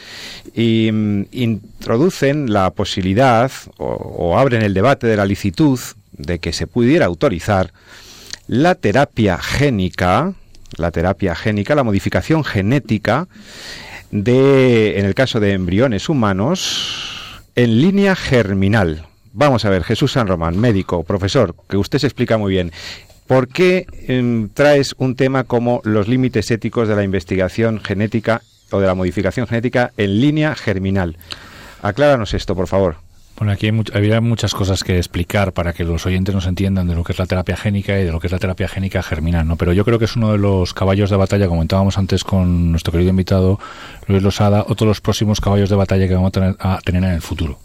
y, 0.53 0.89
mm, 0.91 1.25
introducen 1.31 2.53
la 2.53 2.69
posibilidad 2.71 3.51
o 3.77 4.37
abren 4.37 4.61
el 4.61 4.73
debate 4.73 5.07
de 5.07 5.17
la 5.17 5.25
licitud 5.25 5.79
de 6.13 6.39
que 6.39 6.53
se 6.53 6.67
pudiera 6.67 7.05
autorizar 7.05 7.71
la 8.47 8.75
terapia 8.75 9.37
génica, 9.37 10.33
la 10.77 10.91
terapia 10.91 11.35
génica, 11.35 11.75
la 11.75 11.83
modificación 11.83 12.43
genética 12.43 13.27
de, 14.11 14.99
en 14.99 15.05
el 15.05 15.13
caso 15.15 15.39
de 15.39 15.53
embriones 15.53 16.09
humanos, 16.09 17.16
en 17.58 17.82
línea 17.82 18.16
germinal. 18.16 19.08
Vamos 19.34 19.66
a 19.66 19.72
ver, 19.72 19.84
Jesús 19.84 20.12
San 20.12 20.28
Román, 20.28 20.60
médico, 20.60 21.03
profesor, 21.03 21.55
que 21.68 21.76
usted 21.76 21.97
se 21.97 22.05
explica 22.05 22.38
muy 22.38 22.51
bien. 22.51 22.72
¿Por 23.26 23.47
qué 23.47 23.88
em, 24.08 24.49
traes 24.49 24.93
un 24.99 25.16
tema 25.16 25.43
como 25.43 25.82
los 25.84 26.08
límites 26.08 26.51
éticos 26.51 26.88
de 26.88 26.95
la 26.95 27.03
investigación 27.03 27.80
genética 27.80 28.43
o 28.70 28.80
de 28.80 28.86
la 28.86 28.93
modificación 28.93 29.47
genética 29.47 29.91
en 29.97 30.22
línea 30.22 30.53
germinal? 30.53 31.18
Acláranos 31.82 32.36
esto, 32.36 32.55
por 32.55 32.68
favor. 32.68 33.07
Bueno, 33.38 33.51
aquí 33.53 33.67
hay 33.67 33.83
había 33.93 34.19
muchas 34.19 34.55
cosas 34.55 34.83
que 34.83 34.97
explicar 34.97 35.53
para 35.53 35.73
que 35.73 35.83
los 35.83 36.05
oyentes 36.07 36.33
nos 36.33 36.47
entiendan 36.47 36.88
de 36.88 36.95
lo 36.95 37.03
que 37.03 37.13
es 37.13 37.19
la 37.19 37.27
terapia 37.27 37.55
génica 37.55 37.99
y 37.99 38.03
de 38.03 38.11
lo 38.11 38.19
que 38.19 38.27
es 38.27 38.33
la 38.33 38.39
terapia 38.39 38.67
génica 38.67 39.03
germinal, 39.03 39.47
¿no? 39.47 39.57
Pero 39.57 39.73
yo 39.73 39.85
creo 39.85 39.99
que 39.99 40.05
es 40.05 40.15
uno 40.15 40.31
de 40.31 40.39
los 40.39 40.73
caballos 40.73 41.11
de 41.11 41.17
batalla, 41.17 41.47
comentábamos 41.47 41.99
antes 41.99 42.23
con 42.23 42.71
nuestro 42.71 42.91
querido 42.91 43.11
invitado 43.11 43.59
Luis 44.07 44.23
Losada, 44.23 44.61
otro 44.67 44.85
de 44.85 44.89
los 44.89 45.01
próximos 45.01 45.39
caballos 45.39 45.69
de 45.69 45.75
batalla 45.75 46.07
que 46.07 46.15
vamos 46.15 46.31
a 46.59 46.79
tener 46.83 47.03
en 47.03 47.11
el 47.11 47.21
futuro. 47.21 47.59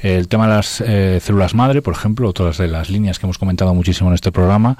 El 0.00 0.26
tema 0.28 0.48
de 0.48 0.54
las 0.54 0.80
eh, 0.80 1.20
células 1.22 1.54
madre, 1.54 1.82
por 1.82 1.94
ejemplo, 1.94 2.32
todas 2.32 2.58
de 2.58 2.66
las 2.66 2.90
líneas 2.90 3.18
que 3.18 3.26
hemos 3.26 3.38
comentado 3.38 3.74
muchísimo 3.74 4.08
en 4.10 4.14
este 4.14 4.32
programa, 4.32 4.76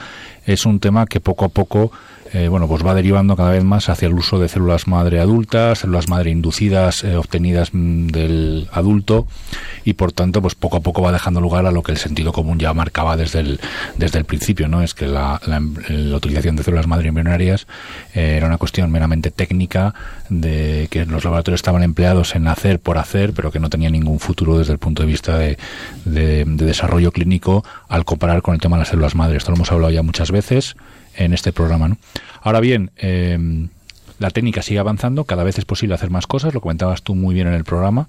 es 0.47 0.67
un 0.67 0.81
tema 0.81 1.07
que 1.07 1.21
poco 1.21 1.45
a 1.45 1.49
poco 1.49 1.93
eh, 2.33 2.49
bueno, 2.49 2.67
pues 2.67 2.85
va 2.85 2.95
derivando 2.95 3.37
cada 3.37 3.51
vez 3.51 3.63
más 3.63 3.91
hacia 3.91 4.09
el 4.09 4.15
uso 4.15 4.39
de 4.39 4.49
células 4.49 4.87
madre 4.87 5.21
adultas, 5.21 5.81
células 5.81 6.09
madre 6.09 6.31
inducidas, 6.31 7.05
eh, 7.05 7.17
obtenidas 7.17 7.71
mm, 7.73 8.07
del 8.07 8.69
adulto, 8.73 9.27
y 9.85 9.95
por 9.95 10.13
tanto, 10.13 10.41
pues 10.41 10.55
poco 10.55 10.79
a 10.79 10.81
poco 10.81 11.03
va 11.03 11.13
dejando 11.13 11.43
lugar 11.43 11.67
a 11.67 11.73
lo 11.73 11.83
que 11.83 11.93
el 11.93 11.99
sentido 11.99 12.33
común 12.33 12.59
ya 12.59 12.73
marcaba 12.73 13.19
desde 13.19 13.41
el, 13.41 13.61
desde 13.99 14.19
el 14.19 14.25
principio, 14.25 14.67
¿no? 14.69 14.83
Es 14.83 14.95
que 14.95 15.07
la, 15.07 15.41
utilización 16.15 16.57
de 16.57 16.63
células 16.63 16.87
madre 16.87 17.09
embrionarias 17.09 17.67
eh, 18.15 18.35
era 18.37 18.47
una 18.47 18.59
cuestión 18.59 18.91
meramente 18.91 19.31
técnica 19.31 19.95
de 20.31 20.89
que 20.91 21.05
los 21.05 21.25
laboratorios 21.25 21.59
estaban 21.59 21.83
empleados 21.83 22.35
en 22.35 22.47
hacer 22.47 22.81
por 22.81 22.97
hacer, 22.97 23.35
pero 23.35 23.51
que 23.51 23.61
no 23.61 23.69
tenía 23.69 23.91
ningún 23.91 24.21
futuro 24.21 24.59
desde 24.59 24.73
el 24.73 24.79
punto 24.79 25.03
de 25.03 25.09
vista 25.09 25.37
de, 25.37 25.59
de 26.05 26.45
desarrollo 26.47 27.13
clínico 27.13 27.65
al 27.89 28.05
comparar 28.05 28.41
con 28.41 28.55
el 28.55 28.61
tema 28.61 28.77
de 28.77 28.81
las 28.81 28.89
células 28.89 29.15
madre. 29.15 29.37
Esto 29.37 29.51
lo 29.51 29.57
hemos 29.57 29.73
hablado 29.73 29.93
ya 29.93 30.03
muchas 30.03 30.31
veces 30.31 30.77
en 31.17 31.33
este 31.33 31.53
programa. 31.53 31.89
¿no? 31.89 31.99
Ahora 32.43 32.61
bien, 32.61 32.91
eh, 32.97 33.69
la 34.19 34.31
técnica 34.31 34.63
sigue 34.63 34.79
avanzando, 34.79 35.25
cada 35.25 35.45
vez 35.45 35.59
es 35.59 35.65
posible 35.65 35.95
hacer 35.95 36.11
más 36.11 36.27
cosas, 36.27 36.55
lo 36.55 36.61
comentabas 36.61 37.03
tú 37.03 37.15
muy 37.15 37.35
bien 37.35 37.49
en 37.49 37.55
el 37.55 37.65
programa, 37.65 38.09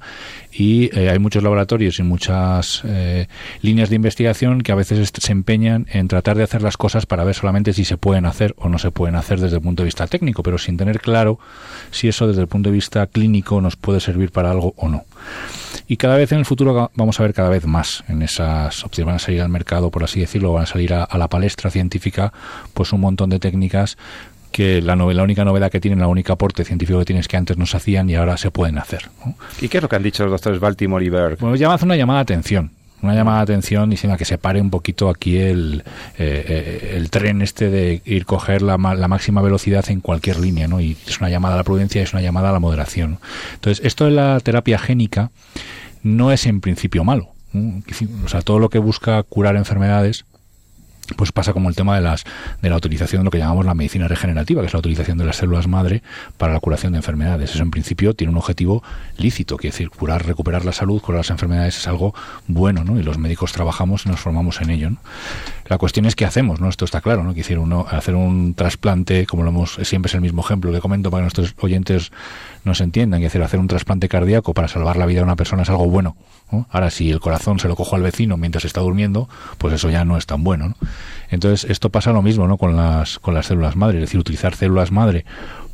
y 0.52 0.96
eh, 0.98 1.10
hay 1.10 1.20
muchos 1.20 1.44
laboratorios 1.44 2.00
y 2.00 2.04
muchas 2.04 2.82
eh, 2.86 3.28
líneas 3.62 3.90
de 3.90 3.96
investigación 3.96 4.62
que 4.62 4.72
a 4.72 4.76
veces 4.76 5.12
se 5.18 5.32
empeñan 5.32 5.88
en 5.92 6.08
tratar 6.08 6.38
de 6.38 6.44
hacer 6.44 6.62
las 6.62 6.78
cosas 6.78 7.06
para 7.06 7.24
ver 7.24 7.36
solamente 7.36 7.74
si 7.74 7.86
se 7.86 7.98
pueden 7.98 8.26
hacer 8.26 8.54
o 8.58 8.70
no 8.70 8.80
se 8.80 8.92
pueden 8.92 9.16
hacer 9.16 9.40
desde 9.40 9.58
el 9.58 9.62
punto 9.62 9.84
de 9.84 9.86
vista 9.86 10.08
técnico, 10.08 10.44
pero 10.44 10.58
sin 10.58 10.78
tener 10.78 11.00
claro 11.00 11.40
si 11.92 12.08
eso 12.08 12.28
desde 12.28 12.42
el 12.42 12.48
punto 12.48 12.70
de 12.70 12.74
vista 12.74 13.06
clínico 13.08 13.62
nos 13.62 13.76
puede 13.76 14.00
servir 14.00 14.32
para 14.32 14.52
algo 14.52 14.74
o 14.78 14.90
no. 14.90 15.06
Y 15.88 15.98
cada 15.98 16.18
vez 16.18 16.32
en 16.32 16.40
el 16.40 16.46
futuro 16.46 16.92
vamos 16.96 17.20
a 17.20 17.24
ver 17.24 17.34
cada 17.34 17.50
vez 17.50 17.66
más 17.66 18.04
en 18.08 18.22
esas 18.22 18.84
opciones. 18.84 19.08
Van 19.08 19.16
a 19.16 19.20
salir 19.20 19.42
al 19.42 19.50
mercado, 19.50 19.92
por 19.92 20.04
así 20.04 20.20
decirlo, 20.20 20.54
van 20.54 20.64
a 20.64 20.66
salir 20.66 20.94
a, 20.94 21.04
a 21.04 21.18
la 21.18 21.28
palestra 21.28 21.70
científica, 21.70 22.32
pues 22.74 22.94
un 22.94 23.02
montón 23.02 23.30
de 23.30 23.40
técnicas 23.40 23.98
que 24.54 24.82
la, 24.82 24.96
la 24.96 25.24
única 25.24 25.44
novedad 25.44 25.70
que 25.70 25.82
tienen, 25.82 26.00
la 26.00 26.08
única 26.08 26.34
aporte 26.34 26.64
científico 26.64 27.00
que 27.00 27.06
tienen 27.06 27.20
es 27.20 27.28
que 27.28 27.36
antes 27.36 27.58
no 27.58 27.66
se 27.66 27.76
hacían 27.76 28.10
y 28.10 28.16
ahora 28.16 28.38
se 28.38 28.52
pueden 28.52 28.78
hacer. 28.78 29.10
¿Y 29.60 29.68
qué 29.68 29.80
es 29.80 29.84
lo 29.84 29.90
que 29.90 29.98
han 29.98 30.04
dicho 30.04 30.24
los 30.24 30.32
doctores 30.32 30.62
Baltimore 30.62 31.04
y 31.04 31.10
Berg? 31.10 31.40
Bueno, 31.40 31.58
llama 31.58 31.78
una 31.84 31.98
llamada 31.98 32.20
de 32.20 32.34
atención 32.34 32.72
una 33.04 33.16
llamada 33.16 33.40
de 33.40 33.44
atención 33.44 33.90
diciendo 33.90 34.18
que 34.18 34.24
se 34.24 34.38
pare 34.38 34.62
un 34.62 34.70
poquito 34.70 35.10
aquí 35.10 35.38
el, 35.38 35.84
eh, 36.18 36.46
eh, 36.48 36.94
el 36.96 37.10
tren 37.10 37.42
este 37.42 37.70
de 37.70 38.02
ir 38.06 38.26
coger 38.26 38.62
la, 38.62 38.78
la, 38.78 39.08
máxima 39.10 39.42
velocidad 39.42 39.84
en 39.90 40.00
cualquier 40.00 40.40
línea, 40.40 40.70
¿no? 40.70 40.80
Y 40.80 40.96
es 41.06 41.20
una 41.20 41.30
llamada 41.30 41.56
a 41.56 41.58
la 41.58 41.64
prudencia 41.66 42.00
y 42.00 42.06
es 42.06 42.14
una 42.14 42.22
llamada 42.22 42.50
a 42.50 42.54
la 42.54 42.60
moderación. 42.60 43.20
Entonces, 43.56 43.86
esto 43.86 44.06
de 44.06 44.12
la 44.12 44.40
terapia 44.40 44.80
génica 44.80 45.32
no 46.02 46.32
es 46.32 46.46
en 46.46 46.62
principio 46.62 47.04
malo. 47.04 47.30
O 48.24 48.30
sea, 48.30 48.42
todo 48.42 48.60
lo 48.60 48.70
que 48.70 48.80
busca 48.80 49.22
curar 49.24 49.58
enfermedades 49.58 50.26
pues 51.16 51.32
pasa 51.32 51.54
como 51.54 51.70
el 51.70 51.76
tema 51.76 51.96
de 51.96 52.02
las 52.02 52.24
de 52.62 52.70
la 52.70 52.78
utilización 52.78 53.22
de 53.22 53.26
lo 53.26 53.32
que 53.32 53.38
llamamos 53.38 53.66
la 53.66 53.74
medicina 53.74 54.08
regenerativa, 54.08 54.62
que 54.62 54.68
es 54.68 54.74
la 54.74 54.80
utilización 54.80 55.18
de 55.18 55.26
las 55.26 55.38
células 55.38 55.68
madre 55.68 56.04
para 56.38 56.54
la 56.54 56.60
curación 56.60 56.94
de 56.94 56.98
enfermedades. 56.98 57.54
Eso 57.54 57.64
en 57.64 57.72
principio 57.72 58.14
tiene 58.14 58.32
un 58.32 58.38
objetivo 58.38 58.84
lícito, 59.18 59.58
que 59.58 59.70
es 59.70 59.74
decir, 59.74 59.90
curar, 59.90 60.26
recuperar 60.26 60.66
la 60.66 60.72
salud, 60.72 61.02
curar 61.02 61.20
las 61.20 61.30
enfermedades 61.30 61.78
es 61.78 61.88
algo 61.88 62.14
bueno, 62.48 62.84
¿no? 62.84 63.00
Y 63.00 63.04
los 63.04 63.18
médicos 63.18 63.52
trabajamos 63.54 64.06
y 64.06 64.10
nos 64.10 64.20
formamos 64.20 64.62
en 64.62 64.70
ello, 64.70 64.90
¿no? 64.92 64.98
La 65.66 65.78
cuestión 65.78 66.06
es 66.06 66.16
qué 66.16 66.26
hacemos, 66.26 66.60
¿no? 66.60 66.70
Esto 66.70 66.86
está 66.86 67.02
claro, 67.02 67.24
¿no? 67.24 67.34
Que 67.34 67.40
hicieron 67.42 67.66
uno 67.66 67.86
hacer 67.90 68.16
un 68.16 68.54
trasplante, 68.54 69.26
como 69.26 69.44
lo 69.44 69.50
hemos 69.50 69.76
siempre 69.84 70.10
es 70.10 70.16
el 70.16 70.22
mismo 70.22 70.42
ejemplo 70.42 70.72
que 70.72 70.80
comento 70.80 71.10
para 71.10 71.22
que 71.22 71.24
nuestros 71.24 71.56
oyentes 71.62 72.12
nos 72.64 72.82
entiendan, 72.82 73.20
que 73.20 73.26
decir, 73.26 73.42
hacer 73.42 73.60
un 73.60 73.68
trasplante 73.68 74.10
cardíaco 74.10 74.54
para 74.54 74.68
salvar 74.68 74.98
la 74.98 75.06
vida 75.06 75.20
de 75.20 75.26
una 75.26 75.36
persona 75.36 75.64
es 75.64 75.70
algo 75.70 75.90
bueno. 75.90 76.16
Ahora, 76.70 76.90
si 76.90 77.10
el 77.10 77.20
corazón 77.20 77.60
se 77.60 77.68
lo 77.68 77.76
cojo 77.76 77.96
al 77.96 78.04
vecino 78.04 78.38
mientras 78.38 78.66
está 78.66 78.82
durmiendo, 78.82 79.28
pues 79.58 79.74
eso 79.74 79.90
ya 79.90 80.06
no 80.06 80.18
es 80.18 80.26
tan 80.26 80.44
bueno. 80.44 80.70
¿no? 80.70 80.76
Entonces, 81.30 81.70
esto 81.70 81.90
pasa 81.90 82.12
lo 82.12 82.22
mismo 82.22 82.48
¿no? 82.48 82.58
con, 82.58 82.76
las, 82.76 83.20
con 83.20 83.34
las 83.34 83.48
células 83.48 83.76
madre. 83.76 83.98
Es 83.98 84.02
decir, 84.02 84.20
utilizar 84.20 84.56
células 84.56 84.92
madre 84.92 85.26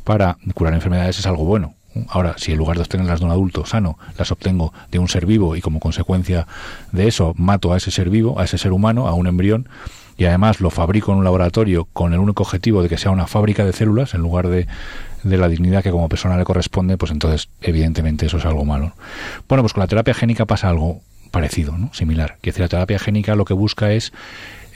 para 0.04 0.38
curar 0.54 0.74
enfermedades 0.74 1.18
es 1.18 1.26
algo 1.26 1.44
bueno. 1.44 1.74
Ahora, 2.08 2.34
si 2.38 2.52
en 2.52 2.58
lugar 2.58 2.76
de 2.76 2.82
obtenerlas 2.82 3.20
de 3.20 3.26
un 3.26 3.32
adulto 3.32 3.66
sano, 3.66 3.98
las 4.16 4.30
obtengo 4.30 4.72
de 4.90 4.98
un 4.98 5.08
ser 5.08 5.26
vivo 5.26 5.56
y 5.56 5.60
como 5.60 5.80
consecuencia 5.80 6.46
de 6.92 7.08
eso 7.08 7.34
mato 7.36 7.72
a 7.72 7.76
ese 7.76 7.90
ser 7.90 8.10
vivo, 8.10 8.38
a 8.38 8.44
ese 8.44 8.58
ser 8.58 8.72
humano, 8.72 9.08
a 9.08 9.14
un 9.14 9.26
embrión, 9.26 9.68
y 10.16 10.26
además 10.26 10.60
lo 10.60 10.70
fabrico 10.70 11.12
en 11.12 11.18
un 11.18 11.24
laboratorio 11.24 11.88
con 11.92 12.12
el 12.12 12.20
único 12.20 12.42
objetivo 12.42 12.82
de 12.82 12.88
que 12.88 12.98
sea 12.98 13.10
una 13.10 13.26
fábrica 13.26 13.64
de 13.64 13.72
células 13.72 14.14
en 14.14 14.20
lugar 14.20 14.48
de 14.48 14.66
de 15.22 15.36
la 15.36 15.48
dignidad 15.48 15.82
que 15.82 15.90
como 15.90 16.08
persona 16.08 16.36
le 16.36 16.44
corresponde, 16.44 16.96
pues 16.96 17.10
entonces 17.10 17.48
evidentemente 17.60 18.26
eso 18.26 18.38
es 18.38 18.44
algo 18.44 18.64
malo. 18.64 18.92
Bueno, 19.48 19.62
pues 19.62 19.72
con 19.72 19.82
la 19.82 19.86
terapia 19.86 20.14
génica 20.14 20.46
pasa 20.46 20.68
algo 20.68 21.00
parecido, 21.30 21.76
¿no? 21.76 21.92
similar. 21.94 22.38
Que 22.40 22.52
la 22.58 22.68
terapia 22.68 22.98
génica 22.98 23.34
lo 23.34 23.44
que 23.44 23.54
busca 23.54 23.92
es 23.92 24.12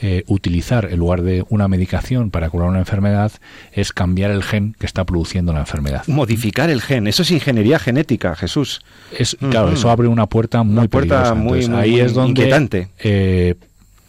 eh, 0.01 0.25
utilizar 0.27 0.89
en 0.91 0.99
lugar 0.99 1.23
de 1.23 1.45
una 1.49 1.69
medicación 1.69 2.31
para 2.31 2.51
curar 2.51 2.69
una 2.69 2.81
enfermedad 2.81 3.33
es 3.73 3.93
cambiar 3.93 4.31
el 4.31 4.43
gen 4.43 4.75
que 4.79 4.87
está 4.87 5.05
produciendo 5.05 5.53
la 5.53 5.61
enfermedad. 5.61 6.03
Modificar 6.07 6.71
el 6.71 6.83
gen, 6.83 7.07
eso 7.07 7.23
es 7.23 7.31
ingeniería 7.31 7.79
genética, 7.79 8.35
Jesús. 8.35 8.83
Es, 9.17 9.37
Claro, 9.51 9.71
eso 9.71 9.91
abre 9.91 10.09
una 10.09 10.27
puerta 10.27 10.63
muy 10.63 10.89
puerta 10.89 11.35
Muy, 11.35 11.65
ahí 11.75 12.01
es 12.01 12.15
donde 12.15 12.43
inquietante. 12.43 12.89
Eh, 12.99 13.55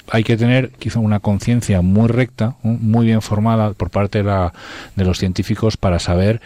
hay 0.09 0.23
que 0.23 0.37
tener 0.37 0.71
quizá 0.71 0.99
una 0.99 1.19
conciencia 1.19 1.81
muy 1.81 2.07
recta, 2.07 2.55
muy 2.61 3.05
bien 3.05 3.21
formada 3.21 3.73
por 3.73 3.89
parte 3.89 4.19
de, 4.19 4.23
la, 4.25 4.53
de 4.95 5.05
los 5.05 5.17
científicos 5.17 5.77
para 5.77 5.99
saber 5.99 6.41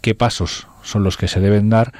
qué 0.00 0.14
pasos 0.14 0.66
son 0.82 1.02
los 1.04 1.16
que 1.16 1.28
se 1.28 1.40
deben 1.40 1.70
dar 1.70 1.92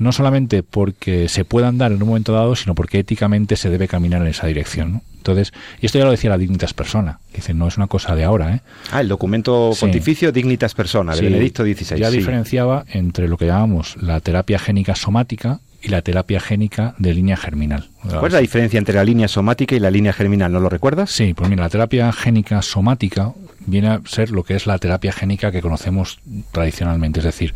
no 0.00 0.12
solamente 0.12 0.62
porque 0.62 1.28
se 1.28 1.44
puedan 1.44 1.76
dar 1.76 1.92
en 1.92 2.02
un 2.02 2.08
momento 2.08 2.32
dado, 2.32 2.56
sino 2.56 2.74
porque 2.74 2.98
éticamente 2.98 3.54
se 3.56 3.68
debe 3.68 3.86
caminar 3.86 4.22
en 4.22 4.28
esa 4.28 4.46
dirección. 4.46 5.02
Entonces, 5.18 5.52
y 5.82 5.86
esto 5.86 5.98
ya 5.98 6.06
lo 6.06 6.10
decía 6.10 6.30
la 6.30 6.38
Dignitas 6.38 6.72
Persona, 6.72 7.20
dice, 7.34 7.52
no 7.52 7.68
es 7.68 7.76
una 7.76 7.86
cosa 7.86 8.16
de 8.16 8.24
ahora. 8.24 8.54
¿eh? 8.54 8.60
Ah, 8.90 9.02
el 9.02 9.08
documento 9.08 9.72
pontificio 9.78 10.32
Dignitas 10.32 10.72
Persona, 10.72 11.14
de 11.14 11.20
Benedicto 11.20 11.62
XVI. 11.64 11.98
Ya 11.98 12.10
diferenciaba 12.10 12.86
entre 12.88 13.28
lo 13.28 13.36
que 13.36 13.44
llamamos 13.44 13.98
la 14.00 14.20
terapia 14.20 14.58
génica 14.58 14.94
somática 14.94 15.60
y 15.82 15.88
la 15.88 16.00
terapia 16.00 16.40
génica 16.40 16.94
de 16.96 17.12
línea 17.12 17.36
germinal. 17.36 17.90
¿Cuál 18.08 18.26
es 18.26 18.32
la 18.32 18.40
diferencia 18.40 18.78
entre 18.78 18.94
la 18.94 19.04
línea 19.04 19.28
somática 19.28 19.76
y 19.76 19.80
la 19.80 19.90
línea 19.90 20.14
germinal? 20.14 20.50
¿No 20.50 20.60
lo 20.60 20.70
recuerdas? 20.70 21.10
Sí, 21.10 21.34
pues 21.34 21.50
mira, 21.50 21.64
la 21.64 21.68
terapia 21.68 22.10
génica 22.12 22.62
somática 22.62 23.34
viene 23.66 23.88
a 23.88 24.00
ser 24.06 24.30
lo 24.30 24.44
que 24.44 24.54
es 24.54 24.66
la 24.66 24.78
terapia 24.78 25.12
génica 25.12 25.52
que 25.52 25.62
conocemos 25.62 26.18
tradicionalmente. 26.52 27.20
Es 27.20 27.24
decir, 27.24 27.54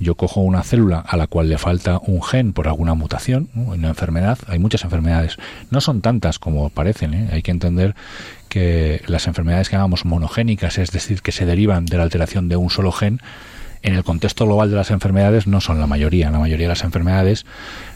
yo 0.00 0.14
cojo 0.14 0.40
una 0.40 0.62
célula 0.62 1.00
a 1.00 1.16
la 1.16 1.26
cual 1.26 1.48
le 1.48 1.58
falta 1.58 1.98
un 1.98 2.22
gen 2.22 2.52
por 2.52 2.68
alguna 2.68 2.94
mutación, 2.94 3.48
una 3.54 3.88
enfermedad. 3.88 4.38
Hay 4.46 4.58
muchas 4.58 4.84
enfermedades, 4.84 5.36
no 5.70 5.80
son 5.80 6.00
tantas 6.00 6.38
como 6.38 6.70
parecen. 6.70 7.14
¿eh? 7.14 7.28
Hay 7.32 7.42
que 7.42 7.50
entender 7.50 7.94
que 8.48 9.02
las 9.06 9.26
enfermedades 9.26 9.68
que 9.68 9.76
llamamos 9.76 10.04
monogénicas, 10.04 10.78
es 10.78 10.90
decir, 10.92 11.22
que 11.22 11.32
se 11.32 11.46
derivan 11.46 11.86
de 11.86 11.96
la 11.96 12.04
alteración 12.04 12.48
de 12.48 12.56
un 12.56 12.70
solo 12.70 12.92
gen, 12.92 13.20
en 13.84 13.94
el 13.94 14.02
contexto 14.02 14.46
global 14.46 14.70
de 14.70 14.76
las 14.76 14.90
enfermedades 14.90 15.46
no 15.46 15.60
son 15.60 15.78
la 15.78 15.86
mayoría. 15.86 16.30
La 16.30 16.38
mayoría 16.38 16.64
de 16.64 16.70
las 16.70 16.84
enfermedades 16.84 17.44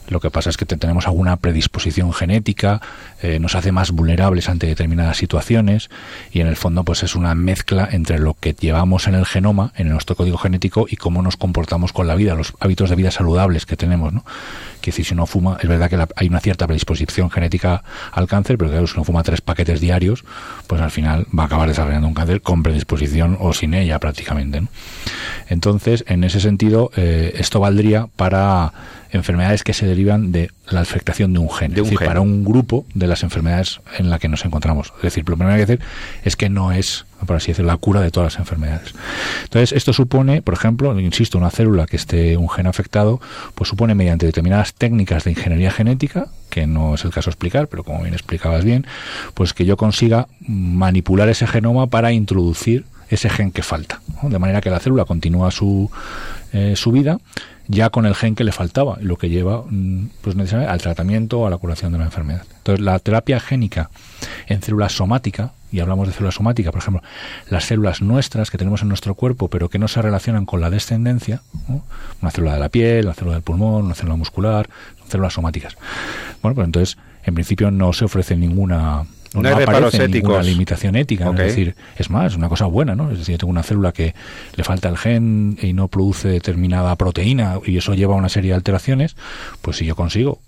lo 0.09 0.21
que 0.21 0.31
pasa 0.31 0.51
es 0.51 0.57
que 0.57 0.65
tenemos 0.65 1.07
alguna 1.07 1.37
predisposición 1.37 2.13
genética, 2.13 2.81
eh, 3.23 3.39
nos 3.39 3.55
hace 3.55 3.73
más 3.73 3.91
vulnerables 3.91 4.49
ante 4.49 4.67
determinadas 4.67 5.17
situaciones 5.17 5.91
y 6.33 6.41
en 6.41 6.47
el 6.47 6.57
fondo 6.57 6.85
pues 6.85 7.03
es 7.03 7.15
una 7.15 7.35
mezcla 7.35 7.89
entre 7.91 8.19
lo 8.19 8.35
que 8.35 8.55
llevamos 8.55 9.07
en 9.07 9.15
el 9.15 9.27
genoma, 9.27 9.73
en 9.77 9.89
nuestro 9.89 10.17
código 10.17 10.39
genético 10.39 10.87
y 10.89 10.97
cómo 10.97 11.23
nos 11.23 11.37
comportamos 11.37 11.93
con 11.93 12.07
la 12.07 12.15
vida, 12.15 12.35
los 12.35 12.55
hábitos 12.61 12.91
de 12.91 12.97
vida 12.97 13.11
saludables 13.11 13.67
que 13.67 13.77
tenemos, 13.77 14.13
¿no? 14.13 14.25
Que 14.81 14.93
si 14.93 15.03
uno 15.13 15.27
fuma, 15.27 15.59
es 15.61 15.69
verdad 15.69 15.91
que 15.91 16.07
hay 16.17 16.29
una 16.29 16.41
cierta 16.41 16.67
predisposición 16.67 17.31
genética 17.31 17.83
al 18.13 18.29
cáncer, 18.29 18.57
pero 18.57 18.71
claro, 18.71 18.87
si 18.87 18.95
uno 18.95 19.05
fuma 19.05 19.23
tres 19.23 19.41
paquetes 19.41 19.81
diarios, 19.81 20.25
pues 20.67 20.81
al 20.81 20.91
final 20.91 21.27
va 21.37 21.45
a 21.45 21.47
acabar 21.47 21.69
desarrollando 21.69 22.09
un 22.09 22.15
cáncer 22.15 22.41
con 22.41 22.63
predisposición 22.63 23.37
o 23.41 23.53
sin 23.53 23.75
ella 23.75 23.99
prácticamente. 23.99 24.63
Entonces, 25.49 26.05
en 26.07 26.25
ese 26.25 26.41
sentido, 26.41 26.91
eh, 26.97 27.35
esto 27.37 27.61
valdría 27.61 28.09
para 28.17 28.73
enfermedades 29.11 29.63
que 29.63 29.73
se 29.73 29.87
derivan 29.87 30.33
de 30.33 30.51
la 30.69 30.81
afectación 30.81 31.33
de 31.33 31.39
un 31.39 31.51
gen. 31.51 31.73
es 31.73 31.85
decir, 31.85 31.99
para 31.99 32.21
un 32.21 32.45
grupo 32.45 32.85
de 32.95 33.07
las 33.07 33.23
enfermedades 33.23 33.81
en 33.97 34.11
la 34.11 34.19
que 34.19 34.29
nos 34.29 34.45
encontramos. 34.45 34.93
Es 34.99 35.03
decir, 35.03 35.25
lo 35.29 35.37
primero 35.37 35.57
que 35.57 35.61
hay 35.61 35.67
que 35.67 35.73
decir 35.73 35.87
es 36.25 36.37
que 36.37 36.49
no 36.49 36.73
es, 36.73 37.07
por 37.27 37.37
así 37.37 37.49
decirlo, 37.49 37.73
la 37.73 37.79
cura 37.79 38.01
de 38.01 38.11
todas 38.11 38.35
las 38.35 38.41
enfermedades. 38.41 38.95
Entonces, 39.45 39.73
esto 39.73 39.93
supone, 39.93 40.43
por 40.43 40.55
ejemplo, 40.55 40.99
insisto, 41.01 41.39
una 41.39 41.51
célula 41.51 41.87
que 41.87 41.97
esté 41.97 42.37
un 42.37 42.49
gen 42.49 42.67
afectado, 42.67 43.21
pues 43.55 43.69
supone 43.69 43.95
mediante 43.95 44.27
determinadas 44.27 44.75
técnicas 44.75 45.25
de 45.25 45.31
ingeniería 45.31 45.71
genética, 45.71 46.29
que 46.51 46.67
no 46.67 46.95
es 46.95 47.05
el 47.05 47.11
caso 47.11 47.31
explicar, 47.31 47.69
pero 47.69 47.85
como 47.85 48.03
bien 48.03 48.15
explicabas 48.15 48.65
bien, 48.65 48.87
pues 49.35 49.55
que 49.55 49.65
yo 49.65 49.77
consiga 49.77 50.29
manipular 50.41 51.29
ese 51.29 51.47
genoma 51.47 51.89
para 51.89 52.13
introducir 52.13 52.85
ese 53.11 53.31
gen 53.31 53.53
que 53.53 53.63
falta, 53.63 54.01
de 54.23 54.39
manera 54.39 54.61
que 54.61 54.71
la 54.71 54.81
célula 54.81 55.05
continúa 55.05 55.51
su, 55.51 55.91
eh, 56.53 56.75
su 56.77 56.93
vida 56.93 57.19
ya 57.69 57.91
con 57.91 58.07
el 58.07 58.15
gen 58.15 58.35
que 58.35 58.45
le 58.45 58.53
faltaba, 58.53 58.97
lo 59.01 59.17
que 59.17 59.29
lleva 59.29 59.63
mm, 59.69 60.09
pues, 60.23 60.53
al 60.53 60.81
tratamiento 60.81 61.41
o 61.41 61.47
a 61.47 61.51
la 61.51 61.59
curación 61.59 61.93
de 61.93 61.99
la 61.99 62.07
enfermedad. 62.07 62.43
Entonces, 62.59 62.85
la 62.85 62.99
terapia 62.99 63.39
génica 63.41 63.91
en 64.47 64.63
células 64.63 64.93
somática, 64.93 65.53
y 65.71 65.81
hablamos 65.81 66.09
de 66.09 66.15
células 66.15 66.35
somática, 66.35 66.73
por 66.73 66.81
ejemplo, 66.81 67.03
las 67.51 67.65
células 67.65 68.01
nuestras 68.01 68.51
que 68.51 68.57
tenemos 68.57 68.81
en 68.81 68.89
nuestro 68.89 69.15
cuerpo, 69.15 69.49
pero 69.49 69.69
que 69.69 69.79
no 69.79 69.87
se 69.87 70.01
relacionan 70.01 70.47
con 70.47 70.63
la 70.63 70.71
descendencia, 70.71 71.43
una 72.23 72.31
célula 72.31 72.55
de 72.55 72.61
la 72.61 72.71
piel, 72.71 73.05
una 73.05 73.15
célula 73.15 73.35
del 73.35 73.43
pulmón, 73.43 73.85
una 73.85 73.95
célula 73.95 74.17
muscular, 74.17 74.69
células 75.07 75.35
somáticas. 75.35 75.77
Bueno, 76.43 76.55
pues 76.55 76.65
entonces, 76.65 76.97
en 77.25 77.35
principio 77.35 77.71
no 77.71 77.93
se 77.93 78.07
ofrece 78.07 78.35
ninguna 78.37 79.05
no, 79.35 79.49
hay 79.49 79.55
reparos 79.55 79.95
éticos. 79.95 80.45
limitación 80.45 80.97
ética. 80.97 81.31
Es 81.31 81.37
decir, 81.37 81.75
es 81.97 82.11
más, 82.11 82.33
es 82.33 82.37
una 82.37 82.49
cosa 82.49 82.67
buena, 82.67 82.95
¿no? 82.95 83.11
Es 83.11 83.19
decir, 83.19 83.35
yo 83.35 83.39
tengo 83.39 83.51
una 83.51 83.63
célula 83.63 83.93
que 83.93 84.15
le 84.55 84.65
falta 84.65 84.89
el 84.89 84.97
gen 84.97 85.59
y 85.61 85.73
no 85.73 85.89
produce 85.89 86.29
determinada 86.29 86.95
proteína 86.97 87.59
y 87.65 87.77
eso 87.77 87.95
lleva 87.95 88.15
a 88.15 88.19
una 88.19 88.29
serie 88.29 88.51
de 88.51 88.57
alteraciones, 88.57 89.17
pues 89.63 89.77
si 89.77 89.85
yo 89.85 89.95
consigo 89.97 90.41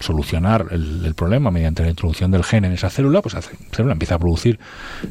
solucionar 0.00 0.66
el, 0.70 1.12
problema 1.14 1.50
mediante 1.50 1.82
la 1.82 1.88
introducción 1.88 2.30
del 2.30 2.44
gen 2.44 2.64
en 2.64 2.72
esa 2.72 2.88
célula, 2.88 3.20
pues 3.20 3.34
la 3.34 3.42
célula 3.42 3.92
empieza 3.92 4.14
a 4.14 4.18
producir 4.18 4.58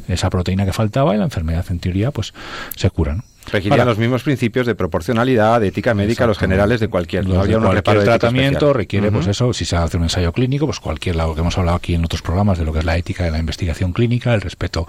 esa 0.08 0.30
proteína 0.30 0.66
que 0.66 0.72
faltaba 0.74 1.14
y 1.14 1.18
la 1.18 1.26
enfermedad 1.26 1.66
en 1.70 1.80
teoría 1.80 2.12
pues 2.12 2.34
se 2.76 2.90
cura. 2.90 3.16
¿no? 3.16 3.24
Requirían 3.52 3.88
los 3.88 3.98
mismos 3.98 4.24
principios 4.24 4.68
de 4.68 4.76
proporcionalidad, 4.76 5.62
de 5.62 5.68
ética 5.68 5.94
médica, 5.94 6.28
los 6.28 6.38
generales 6.38 6.80
de 6.80 6.90
cualquier, 6.90 7.26
no 7.26 7.36
cualquier 7.36 8.04
tratamiento 8.04 8.74
requiere, 8.74 9.12
pues 9.12 9.28
eso, 9.28 9.54
si 9.54 9.66
se 9.66 9.76
hace 9.76 9.98
un 9.98 10.04
ensayo 10.04 10.34
clínico, 10.34 10.66
pues 10.66 10.80
cualquier 10.80 11.16
lado 11.16 11.34
que 11.34 11.42
hemos 11.42 11.58
hablado 11.58 11.78
aquí 11.78 11.94
en 11.94 12.04
otros 12.04 12.22
programas 12.22 12.58
de 12.58 12.66
lo 12.66 12.74
que 12.74 12.80
es 12.80 12.86
la 12.86 12.98
ética 12.98 13.24
de 13.24 13.32
la 13.32 13.40
investigación 13.40 13.94
clínica, 13.94 14.34
el 14.34 14.42
respeto 14.42 14.88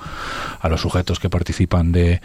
a 0.61 0.69
los 0.69 0.81
sujetos 0.81 1.21
que 1.21 1.31
participan 1.31 1.93
de, 1.93 2.21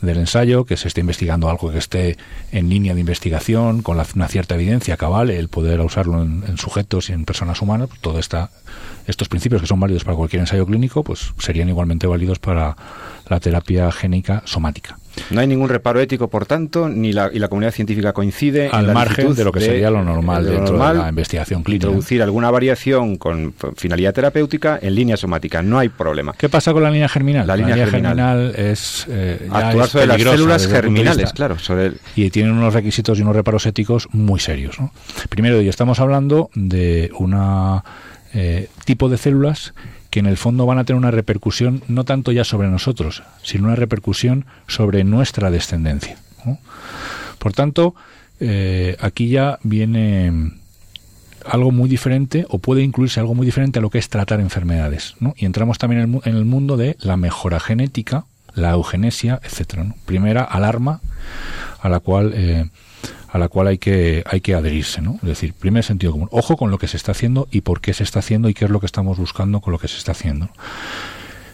del 0.00 0.18
ensayo, 0.18 0.64
que 0.64 0.76
se 0.76 0.88
esté 0.88 1.00
investigando 1.00 1.48
algo 1.48 1.70
que 1.70 1.78
esté 1.78 2.16
en 2.52 2.68
línea 2.68 2.94
de 2.94 3.00
investigación, 3.00 3.82
con 3.82 3.98
una 4.14 4.28
cierta 4.28 4.54
evidencia 4.54 4.96
cabal, 4.96 5.30
el 5.30 5.48
poder 5.48 5.80
usarlo 5.80 6.22
en, 6.22 6.58
sujetos 6.58 7.10
y 7.10 7.12
en 7.12 7.24
personas 7.24 7.62
humanas, 7.62 7.88
pues 7.88 8.00
todo 8.00 8.18
esta, 8.18 8.50
estos 9.06 9.28
principios 9.28 9.60
que 9.60 9.68
son 9.68 9.80
válidos 9.80 10.04
para 10.04 10.16
cualquier 10.16 10.40
ensayo 10.40 10.66
clínico, 10.66 11.02
pues 11.02 11.32
serían 11.38 11.68
igualmente 11.68 12.06
válidos 12.06 12.38
para 12.38 12.76
la 13.28 13.40
terapia 13.40 13.90
génica 13.92 14.42
somática. 14.44 14.98
No 15.30 15.40
hay 15.40 15.46
ningún 15.46 15.68
reparo 15.68 16.00
ético, 16.00 16.28
por 16.28 16.46
tanto, 16.46 16.88
ni 16.88 17.12
la, 17.12 17.30
y 17.32 17.38
la 17.38 17.48
comunidad 17.48 17.72
científica 17.72 18.12
coincide 18.12 18.68
al 18.68 18.92
margen 18.92 19.34
de 19.34 19.44
lo 19.44 19.52
que 19.52 19.60
sería 19.60 19.90
lo 19.90 20.02
normal 20.02 20.44
dentro 20.44 20.78
de 20.78 20.94
la 20.94 21.08
investigación 21.08 21.62
clínica. 21.62 21.86
Introducir 21.86 22.22
alguna 22.22 22.50
variación 22.50 23.16
con 23.16 23.54
finalidad 23.76 24.14
terapéutica 24.14 24.78
en 24.80 24.94
línea 24.94 25.16
somática, 25.16 25.62
no 25.62 25.78
hay 25.78 25.88
problema. 25.88 26.34
¿Qué 26.36 26.48
pasa 26.48 26.72
con 26.72 26.82
la 26.82 26.90
línea 26.90 27.08
germinal? 27.08 27.46
La, 27.46 27.56
línea, 27.56 27.76
germinal, 27.76 28.54
es 28.56 29.06
eh, 29.08 29.48
actuar 29.50 29.88
sobre 29.88 30.06
las 30.06 30.22
células 30.22 30.66
germinales, 30.66 31.32
claro, 31.32 31.56
y 32.16 32.30
tienen 32.30 32.52
unos 32.52 32.74
requisitos 32.74 33.18
y 33.18 33.22
unos 33.22 33.36
reparos 33.36 33.66
éticos 33.66 34.08
muy 34.12 34.40
serios. 34.40 34.76
Primero, 35.28 35.60
y 35.60 35.68
estamos 35.68 36.00
hablando 36.00 36.50
de 36.54 37.10
una 37.18 37.84
eh, 38.34 38.68
tipo 38.84 39.08
de 39.08 39.16
células 39.18 39.74
que 40.10 40.20
en 40.20 40.26
el 40.26 40.36
fondo 40.36 40.66
van 40.66 40.78
a 40.78 40.84
tener 40.84 40.98
una 40.98 41.10
repercusión 41.10 41.82
no 41.88 42.04
tanto 42.04 42.32
ya 42.32 42.44
sobre 42.44 42.68
nosotros, 42.68 43.22
sino 43.42 43.64
una 43.64 43.76
repercusión 43.76 44.46
sobre 44.66 45.04
nuestra 45.04 45.50
descendencia. 45.50 46.16
Por 47.38 47.52
tanto, 47.52 47.94
eh, 48.40 48.96
aquí 49.00 49.28
ya 49.28 49.58
viene 49.62 50.52
algo 51.44 51.70
muy 51.70 51.88
diferente 51.88 52.46
o 52.48 52.58
puede 52.58 52.82
incluirse 52.82 53.20
algo 53.20 53.34
muy 53.34 53.46
diferente 53.46 53.78
a 53.78 53.82
lo 53.82 53.90
que 53.90 53.98
es 53.98 54.08
tratar 54.08 54.40
enfermedades. 54.40 55.14
Y 55.36 55.44
entramos 55.44 55.78
también 55.78 56.20
en 56.24 56.36
el, 56.36 56.44
mundo 56.44 56.76
de 56.76 56.96
la 57.00 57.16
mejora 57.16 57.60
genética, 57.60 58.24
la 58.54 58.72
eugenesia, 58.72 59.40
etcétera. 59.42 59.94
Primera 60.04 60.42
alarma 60.42 61.00
a 61.80 61.88
la 61.88 62.00
cual 62.00 62.32
eh, 62.34 62.70
a 63.30 63.38
la 63.38 63.48
cual 63.48 63.66
hay 63.66 63.78
que, 63.78 64.24
hay 64.26 64.40
que 64.40 64.54
adherirse, 64.54 65.02
¿no? 65.02 65.14
Es 65.22 65.28
decir, 65.28 65.52
primer 65.52 65.84
sentido 65.84 66.12
común, 66.12 66.28
ojo 66.32 66.56
con 66.56 66.70
lo 66.70 66.78
que 66.78 66.88
se 66.88 66.96
está 66.96 67.12
haciendo 67.12 67.46
y 67.50 67.60
por 67.60 67.80
qué 67.80 67.92
se 67.92 68.02
está 68.02 68.20
haciendo 68.20 68.48
y 68.48 68.54
qué 68.54 68.64
es 68.64 68.70
lo 68.70 68.80
que 68.80 68.86
estamos 68.86 69.18
buscando 69.18 69.60
con 69.60 69.72
lo 69.72 69.78
que 69.78 69.88
se 69.88 69.98
está 69.98 70.12
haciendo. 70.12 70.48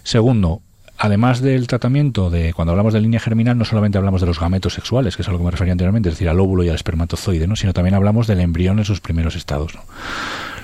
Segundo, 0.05 0.62
además 0.99 1.41
del 1.41 1.66
tratamiento 1.66 2.31
de 2.31 2.53
cuando 2.53 2.72
hablamos 2.72 2.93
de 2.93 3.01
línea 3.01 3.18
germinal 3.18 3.59
no 3.59 3.64
solamente 3.64 3.99
hablamos 3.99 4.20
de 4.20 4.29
los 4.29 4.39
gametos 4.39 4.75
sexuales 4.75 5.16
que 5.16 5.22
es 5.22 5.29
a 5.29 5.33
lo 5.33 5.39
que 5.39 5.45
me 5.45 5.51
refería 5.51 5.72
anteriormente 5.72 6.09
es 6.09 6.14
decir 6.14 6.29
al 6.29 6.39
óvulo 6.39 6.62
y 6.62 6.68
al 6.68 6.77
espermatozoide 6.77 7.49
no 7.49 7.57
sino 7.57 7.72
también 7.72 7.95
hablamos 7.95 8.27
del 8.27 8.41
embrión 8.41 8.79
en 8.79 8.85
sus 8.85 9.01
primeros 9.01 9.35
estados 9.35 9.72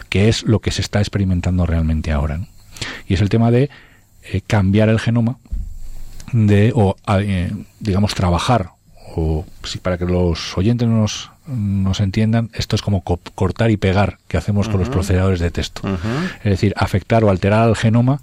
que 0.09 0.29
es 0.29 0.45
lo 0.45 0.61
que 0.61 0.71
se 0.71 0.83
está 0.83 1.01
experimentando 1.01 1.67
realmente 1.67 2.13
ahora 2.13 2.41
y 3.09 3.15
es 3.15 3.21
el 3.21 3.29
tema 3.29 3.51
de 3.51 3.71
eh, 4.23 4.41
cambiar 4.47 4.89
el 4.89 5.01
genoma 5.01 5.39
de 6.33 6.73
o 6.77 6.97
eh, 7.19 7.53
digamos 7.81 8.15
trabajar 8.15 8.71
o 9.17 9.45
si 9.65 9.79
para 9.79 9.99
que 9.99 10.05
los 10.05 10.57
oyentes 10.57 10.89
nos, 10.89 11.31
nos 11.47 12.01
entiendan, 12.01 12.51
esto 12.55 12.77
es 12.77 12.83
como 12.83 13.03
cortar 13.03 13.71
y 13.71 13.77
pegar 13.77 14.19
que 14.29 14.37
hacemos 14.37 14.69
con 14.69 14.81
los 14.81 14.89
procesadores 14.89 15.41
de 15.41 15.51
texto. 15.51 15.83
Es 16.39 16.51
decir, 16.51 16.75
afectar 16.77 17.25
o 17.25 17.31
alterar 17.31 17.63
al 17.63 17.77
genoma 17.77 18.21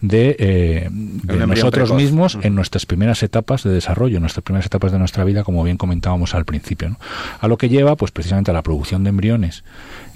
de, 0.00 0.36
eh, 0.38 0.88
nosotros 0.90 1.92
mismos 1.92 2.38
en 2.42 2.54
nuestras 2.54 2.86
primeras 2.86 3.22
etapas 3.22 3.64
de 3.64 3.70
desarrollo, 3.70 4.16
en 4.16 4.22
nuestras 4.22 4.44
primeras 4.44 4.66
etapas 4.66 4.92
de 4.92 4.98
nuestra 4.98 5.24
vida, 5.24 5.44
como 5.44 5.62
bien 5.64 5.76
comentábamos 5.76 6.34
al 6.34 6.44
principio. 6.44 6.96
A 7.40 7.48
lo 7.48 7.58
que 7.58 7.68
lleva, 7.68 7.96
pues 7.96 8.12
precisamente 8.12 8.50
a 8.50 8.54
la 8.54 8.62
producción 8.62 9.02
de 9.04 9.10
embriones 9.10 9.64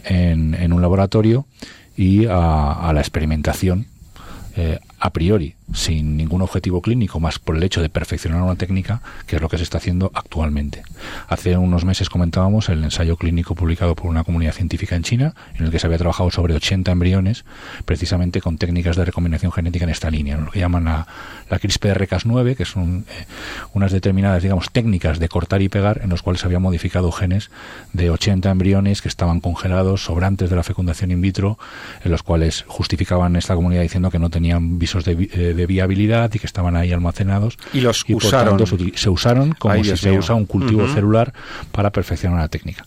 en, 0.05 0.55
en 0.55 0.73
un 0.73 0.83
laboratorio 0.83 1.47
y 1.97 2.27
a, 2.27 2.73
a 2.73 2.93
la 2.93 3.01
experimentación 3.01 3.87
eh, 4.55 4.79
a 4.99 5.11
priori, 5.11 5.55
sin 5.72 6.16
ningún 6.16 6.42
objetivo 6.42 6.82
clínico, 6.82 7.20
más 7.20 7.38
por 7.38 7.56
el 7.56 7.62
hecho 7.62 7.80
de 7.80 7.88
perfeccionar 7.88 8.42
una 8.42 8.56
técnica, 8.56 9.00
que 9.26 9.36
es 9.36 9.42
lo 9.42 9.48
que 9.48 9.56
se 9.56 9.62
está 9.62 9.78
haciendo 9.78 10.10
actualmente. 10.14 10.82
Hace 11.28 11.56
unos 11.56 11.84
meses 11.84 12.10
comentábamos 12.10 12.68
el 12.68 12.84
ensayo 12.84 13.16
clínico 13.16 13.54
publicado 13.54 13.94
por 13.94 14.06
una 14.06 14.24
comunidad 14.24 14.52
científica 14.52 14.96
en 14.96 15.02
China, 15.02 15.34
en 15.54 15.64
el 15.64 15.70
que 15.70 15.78
se 15.78 15.86
había 15.86 15.98
trabajado 15.98 16.30
sobre 16.30 16.54
80 16.54 16.92
embriones, 16.92 17.44
precisamente 17.84 18.40
con 18.40 18.58
técnicas 18.58 18.96
de 18.96 19.04
recombinación 19.04 19.52
genética 19.52 19.84
en 19.84 19.90
esta 19.90 20.10
línea, 20.10 20.36
lo 20.36 20.50
que 20.50 20.60
llaman 20.60 20.84
la, 20.84 21.06
la 21.48 21.58
CRISPR-Cas9, 21.58 22.56
que 22.56 22.64
son 22.64 23.04
eh, 23.08 23.26
unas 23.72 23.92
determinadas, 23.92 24.42
digamos, 24.42 24.70
técnicas 24.70 25.18
de 25.18 25.28
cortar 25.28 25.62
y 25.62 25.68
pegar, 25.68 26.00
en 26.02 26.10
los 26.10 26.22
cuales 26.22 26.40
se 26.40 26.46
habían 26.46 26.62
modificado 26.62 27.10
genes 27.12 27.50
de 27.92 28.10
80 28.10 28.50
embriones 28.50 29.02
que 29.02 29.08
estaban 29.08 29.40
congelados 29.40 30.04
sobrantes 30.04 30.50
de 30.50 30.56
la 30.56 30.62
fecundación 30.62 31.10
in 31.10 31.20
vitro, 31.20 31.58
en 32.04 32.10
los 32.10 32.22
cuales 32.22 32.64
justificaban 32.66 33.36
esta 33.36 33.54
comunidad 33.54 33.82
diciendo 33.82 34.10
que 34.10 34.18
no 34.18 34.30
tenían 34.30 34.78
visos 34.78 35.04
de, 35.04 35.28
eh, 35.32 35.54
de 35.62 35.66
viabilidad 35.66 36.30
y 36.34 36.38
que 36.38 36.46
estaban 36.46 36.76
ahí 36.76 36.92
almacenados. 36.92 37.56
Y 37.72 37.80
los 37.80 38.04
usaron. 38.08 38.58
se 38.94 39.08
usaron 39.08 39.52
como 39.52 39.82
si 39.82 39.96
se 39.96 40.10
usa 40.10 40.34
un 40.34 40.46
cultivo 40.46 40.88
celular 40.88 41.32
para 41.70 41.90
perfeccionar 41.90 42.40
la 42.40 42.48
técnica. 42.48 42.84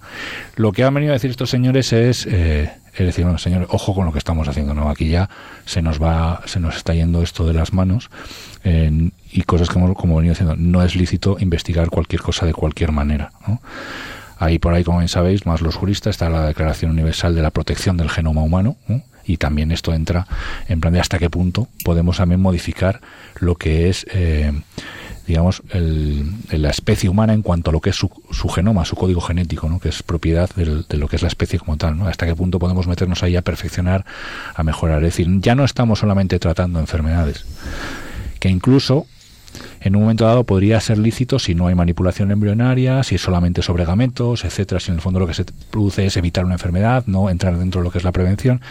Lo 0.55 0.71
que 0.71 0.83
han 0.83 0.93
venido 0.93 1.13
a 1.13 1.15
decir 1.15 1.31
estos 1.31 1.49
señores 1.49 1.93
es, 1.93 2.25
eh, 2.25 2.71
es 2.93 3.05
decir, 3.05 3.23
bueno, 3.23 3.37
señores, 3.37 3.67
ojo 3.71 3.95
con 3.95 4.05
lo 4.05 4.11
que 4.11 4.19
estamos 4.19 4.47
haciendo, 4.47 4.73
¿no? 4.73 4.89
Aquí 4.89 5.09
ya 5.09 5.29
se 5.65 5.81
nos 5.81 6.01
va, 6.01 6.41
se 6.45 6.59
nos 6.59 6.75
está 6.75 6.93
yendo 6.93 7.21
esto 7.21 7.47
de 7.47 7.53
las 7.53 7.73
manos 7.73 8.09
y 9.31 9.41
cosas 9.43 9.69
que 9.69 9.77
hemos, 9.77 9.95
como 9.95 10.15
venido 10.15 10.33
diciendo, 10.33 10.55
no 10.57 10.83
es 10.83 10.95
lícito 10.95 11.37
investigar 11.39 11.89
cualquier 11.89 12.21
cosa 12.21 12.45
de 12.45 12.53
cualquier 12.53 12.91
manera, 12.91 13.31
Ahí 14.37 14.59
por 14.59 14.73
ahí, 14.73 14.83
como 14.83 14.97
bien 14.97 15.07
sabéis, 15.07 15.45
más 15.45 15.61
los 15.61 15.75
juristas, 15.75 16.11
está 16.11 16.29
la 16.29 16.45
Declaración 16.45 16.91
Universal 16.91 17.35
de 17.35 17.41
la 17.41 17.51
Protección 17.51 17.95
del 17.95 18.09
Genoma 18.09 18.41
Humano, 18.41 18.75
y 19.25 19.37
también 19.37 19.71
esto 19.71 19.93
entra 19.93 20.27
en 20.67 20.79
plan 20.81 20.93
de 20.93 20.99
hasta 20.99 21.19
qué 21.19 21.29
punto 21.29 21.67
podemos 21.83 22.17
también 22.17 22.41
modificar 22.41 23.01
lo 23.39 23.55
que 23.55 23.89
es 23.89 24.05
eh, 24.11 24.51
digamos 25.27 25.63
el, 25.71 26.31
la 26.51 26.69
especie 26.69 27.09
humana 27.09 27.33
en 27.33 27.41
cuanto 27.41 27.71
a 27.71 27.73
lo 27.73 27.81
que 27.81 27.89
es 27.89 27.95
su, 27.95 28.09
su 28.31 28.49
genoma 28.49 28.85
su 28.85 28.95
código 28.95 29.21
genético 29.21 29.69
¿no? 29.69 29.79
que 29.79 29.89
es 29.89 30.03
propiedad 30.03 30.49
de 30.55 30.97
lo 30.97 31.07
que 31.07 31.15
es 31.15 31.21
la 31.21 31.27
especie 31.27 31.59
como 31.59 31.77
tal 31.77 31.97
¿no? 31.97 32.07
hasta 32.07 32.25
qué 32.25 32.35
punto 32.35 32.59
podemos 32.59 32.87
meternos 32.87 33.23
ahí 33.23 33.35
a 33.35 33.41
perfeccionar 33.41 34.05
a 34.53 34.63
mejorar 34.63 35.03
es 35.03 35.15
decir 35.15 35.27
ya 35.39 35.55
no 35.55 35.65
estamos 35.65 35.99
solamente 35.99 36.39
tratando 36.39 36.79
enfermedades 36.79 37.45
que 38.39 38.49
incluso 38.49 39.07
en 39.81 39.95
un 39.95 40.01
momento 40.03 40.25
dado 40.25 40.43
podría 40.43 40.79
ser 40.79 40.97
lícito 40.97 41.39
si 41.39 41.55
no 41.55 41.67
hay 41.67 41.75
manipulación 41.75 42.31
embrionaria, 42.31 43.03
si 43.03 43.15
es 43.15 43.21
solamente 43.21 43.61
sobre 43.61 43.85
gametos, 43.85 44.45
etcétera, 44.45 44.79
si 44.79 44.91
en 44.91 44.95
el 44.95 45.01
fondo 45.01 45.19
lo 45.19 45.27
que 45.27 45.33
se 45.33 45.45
produce 45.69 46.05
es 46.05 46.17
evitar 46.17 46.45
una 46.45 46.55
enfermedad, 46.55 47.03
no 47.07 47.29
entrar 47.29 47.57
dentro 47.57 47.81
de 47.81 47.85
lo 47.85 47.91
que 47.91 47.97
es 47.97 48.03
la 48.03 48.11
prevención, 48.11 48.61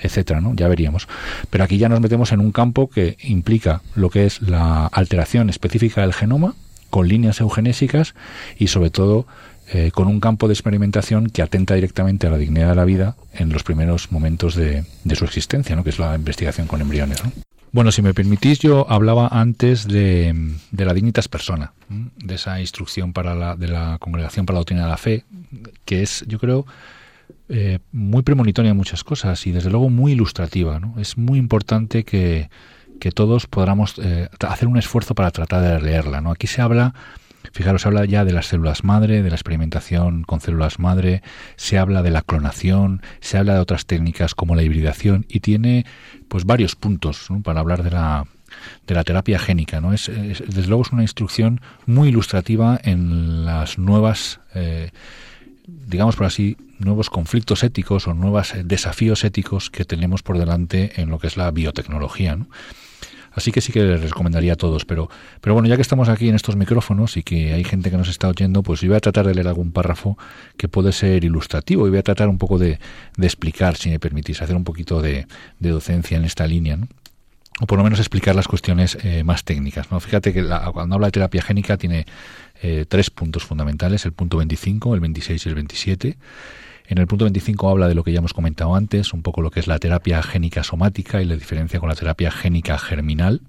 etcétera, 0.00 0.40
¿no? 0.40 0.54
Ya 0.54 0.68
veríamos. 0.68 1.08
Pero 1.50 1.64
aquí 1.64 1.78
ya 1.78 1.88
nos 1.88 2.00
metemos 2.00 2.32
en 2.32 2.40
un 2.40 2.52
campo 2.52 2.88
que 2.88 3.16
implica 3.22 3.82
lo 3.94 4.10
que 4.10 4.26
es 4.26 4.42
la 4.42 4.86
alteración 4.86 5.50
específica 5.50 6.00
del 6.00 6.12
genoma 6.12 6.54
con 6.90 7.08
líneas 7.08 7.40
eugenésicas 7.40 8.14
y 8.58 8.68
sobre 8.68 8.90
todo 8.90 9.26
eh, 9.72 9.90
con 9.92 10.08
un 10.08 10.20
campo 10.20 10.46
de 10.46 10.54
experimentación 10.54 11.30
que 11.30 11.42
atenta 11.42 11.74
directamente 11.74 12.26
a 12.26 12.30
la 12.30 12.38
dignidad 12.38 12.68
de 12.68 12.74
la 12.74 12.84
vida 12.84 13.16
en 13.32 13.50
los 13.50 13.62
primeros 13.62 14.12
momentos 14.12 14.54
de, 14.54 14.84
de 15.04 15.16
su 15.16 15.24
existencia, 15.24 15.74
¿no? 15.74 15.82
que 15.82 15.90
es 15.90 15.98
la 15.98 16.14
investigación 16.14 16.66
con 16.66 16.82
embriones. 16.82 17.24
¿no? 17.24 17.32
Bueno, 17.74 17.90
si 17.90 18.02
me 18.02 18.14
permitís, 18.14 18.60
yo 18.60 18.88
hablaba 18.88 19.26
antes 19.32 19.88
de, 19.88 20.32
la 20.70 20.94
dignitas 20.94 21.26
persona, 21.26 21.72
de 21.88 22.36
esa 22.36 22.60
instrucción 22.60 23.12
para 23.12 23.34
la, 23.34 23.56
de 23.56 23.66
la 23.66 23.98
Congregación 23.98 24.46
para 24.46 24.54
la 24.54 24.60
Doctrina 24.60 24.82
de 24.84 24.88
la 24.90 24.96
Fe, 24.96 25.24
que 25.84 26.04
es, 26.04 26.24
yo 26.28 26.38
creo, 26.38 26.66
eh, 27.48 27.80
muy 27.90 28.22
premonitoria 28.22 28.70
en 28.70 28.76
muchas 28.76 29.02
cosas 29.02 29.44
y 29.48 29.50
desde 29.50 29.70
luego 29.70 29.90
muy 29.90 30.12
ilustrativa. 30.12 30.80
Es 30.98 31.18
muy 31.18 31.36
importante 31.36 32.04
que, 32.04 32.48
todos 33.12 33.48
podamos 33.48 33.96
eh, 33.98 34.28
hacer 34.48 34.68
un 34.68 34.78
esfuerzo 34.78 35.16
para 35.16 35.32
tratar 35.32 35.60
de 35.60 35.80
leerla. 35.80 36.22
Aquí 36.30 36.46
se 36.46 36.62
habla 36.62 36.94
Fijaros, 37.52 37.86
habla 37.86 38.04
ya 38.04 38.24
de 38.24 38.32
las 38.32 38.46
células 38.46 38.84
madre, 38.84 39.22
de 39.22 39.28
la 39.28 39.36
experimentación 39.36 40.22
con 40.22 40.40
células 40.40 40.78
madre, 40.78 41.22
se 41.56 41.78
habla 41.78 42.02
de 42.02 42.10
la 42.10 42.22
clonación, 42.22 43.02
se 43.20 43.38
habla 43.38 43.54
de 43.54 43.60
otras 43.60 43.86
técnicas 43.86 44.34
como 44.34 44.54
la 44.54 44.62
hibridación 44.62 45.26
y 45.28 45.40
tiene 45.40 45.84
pues 46.28 46.44
varios 46.44 46.74
puntos 46.74 47.28
para 47.42 47.60
hablar 47.60 47.82
de 47.82 47.90
la, 47.90 48.26
de 48.86 48.94
la 48.94 49.04
terapia 49.04 49.38
génica. 49.38 49.80
¿no? 49.80 49.92
Es, 49.92 50.06
desde 50.08 50.66
luego 50.66 50.82
es 50.82 50.92
una 50.92 51.02
instrucción 51.02 51.60
muy 51.86 52.08
ilustrativa 52.08 52.80
en 52.82 53.44
las 53.44 53.78
nuevas, 53.78 54.40
eh, 54.54 54.90
digamos 55.66 56.16
por 56.16 56.26
así, 56.26 56.56
nuevos 56.78 57.10
conflictos 57.10 57.62
éticos 57.62 58.08
o 58.08 58.14
nuevos 58.14 58.52
desafíos 58.64 59.24
éticos 59.24 59.70
que 59.70 59.84
tenemos 59.84 60.22
por 60.22 60.38
delante 60.38 61.00
en 61.00 61.10
lo 61.10 61.18
que 61.18 61.28
es 61.28 61.36
la 61.36 61.50
biotecnología. 61.50 62.36
¿no? 62.36 62.48
Así 63.34 63.52
que 63.52 63.60
sí 63.60 63.72
que 63.72 63.82
les 63.82 64.00
recomendaría 64.00 64.54
a 64.54 64.56
todos. 64.56 64.84
Pero, 64.84 65.08
pero 65.40 65.54
bueno, 65.54 65.68
ya 65.68 65.76
que 65.76 65.82
estamos 65.82 66.08
aquí 66.08 66.28
en 66.28 66.34
estos 66.34 66.56
micrófonos 66.56 67.16
y 67.16 67.22
que 67.22 67.52
hay 67.52 67.64
gente 67.64 67.90
que 67.90 67.96
nos 67.96 68.08
está 68.08 68.28
oyendo, 68.28 68.62
pues 68.62 68.80
yo 68.80 68.88
voy 68.88 68.96
a 68.96 69.00
tratar 69.00 69.26
de 69.26 69.34
leer 69.34 69.48
algún 69.48 69.72
párrafo 69.72 70.16
que 70.56 70.68
puede 70.68 70.92
ser 70.92 71.24
ilustrativo 71.24 71.86
y 71.86 71.90
voy 71.90 71.98
a 71.98 72.02
tratar 72.02 72.28
un 72.28 72.38
poco 72.38 72.58
de, 72.58 72.78
explicar, 73.20 73.76
si 73.76 73.90
me 73.90 73.98
permitís, 73.98 74.40
hacer 74.42 74.56
un 74.56 74.64
poquito 74.64 75.02
de, 75.02 75.26
docencia 75.58 76.16
en 76.16 76.24
esta 76.24 76.46
línea. 76.46 76.78
o 77.60 77.66
por 77.66 77.78
lo 77.78 77.84
menos 77.84 77.98
explicar 77.98 78.34
las 78.34 78.48
cuestiones 78.48 78.98
eh, 79.02 79.24
más 79.24 79.44
técnicas. 79.44 79.90
¿no? 79.90 80.00
Fíjate 80.00 80.32
que 80.32 80.44
cuando 80.72 80.94
habla 80.94 81.08
de 81.08 81.12
terapia 81.12 81.42
génica 81.42 81.76
tiene 81.76 82.06
eh, 82.62 82.84
tres 82.88 83.10
puntos 83.10 83.44
fundamentales, 83.44 84.04
el 84.04 84.12
punto 84.12 84.36
25, 84.38 84.94
el 84.94 85.00
26 85.00 85.46
y 85.46 85.48
el 85.48 85.54
27. 85.54 86.16
En 86.86 86.98
el 86.98 87.06
punto 87.06 87.24
25 87.24 87.68
habla 87.70 87.88
de 87.88 87.94
lo 87.94 88.04
que 88.04 88.12
ya 88.12 88.18
hemos 88.18 88.34
comentado 88.34 88.74
antes, 88.74 89.14
un 89.14 89.22
poco 89.22 89.40
lo 89.40 89.50
que 89.50 89.60
es 89.60 89.66
la 89.66 89.78
terapia 89.78 90.22
génica 90.22 90.62
somática 90.62 91.22
y 91.22 91.24
la 91.24 91.34
diferencia 91.34 91.80
con 91.80 91.88
la 91.88 91.94
terapia 91.94 92.30
génica 92.30 92.78
germinal. 92.78 93.40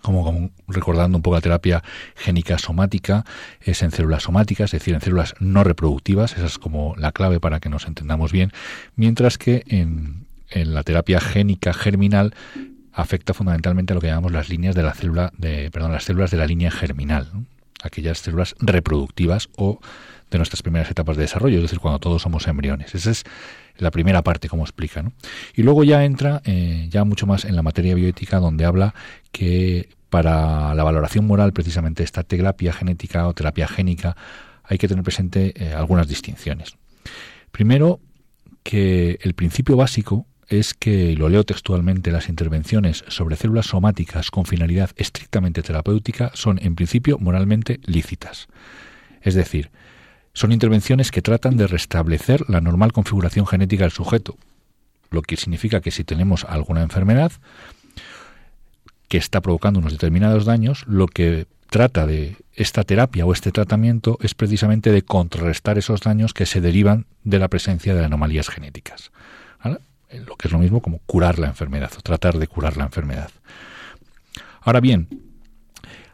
Como, 0.00 0.50
recordando 0.68 1.18
un 1.18 1.22
poco 1.22 1.36
la 1.36 1.42
terapia 1.42 1.82
génica 2.14 2.58
somática, 2.58 3.24
es 3.60 3.82
en 3.82 3.90
células 3.90 4.22
somáticas, 4.22 4.72
es 4.72 4.80
decir, 4.80 4.94
en 4.94 5.00
células 5.00 5.34
no 5.40 5.64
reproductivas, 5.64 6.32
esa 6.34 6.46
es 6.46 6.58
como 6.58 6.94
la 6.96 7.12
clave 7.12 7.40
para 7.40 7.60
que 7.60 7.68
nos 7.68 7.86
entendamos 7.86 8.30
bien, 8.30 8.52
mientras 8.94 9.36
que 9.36 9.64
en, 9.66 10.24
la 10.54 10.84
terapia 10.84 11.18
génica 11.20 11.74
germinal 11.74 12.34
afecta 12.92 13.34
fundamentalmente 13.34 13.92
a 13.92 13.96
lo 13.96 14.00
que 14.00 14.06
llamamos 14.06 14.32
las 14.32 14.48
líneas 14.48 14.76
de 14.76 14.82
la 14.84 14.94
célula, 14.94 15.32
de, 15.36 15.70
perdón, 15.72 15.90
las 15.90 16.04
células 16.04 16.30
de 16.30 16.36
la 16.36 16.46
línea 16.46 16.70
germinal, 16.70 17.28
aquellas 17.82 18.18
células 18.18 18.54
reproductivas 18.60 19.48
o 19.56 19.80
de 20.30 20.38
nuestras 20.38 20.62
primeras 20.62 20.90
etapas 20.90 21.16
de 21.16 21.22
desarrollo, 21.22 21.56
es 21.56 21.62
decir, 21.62 21.78
cuando 21.78 21.98
todos 21.98 22.22
somos 22.22 22.46
embriones. 22.48 22.94
Esa 22.94 23.10
es 23.10 23.24
la 23.78 23.90
primera 23.90 24.22
parte, 24.22 24.48
como 24.48 24.64
explica. 24.64 25.02
¿no? 25.02 25.12
Y 25.54 25.62
luego 25.62 25.84
ya 25.84 26.04
entra 26.04 26.42
eh, 26.44 26.88
ya 26.90 27.04
mucho 27.04 27.26
más 27.26 27.44
en 27.44 27.56
la 27.56 27.62
materia 27.62 27.94
bioética, 27.94 28.38
donde 28.38 28.64
habla 28.64 28.94
que 29.32 29.88
para 30.10 30.74
la 30.74 30.84
valoración 30.84 31.26
moral, 31.26 31.52
precisamente 31.52 32.02
esta 32.02 32.22
terapia 32.22 32.72
genética 32.72 33.26
o 33.28 33.34
terapia 33.34 33.68
génica, 33.68 34.16
hay 34.64 34.78
que 34.78 34.88
tener 34.88 35.04
presente 35.04 35.52
eh, 35.56 35.74
algunas 35.74 36.08
distinciones. 36.08 36.76
Primero, 37.52 38.00
que 38.62 39.18
el 39.22 39.34
principio 39.34 39.76
básico 39.76 40.26
es 40.48 40.74
que, 40.74 41.14
lo 41.16 41.28
leo 41.28 41.44
textualmente, 41.44 42.10
las 42.10 42.28
intervenciones 42.28 43.04
sobre 43.08 43.36
células 43.36 43.66
somáticas 43.66 44.30
con 44.30 44.44
finalidad 44.44 44.90
estrictamente 44.96 45.62
terapéutica 45.62 46.30
son 46.34 46.58
en 46.62 46.76
principio 46.76 47.18
moralmente 47.18 47.80
lícitas. 47.84 48.48
Es 49.22 49.34
decir, 49.34 49.70
son 50.36 50.52
intervenciones 50.52 51.10
que 51.10 51.22
tratan 51.22 51.56
de 51.56 51.66
restablecer 51.66 52.44
la 52.50 52.60
normal 52.60 52.92
configuración 52.92 53.46
genética 53.46 53.84
del 53.84 53.90
sujeto, 53.90 54.36
lo 55.08 55.22
que 55.22 55.38
significa 55.38 55.80
que 55.80 55.90
si 55.90 56.04
tenemos 56.04 56.44
alguna 56.44 56.82
enfermedad 56.82 57.32
que 59.08 59.16
está 59.16 59.40
provocando 59.40 59.80
unos 59.80 59.92
determinados 59.92 60.44
daños, 60.44 60.84
lo 60.86 61.06
que 61.06 61.46
trata 61.70 62.06
de 62.06 62.36
esta 62.52 62.84
terapia 62.84 63.24
o 63.24 63.32
este 63.32 63.50
tratamiento 63.50 64.18
es 64.20 64.34
precisamente 64.34 64.92
de 64.92 65.00
contrarrestar 65.00 65.78
esos 65.78 66.02
daños 66.02 66.34
que 66.34 66.44
se 66.44 66.60
derivan 66.60 67.06
de 67.24 67.38
la 67.38 67.48
presencia 67.48 67.94
de 67.94 68.04
anomalías 68.04 68.50
genéticas. 68.50 69.12
Lo 69.64 70.36
que 70.36 70.48
es 70.48 70.52
lo 70.52 70.58
mismo 70.58 70.82
como 70.82 70.98
curar 71.06 71.38
la 71.38 71.46
enfermedad 71.46 71.92
o 71.96 72.02
tratar 72.02 72.38
de 72.38 72.46
curar 72.46 72.76
la 72.76 72.84
enfermedad. 72.84 73.30
Ahora 74.60 74.80
bien, 74.80 75.08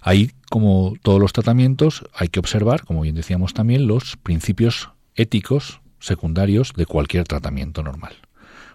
Ahí, 0.03 0.33
como 0.51 0.95
todos 1.01 1.21
los 1.21 1.33
tratamientos, 1.33 2.05
hay 2.13 2.29
que 2.29 2.41
observar, 2.41 2.85
como 2.85 3.03
bien 3.03 3.15
decíamos 3.15 3.55
también, 3.55 3.87
los 3.87 4.17
principios 4.17 4.91
éticos 5.15 5.81
secundarios 6.01 6.73
de 6.77 6.87
cualquier 6.87 7.25
tratamiento 7.25 7.85
normal. 7.85 8.17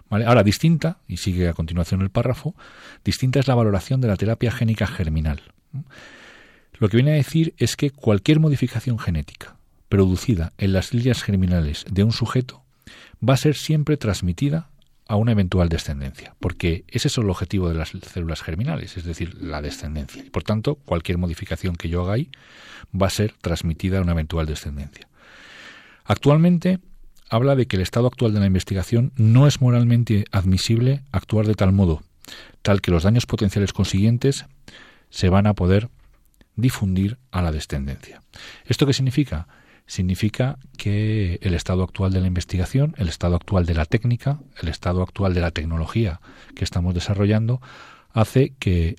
Ahora, 0.08 0.42
distinta, 0.42 1.00
y 1.06 1.18
sigue 1.18 1.48
a 1.48 1.52
continuación 1.52 2.00
el 2.00 2.08
párrafo, 2.08 2.54
distinta 3.04 3.40
es 3.40 3.46
la 3.46 3.54
valoración 3.54 4.00
de 4.00 4.08
la 4.08 4.16
terapia 4.16 4.50
génica 4.50 4.86
germinal. 4.86 5.42
Lo 6.78 6.88
que 6.88 6.96
viene 6.96 7.12
a 7.12 7.16
decir 7.16 7.54
es 7.58 7.76
que 7.76 7.90
cualquier 7.90 8.40
modificación 8.40 8.98
genética 8.98 9.56
producida 9.90 10.54
en 10.56 10.72
las 10.72 10.94
líneas 10.94 11.22
germinales 11.22 11.84
de 11.90 12.04
un 12.04 12.12
sujeto 12.12 12.62
va 13.26 13.34
a 13.34 13.38
ser 13.38 13.54
siempre 13.54 13.98
transmitida 13.98 14.70
a 15.08 15.16
una 15.16 15.32
eventual 15.32 15.70
descendencia, 15.70 16.36
porque 16.38 16.84
ese 16.86 17.08
es 17.08 17.16
el 17.16 17.28
objetivo 17.30 17.70
de 17.70 17.74
las 17.74 17.88
células 17.88 18.42
germinales, 18.42 18.98
es 18.98 19.04
decir, 19.04 19.42
la 19.42 19.62
descendencia. 19.62 20.22
Y 20.22 20.28
por 20.28 20.42
tanto, 20.42 20.74
cualquier 20.76 21.16
modificación 21.16 21.76
que 21.76 21.88
yo 21.88 22.02
haga 22.02 22.12
ahí 22.12 22.30
va 22.94 23.06
a 23.06 23.10
ser 23.10 23.34
transmitida 23.40 23.98
a 23.98 24.02
una 24.02 24.12
eventual 24.12 24.46
descendencia. 24.46 25.08
Actualmente 26.04 26.78
habla 27.30 27.56
de 27.56 27.66
que 27.66 27.76
el 27.76 27.82
estado 27.82 28.06
actual 28.06 28.34
de 28.34 28.40
la 28.40 28.46
investigación 28.46 29.12
no 29.16 29.46
es 29.46 29.62
moralmente 29.62 30.26
admisible 30.30 31.02
actuar 31.10 31.46
de 31.46 31.54
tal 31.54 31.72
modo, 31.72 32.02
tal 32.60 32.82
que 32.82 32.90
los 32.90 33.02
daños 33.02 33.24
potenciales 33.24 33.72
consiguientes 33.72 34.44
se 35.08 35.30
van 35.30 35.46
a 35.46 35.54
poder 35.54 35.88
difundir 36.54 37.16
a 37.30 37.40
la 37.40 37.50
descendencia. 37.50 38.20
¿Esto 38.66 38.86
qué 38.86 38.92
significa? 38.92 39.48
Significa 39.88 40.58
que 40.76 41.40
el 41.42 41.54
estado 41.54 41.82
actual 41.82 42.12
de 42.12 42.20
la 42.20 42.28
investigación, 42.28 42.94
el 42.98 43.08
estado 43.08 43.34
actual 43.34 43.66
de 43.66 43.74
la 43.74 43.86
técnica, 43.86 44.38
el 44.62 44.68
estado 44.68 45.02
actual 45.02 45.34
de 45.34 45.40
la 45.40 45.50
tecnología 45.50 46.20
que 46.54 46.62
estamos 46.62 46.94
desarrollando, 46.94 47.60
hace 48.12 48.52
que 48.60 48.96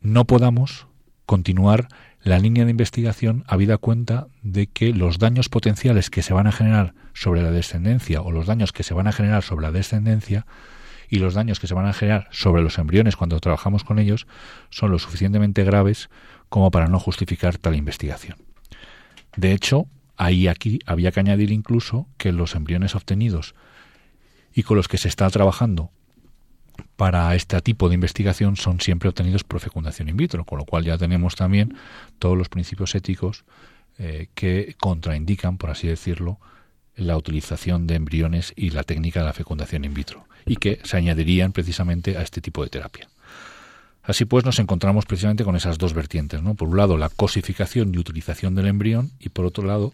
no 0.00 0.24
podamos 0.24 0.86
continuar 1.26 1.88
la 2.22 2.38
línea 2.38 2.64
de 2.64 2.70
investigación 2.70 3.44
habida 3.48 3.78
cuenta 3.78 4.28
de 4.42 4.68
que 4.68 4.94
los 4.94 5.18
daños 5.18 5.48
potenciales 5.48 6.08
que 6.08 6.22
se 6.22 6.32
van 6.32 6.46
a 6.46 6.52
generar 6.52 6.94
sobre 7.14 7.42
la 7.42 7.50
descendencia 7.50 8.22
o 8.22 8.30
los 8.30 8.46
daños 8.46 8.72
que 8.72 8.84
se 8.84 8.94
van 8.94 9.08
a 9.08 9.12
generar 9.12 9.42
sobre 9.42 9.66
la 9.66 9.72
descendencia 9.72 10.46
y 11.08 11.18
los 11.18 11.34
daños 11.34 11.58
que 11.58 11.66
se 11.66 11.74
van 11.74 11.86
a 11.86 11.92
generar 11.92 12.28
sobre 12.30 12.62
los 12.62 12.78
embriones 12.78 13.16
cuando 13.16 13.40
trabajamos 13.40 13.82
con 13.82 13.98
ellos 13.98 14.28
son 14.70 14.92
lo 14.92 15.00
suficientemente 15.00 15.64
graves 15.64 16.10
como 16.48 16.70
para 16.70 16.86
no 16.86 17.00
justificar 17.00 17.58
tal 17.58 17.74
investigación. 17.74 18.36
De 19.36 19.52
hecho, 19.52 19.88
Ahí 20.16 20.48
aquí 20.48 20.78
había 20.86 21.12
que 21.12 21.20
añadir 21.20 21.50
incluso 21.50 22.06
que 22.18 22.32
los 22.32 22.54
embriones 22.54 22.94
obtenidos 22.94 23.54
y 24.54 24.62
con 24.62 24.76
los 24.76 24.88
que 24.88 24.98
se 24.98 25.08
está 25.08 25.28
trabajando 25.30 25.90
para 26.96 27.34
este 27.34 27.60
tipo 27.60 27.88
de 27.88 27.94
investigación 27.94 28.56
son 28.56 28.80
siempre 28.80 29.08
obtenidos 29.08 29.44
por 29.44 29.60
fecundación 29.60 30.08
in 30.08 30.16
vitro, 30.16 30.44
con 30.44 30.58
lo 30.58 30.64
cual 30.64 30.84
ya 30.84 30.98
tenemos 30.98 31.34
también 31.34 31.76
todos 32.18 32.36
los 32.36 32.48
principios 32.48 32.94
éticos 32.94 33.44
eh, 33.98 34.28
que 34.34 34.74
contraindican, 34.78 35.58
por 35.58 35.70
así 35.70 35.86
decirlo, 35.86 36.38
la 36.96 37.16
utilización 37.16 37.86
de 37.86 37.96
embriones 37.96 38.52
y 38.56 38.70
la 38.70 38.84
técnica 38.84 39.20
de 39.20 39.26
la 39.26 39.32
fecundación 39.32 39.84
in 39.84 39.94
vitro, 39.94 40.26
y 40.46 40.56
que 40.56 40.80
se 40.84 40.96
añadirían 40.96 41.52
precisamente 41.52 42.16
a 42.16 42.22
este 42.22 42.40
tipo 42.40 42.62
de 42.62 42.70
terapia. 42.70 43.08
Así 44.02 44.24
pues, 44.24 44.44
nos 44.44 44.58
encontramos 44.58 45.06
precisamente 45.06 45.44
con 45.44 45.56
esas 45.56 45.78
dos 45.78 45.94
vertientes, 45.94 46.42
¿no? 46.42 46.54
Por 46.54 46.68
un 46.68 46.76
lado, 46.76 46.98
la 46.98 47.08
cosificación 47.08 47.94
y 47.94 47.98
utilización 47.98 48.54
del 48.54 48.66
embrión, 48.66 49.12
y 49.20 49.28
por 49.28 49.44
otro 49.44 49.64
lado, 49.64 49.92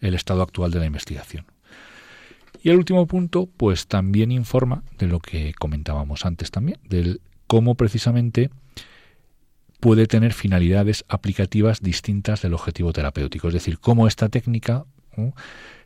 el 0.00 0.14
estado 0.14 0.42
actual 0.42 0.70
de 0.70 0.80
la 0.80 0.86
investigación. 0.86 1.46
Y 2.62 2.70
el 2.70 2.76
último 2.76 3.06
punto, 3.06 3.48
pues 3.56 3.86
también 3.86 4.30
informa 4.30 4.82
de 4.98 5.06
lo 5.06 5.20
que 5.20 5.54
comentábamos 5.58 6.26
antes 6.26 6.50
también, 6.50 6.78
del 6.88 7.20
cómo 7.46 7.74
precisamente 7.74 8.50
puede 9.80 10.06
tener 10.06 10.34
finalidades 10.34 11.04
aplicativas 11.08 11.80
distintas 11.80 12.42
del 12.42 12.54
objetivo 12.54 12.92
terapéutico. 12.92 13.48
Es 13.48 13.54
decir, 13.54 13.78
cómo 13.78 14.06
esta 14.06 14.28
técnica 14.28 14.84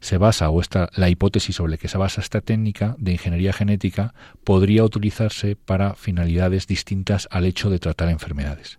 se 0.00 0.18
basa, 0.18 0.50
o 0.50 0.60
esta, 0.60 0.90
la 0.94 1.08
hipótesis 1.08 1.56
sobre 1.56 1.72
la 1.72 1.76
que 1.76 1.88
se 1.88 1.98
basa 1.98 2.20
esta 2.20 2.40
técnica 2.40 2.94
de 2.98 3.12
ingeniería 3.12 3.52
genética 3.52 4.14
podría 4.44 4.84
utilizarse 4.84 5.56
para 5.56 5.94
finalidades 5.94 6.66
distintas 6.66 7.26
al 7.30 7.44
hecho 7.44 7.70
de 7.70 7.78
tratar 7.78 8.10
enfermedades. 8.10 8.78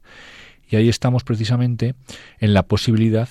Y 0.69 0.75
ahí 0.75 0.89
estamos 0.89 1.23
precisamente 1.23 1.95
en 2.39 2.53
la 2.53 2.63
posibilidad 2.63 3.29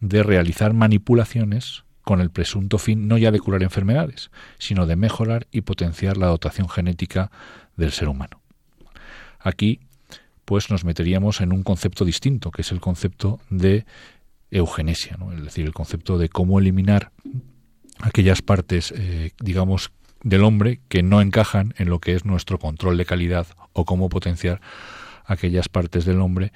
de 0.00 0.22
realizar 0.22 0.72
manipulaciones 0.72 1.84
con 2.02 2.20
el 2.20 2.30
presunto 2.30 2.78
fin 2.78 3.06
no 3.06 3.18
ya 3.18 3.30
de 3.30 3.38
curar 3.38 3.62
enfermedades, 3.62 4.30
sino 4.58 4.86
de 4.86 4.96
mejorar 4.96 5.46
y 5.52 5.60
potenciar 5.60 6.16
la 6.16 6.26
dotación 6.26 6.68
genética 6.68 7.30
del 7.76 7.92
ser 7.92 8.08
humano. 8.08 8.40
Aquí, 9.38 9.80
pues 10.44 10.70
nos 10.70 10.84
meteríamos 10.84 11.40
en 11.40 11.52
un 11.52 11.62
concepto 11.62 12.04
distinto, 12.04 12.50
que 12.50 12.62
es 12.62 12.72
el 12.72 12.80
concepto 12.80 13.40
de 13.50 13.84
eugenesia, 14.50 15.16
¿no? 15.18 15.32
es 15.32 15.42
decir, 15.44 15.66
el 15.66 15.72
concepto 15.72 16.18
de 16.18 16.28
cómo 16.28 16.58
eliminar 16.58 17.12
aquellas 18.00 18.42
partes, 18.42 18.92
eh, 18.96 19.30
digamos, 19.38 19.92
del 20.22 20.42
hombre 20.42 20.80
que 20.88 21.02
no 21.02 21.20
encajan 21.20 21.74
en 21.78 21.88
lo 21.88 22.00
que 22.00 22.14
es 22.14 22.24
nuestro 22.24 22.58
control 22.58 22.96
de 22.96 23.06
calidad 23.06 23.46
o 23.72 23.84
cómo 23.84 24.08
potenciar 24.08 24.60
aquellas 25.24 25.68
partes 25.68 26.04
del 26.04 26.20
hombre 26.20 26.52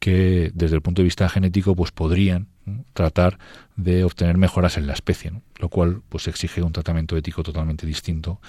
que 0.00 0.50
desde 0.54 0.74
el 0.74 0.82
punto 0.82 1.02
de 1.02 1.04
vista 1.04 1.28
genético 1.28 1.76
pues 1.76 1.92
podrían 1.92 2.48
tratar 2.94 3.38
de 3.76 4.02
obtener 4.02 4.38
mejoras 4.38 4.76
en 4.76 4.86
la 4.86 4.94
especie, 4.94 5.32
lo 5.58 5.68
cual 5.68 6.02
pues 6.08 6.26
exige 6.26 6.62
un 6.62 6.72
tratamiento 6.72 7.16
ético 7.16 7.42
totalmente 7.42 7.86
distinto 7.86 8.40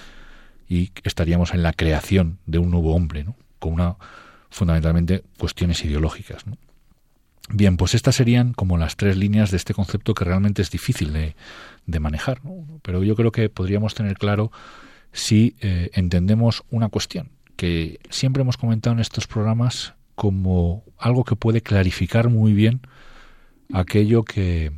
y 0.68 0.90
estaríamos 1.04 1.52
en 1.52 1.62
la 1.62 1.74
creación 1.74 2.38
de 2.46 2.58
un 2.58 2.70
nuevo 2.70 2.94
hombre, 2.94 3.26
con 3.58 3.74
una 3.74 3.96
fundamentalmente 4.50 5.22
cuestiones 5.38 5.84
ideológicas. 5.84 6.44
Bien, 7.50 7.76
pues 7.76 7.94
estas 7.94 8.16
serían 8.16 8.54
como 8.54 8.78
las 8.78 8.96
tres 8.96 9.16
líneas 9.16 9.50
de 9.50 9.58
este 9.58 9.74
concepto 9.74 10.14
que 10.14 10.24
realmente 10.24 10.62
es 10.62 10.70
difícil 10.70 11.12
de, 11.12 11.34
manejar, 12.00 12.40
pero 12.80 13.02
yo 13.02 13.14
creo 13.14 13.32
que 13.32 13.50
podríamos 13.50 13.94
tener 13.94 14.16
claro 14.16 14.50
si 15.12 15.56
eh, 15.60 15.90
entendemos 15.92 16.64
una 16.70 16.88
cuestión 16.88 17.30
que 17.56 17.98
siempre 18.08 18.40
hemos 18.40 18.56
comentado 18.56 18.94
en 18.94 19.00
estos 19.00 19.26
programas 19.26 19.94
como 20.22 20.84
algo 20.98 21.24
que 21.24 21.34
puede 21.34 21.62
clarificar 21.62 22.28
muy 22.30 22.52
bien 22.52 22.82
aquello 23.72 24.22
que, 24.22 24.70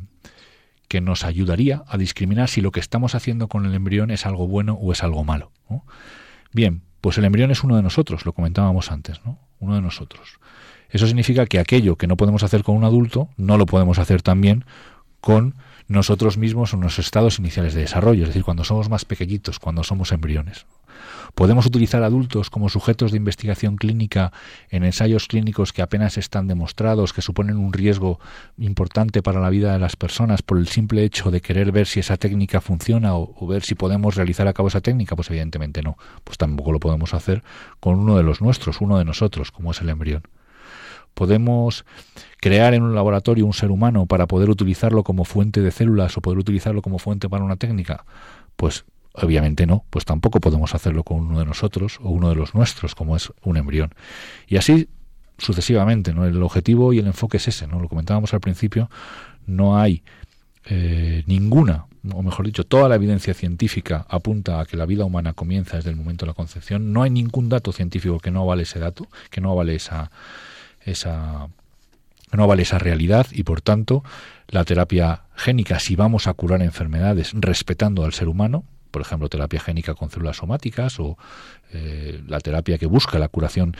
que 0.87 1.01
nos 1.01 1.23
ayudaría 1.23 1.83
a 1.87 1.99
discriminar 1.99 2.49
si 2.49 2.61
lo 2.61 2.71
que 2.71 2.79
estamos 2.79 3.13
haciendo 3.13 3.47
con 3.47 3.63
el 3.67 3.75
embrión 3.75 4.09
es 4.09 4.25
algo 4.25 4.47
bueno 4.47 4.73
o 4.73 4.91
es 4.91 5.03
algo 5.03 5.23
malo. 5.23 5.51
Bien, 6.51 6.81
pues 6.99 7.19
el 7.19 7.25
embrión 7.25 7.51
es 7.51 7.63
uno 7.63 7.75
de 7.75 7.83
nosotros, 7.83 8.25
lo 8.25 8.33
comentábamos 8.33 8.89
antes, 8.89 9.23
¿no? 9.23 9.37
Uno 9.59 9.75
de 9.75 9.83
nosotros. 9.83 10.39
Eso 10.89 11.05
significa 11.05 11.45
que 11.45 11.59
aquello 11.59 11.95
que 11.95 12.07
no 12.07 12.17
podemos 12.17 12.41
hacer 12.41 12.63
con 12.63 12.75
un 12.75 12.83
adulto, 12.83 13.29
no 13.37 13.59
lo 13.59 13.67
podemos 13.67 13.99
hacer 13.99 14.23
también 14.23 14.65
con 15.21 15.53
nosotros 15.87 16.37
mismos 16.37 16.73
en 16.73 16.81
los 16.81 16.99
estados 16.99 17.39
iniciales 17.39 17.73
de 17.73 17.81
desarrollo, 17.81 18.23
es 18.23 18.29
decir, 18.29 18.43
cuando 18.43 18.63
somos 18.63 18.89
más 18.89 19.05
pequeñitos, 19.05 19.59
cuando 19.59 19.83
somos 19.83 20.11
embriones. 20.11 20.65
Podemos 21.33 21.65
utilizar 21.65 22.03
adultos 22.03 22.49
como 22.49 22.69
sujetos 22.69 23.11
de 23.11 23.17
investigación 23.17 23.75
clínica 23.75 24.31
en 24.69 24.83
ensayos 24.83 25.27
clínicos 25.27 25.73
que 25.73 25.81
apenas 25.81 26.17
están 26.17 26.47
demostrados, 26.47 27.13
que 27.13 27.21
suponen 27.21 27.57
un 27.57 27.73
riesgo 27.73 28.19
importante 28.57 29.21
para 29.21 29.41
la 29.41 29.49
vida 29.49 29.73
de 29.73 29.79
las 29.79 29.95
personas 29.95 30.41
por 30.41 30.57
el 30.57 30.67
simple 30.67 31.03
hecho 31.03 31.31
de 31.31 31.41
querer 31.41 31.71
ver 31.71 31.87
si 31.87 31.99
esa 31.99 32.17
técnica 32.17 32.61
funciona 32.61 33.15
o, 33.15 33.47
ver 33.47 33.63
si 33.63 33.75
podemos 33.75 34.15
realizar 34.15 34.47
a 34.47 34.53
cabo 34.53 34.69
esa 34.69 34.81
técnica. 34.81 35.15
Pues 35.15 35.29
evidentemente 35.29 35.81
no. 35.81 35.97
Pues 36.23 36.37
tampoco 36.37 36.71
lo 36.71 36.79
podemos 36.79 37.13
hacer 37.13 37.43
con 37.79 37.99
uno 37.99 38.15
de 38.15 38.23
los 38.23 38.41
nuestros, 38.41 38.79
uno 38.79 38.97
de 38.97 39.05
nosotros, 39.05 39.51
como 39.51 39.71
es 39.71 39.81
el 39.81 39.89
embrión 39.89 40.23
podemos 41.15 41.85
crear 42.39 42.75
en 42.75 42.83
un 42.83 42.93
laboratorio 42.93 43.47
un 43.47 43.53
ser 43.53 43.71
humano 43.71 44.05
para 44.05 44.27
poder 44.27 44.51
utilizarlo 44.51 45.03
como 45.03 45.25
fuente 45.25 45.61
de 45.61 45.71
células 45.71 46.15
o 46.17 46.21
poder 46.21 46.37
utilizarlo 46.37 46.83
como 46.83 46.99
fuente 46.99 47.27
para 47.27 47.43
una 47.43 47.55
técnica? 47.55 48.05
Pues 48.55 48.85
Obviamente 49.17 49.65
no, 49.65 49.85
pues 49.89 50.03
tampoco 50.03 50.41
podemos 50.41 50.75
hacerlo 50.75 51.03
con 51.03 51.19
uno 51.19 51.39
de 51.39 51.45
nosotros 51.45 51.99
o 52.03 52.09
uno 52.09 52.29
de 52.29 52.35
los 52.35 52.53
nuestros, 52.53 52.95
como 52.95 53.15
es 53.15 53.31
un 53.43 53.55
embrión. 53.55 53.93
Y 54.47 54.57
así 54.57 54.89
sucesivamente, 55.37 56.13
¿no? 56.13 56.25
El 56.25 56.41
objetivo 56.43 56.91
y 56.91 56.99
el 56.99 57.07
enfoque 57.07 57.37
es 57.37 57.47
ese, 57.47 57.67
¿no? 57.67 57.79
Lo 57.79 57.87
comentábamos 57.87 58.33
al 58.33 58.41
principio, 58.41 58.89
no 59.47 59.77
hay 59.77 60.03
eh, 60.65 61.23
ninguna, 61.27 61.85
o 62.13 62.23
mejor 62.23 62.45
dicho, 62.45 62.65
toda 62.65 62.89
la 62.89 62.95
evidencia 62.95 63.33
científica 63.33 64.05
apunta 64.09 64.59
a 64.59 64.65
que 64.65 64.75
la 64.75 64.85
vida 64.85 65.05
humana 65.05 65.33
comienza 65.33 65.77
desde 65.77 65.91
el 65.91 65.95
momento 65.95 66.25
de 66.25 66.31
la 66.31 66.35
concepción. 66.35 66.91
No 66.91 67.03
hay 67.03 67.09
ningún 67.09 67.47
dato 67.47 67.71
científico 67.71 68.19
que 68.19 68.31
no 68.31 68.45
vale 68.45 68.63
ese 68.63 68.79
dato, 68.79 69.07
que 69.29 69.39
no 69.39 69.55
vale 69.55 69.75
esa, 69.75 70.11
esa, 70.85 71.49
no 72.31 72.47
vale 72.47 72.63
esa 72.63 72.77
realidad 72.77 73.27
y 73.31 73.43
por 73.43 73.61
tanto 73.61 74.03
la 74.47 74.63
terapia 74.63 75.23
génica, 75.35 75.79
si 75.79 75.95
vamos 75.95 76.27
a 76.27 76.33
curar 76.33 76.61
enfermedades 76.61 77.31
respetando 77.33 78.05
al 78.05 78.13
ser 78.13 78.27
humano, 78.27 78.63
por 78.91 79.01
ejemplo, 79.01 79.27
terapia 79.27 79.59
génica 79.59 79.93
con 79.93 80.09
células 80.09 80.37
somáticas 80.37 80.99
o 80.99 81.17
eh, 81.73 82.21
la 82.27 82.39
terapia 82.39 82.77
que 82.77 82.85
busca 82.85 83.19
la 83.19 83.27
curación 83.27 83.75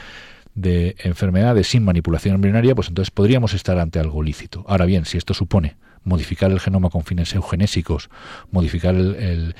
de 0.55 0.95
enfermedades 0.99 1.67
sin 1.67 1.83
manipulación 1.83 2.35
embrionaria, 2.35 2.75
pues 2.75 2.89
entonces 2.89 3.11
podríamos 3.11 3.53
estar 3.53 3.77
ante 3.77 3.99
algo 3.99 4.23
lícito. 4.23 4.65
Ahora 4.67 4.85
bien, 4.85 5.05
si 5.05 5.17
esto 5.17 5.33
supone 5.33 5.77
modificar 6.03 6.51
el 6.51 6.59
genoma 6.59 6.89
con 6.89 7.03
fines 7.03 7.33
eugenésicos, 7.33 8.09
modificar 8.51 8.95
el, 8.95 9.15
el, 9.15 9.55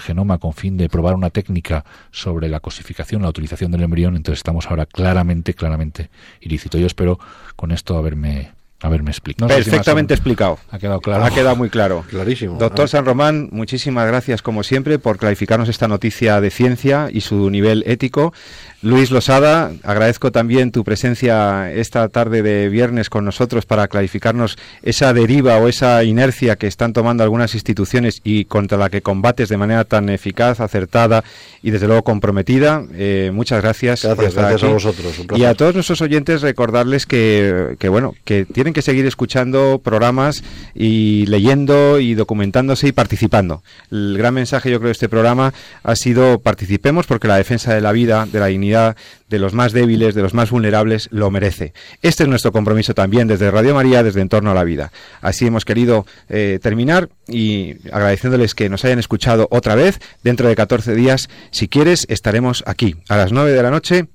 genoma 0.00 0.38
con 0.38 0.52
fin 0.52 0.76
de 0.76 0.88
probar 0.88 1.14
una 1.14 1.30
técnica 1.30 1.84
sobre 2.10 2.48
la 2.48 2.60
cosificación, 2.60 3.22
la 3.22 3.28
utilización 3.28 3.70
del 3.70 3.82
embrión, 3.82 4.16
entonces 4.16 4.38
estamos 4.38 4.66
ahora 4.66 4.86
claramente, 4.86 5.54
claramente 5.54 6.10
ilícito. 6.40 6.78
Yo 6.78 6.86
espero 6.86 7.18
con 7.56 7.70
esto 7.70 7.96
haberme 7.96 8.52
a 8.84 8.88
ver, 8.90 9.02
me 9.02 9.10
explico. 9.10 9.46
Perfectamente 9.46 10.12
explicado. 10.12 10.58
Ha 10.70 10.78
quedado 10.78 11.00
claro. 11.00 11.24
Ha 11.24 11.30
quedado 11.30 11.56
muy 11.56 11.70
claro. 11.70 12.04
Clarísimo. 12.10 12.58
Doctor 12.58 12.86
San 12.86 13.06
Román, 13.06 13.48
muchísimas 13.50 14.06
gracias 14.06 14.42
como 14.42 14.62
siempre 14.62 14.98
por 14.98 15.16
clarificarnos 15.16 15.70
esta 15.70 15.88
noticia 15.88 16.38
de 16.42 16.50
ciencia 16.50 17.08
y 17.10 17.22
su 17.22 17.48
nivel 17.48 17.82
ético. 17.86 18.34
Luis 18.82 19.10
Losada, 19.10 19.72
agradezco 19.82 20.30
también 20.30 20.70
tu 20.70 20.84
presencia 20.84 21.72
esta 21.72 22.06
tarde 22.10 22.42
de 22.42 22.68
viernes 22.68 23.08
con 23.08 23.24
nosotros 23.24 23.64
para 23.64 23.88
clarificarnos 23.88 24.58
esa 24.82 25.14
deriva 25.14 25.56
o 25.56 25.68
esa 25.68 26.04
inercia 26.04 26.56
que 26.56 26.66
están 26.66 26.92
tomando 26.92 27.24
algunas 27.24 27.54
instituciones 27.54 28.20
y 28.24 28.44
contra 28.44 28.76
la 28.76 28.90
que 28.90 29.00
combates 29.00 29.48
de 29.48 29.56
manera 29.56 29.84
tan 29.86 30.10
eficaz, 30.10 30.60
acertada 30.60 31.24
y 31.62 31.70
desde 31.70 31.86
luego 31.86 32.04
comprometida. 32.04 32.84
Eh, 32.92 33.30
muchas 33.32 33.62
gracias. 33.62 34.04
Gracias, 34.04 34.34
gracias 34.34 34.62
a 34.64 34.66
vosotros. 34.66 35.14
y 35.34 35.44
a 35.44 35.54
todos 35.54 35.72
nuestros 35.72 36.02
oyentes 36.02 36.42
recordarles 36.42 37.06
que, 37.06 37.76
que, 37.78 37.88
bueno, 37.88 38.14
que 38.26 38.44
tienen 38.44 38.73
que 38.74 38.82
seguir 38.82 39.06
escuchando 39.06 39.80
programas 39.82 40.44
y 40.74 41.24
leyendo 41.26 41.98
y 41.98 42.12
documentándose 42.14 42.88
y 42.88 42.92
participando. 42.92 43.62
El 43.90 44.18
gran 44.18 44.34
mensaje 44.34 44.70
yo 44.70 44.78
creo 44.78 44.88
de 44.88 44.92
este 44.92 45.08
programa 45.08 45.54
ha 45.82 45.96
sido 45.96 46.40
participemos 46.40 47.06
porque 47.06 47.28
la 47.28 47.38
defensa 47.38 47.72
de 47.72 47.80
la 47.80 47.92
vida, 47.92 48.26
de 48.30 48.40
la 48.40 48.46
dignidad 48.46 48.96
de 49.28 49.38
los 49.38 49.54
más 49.54 49.72
débiles, 49.72 50.14
de 50.14 50.22
los 50.22 50.34
más 50.34 50.50
vulnerables, 50.50 51.08
lo 51.10 51.30
merece. 51.30 51.72
Este 52.02 52.24
es 52.24 52.28
nuestro 52.28 52.52
compromiso 52.52 52.94
también 52.94 53.26
desde 53.26 53.50
Radio 53.50 53.74
María, 53.74 54.02
desde 54.02 54.20
Entorno 54.20 54.50
a 54.50 54.54
la 54.54 54.64
Vida. 54.64 54.92
Así 55.22 55.46
hemos 55.46 55.64
querido 55.64 56.06
eh, 56.28 56.58
terminar 56.62 57.08
y 57.26 57.76
agradeciéndoles 57.90 58.54
que 58.54 58.68
nos 58.68 58.84
hayan 58.84 58.98
escuchado 58.98 59.48
otra 59.50 59.74
vez. 59.74 59.98
Dentro 60.22 60.48
de 60.48 60.54
14 60.54 60.94
días, 60.94 61.28
si 61.50 61.68
quieres, 61.68 62.06
estaremos 62.08 62.62
aquí 62.66 62.96
a 63.08 63.16
las 63.16 63.32
9 63.32 63.52
de 63.52 63.62
la 63.62 63.70
noche 63.70 64.06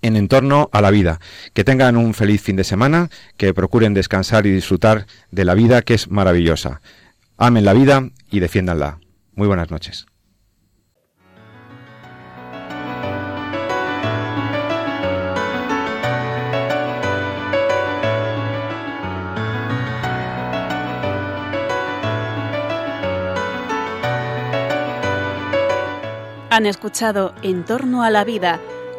en 0.00 0.16
entorno 0.16 0.68
a 0.72 0.80
la 0.80 0.90
vida. 0.90 1.20
Que 1.52 1.64
tengan 1.64 1.96
un 1.96 2.14
feliz 2.14 2.42
fin 2.42 2.56
de 2.56 2.64
semana, 2.64 3.10
que 3.36 3.54
procuren 3.54 3.94
descansar 3.94 4.46
y 4.46 4.50
disfrutar 4.50 5.06
de 5.30 5.44
la 5.44 5.54
vida 5.54 5.82
que 5.82 5.94
es 5.94 6.08
maravillosa. 6.08 6.80
Amen 7.36 7.64
la 7.64 7.72
vida 7.72 8.08
y 8.30 8.40
defiéndanla. 8.40 8.98
Muy 9.34 9.48
buenas 9.48 9.70
noches. 9.70 10.06
Han 26.50 26.66
escuchado 26.66 27.34
En 27.42 27.64
torno 27.64 28.02
a 28.02 28.10
la 28.10 28.24
vida 28.24 28.60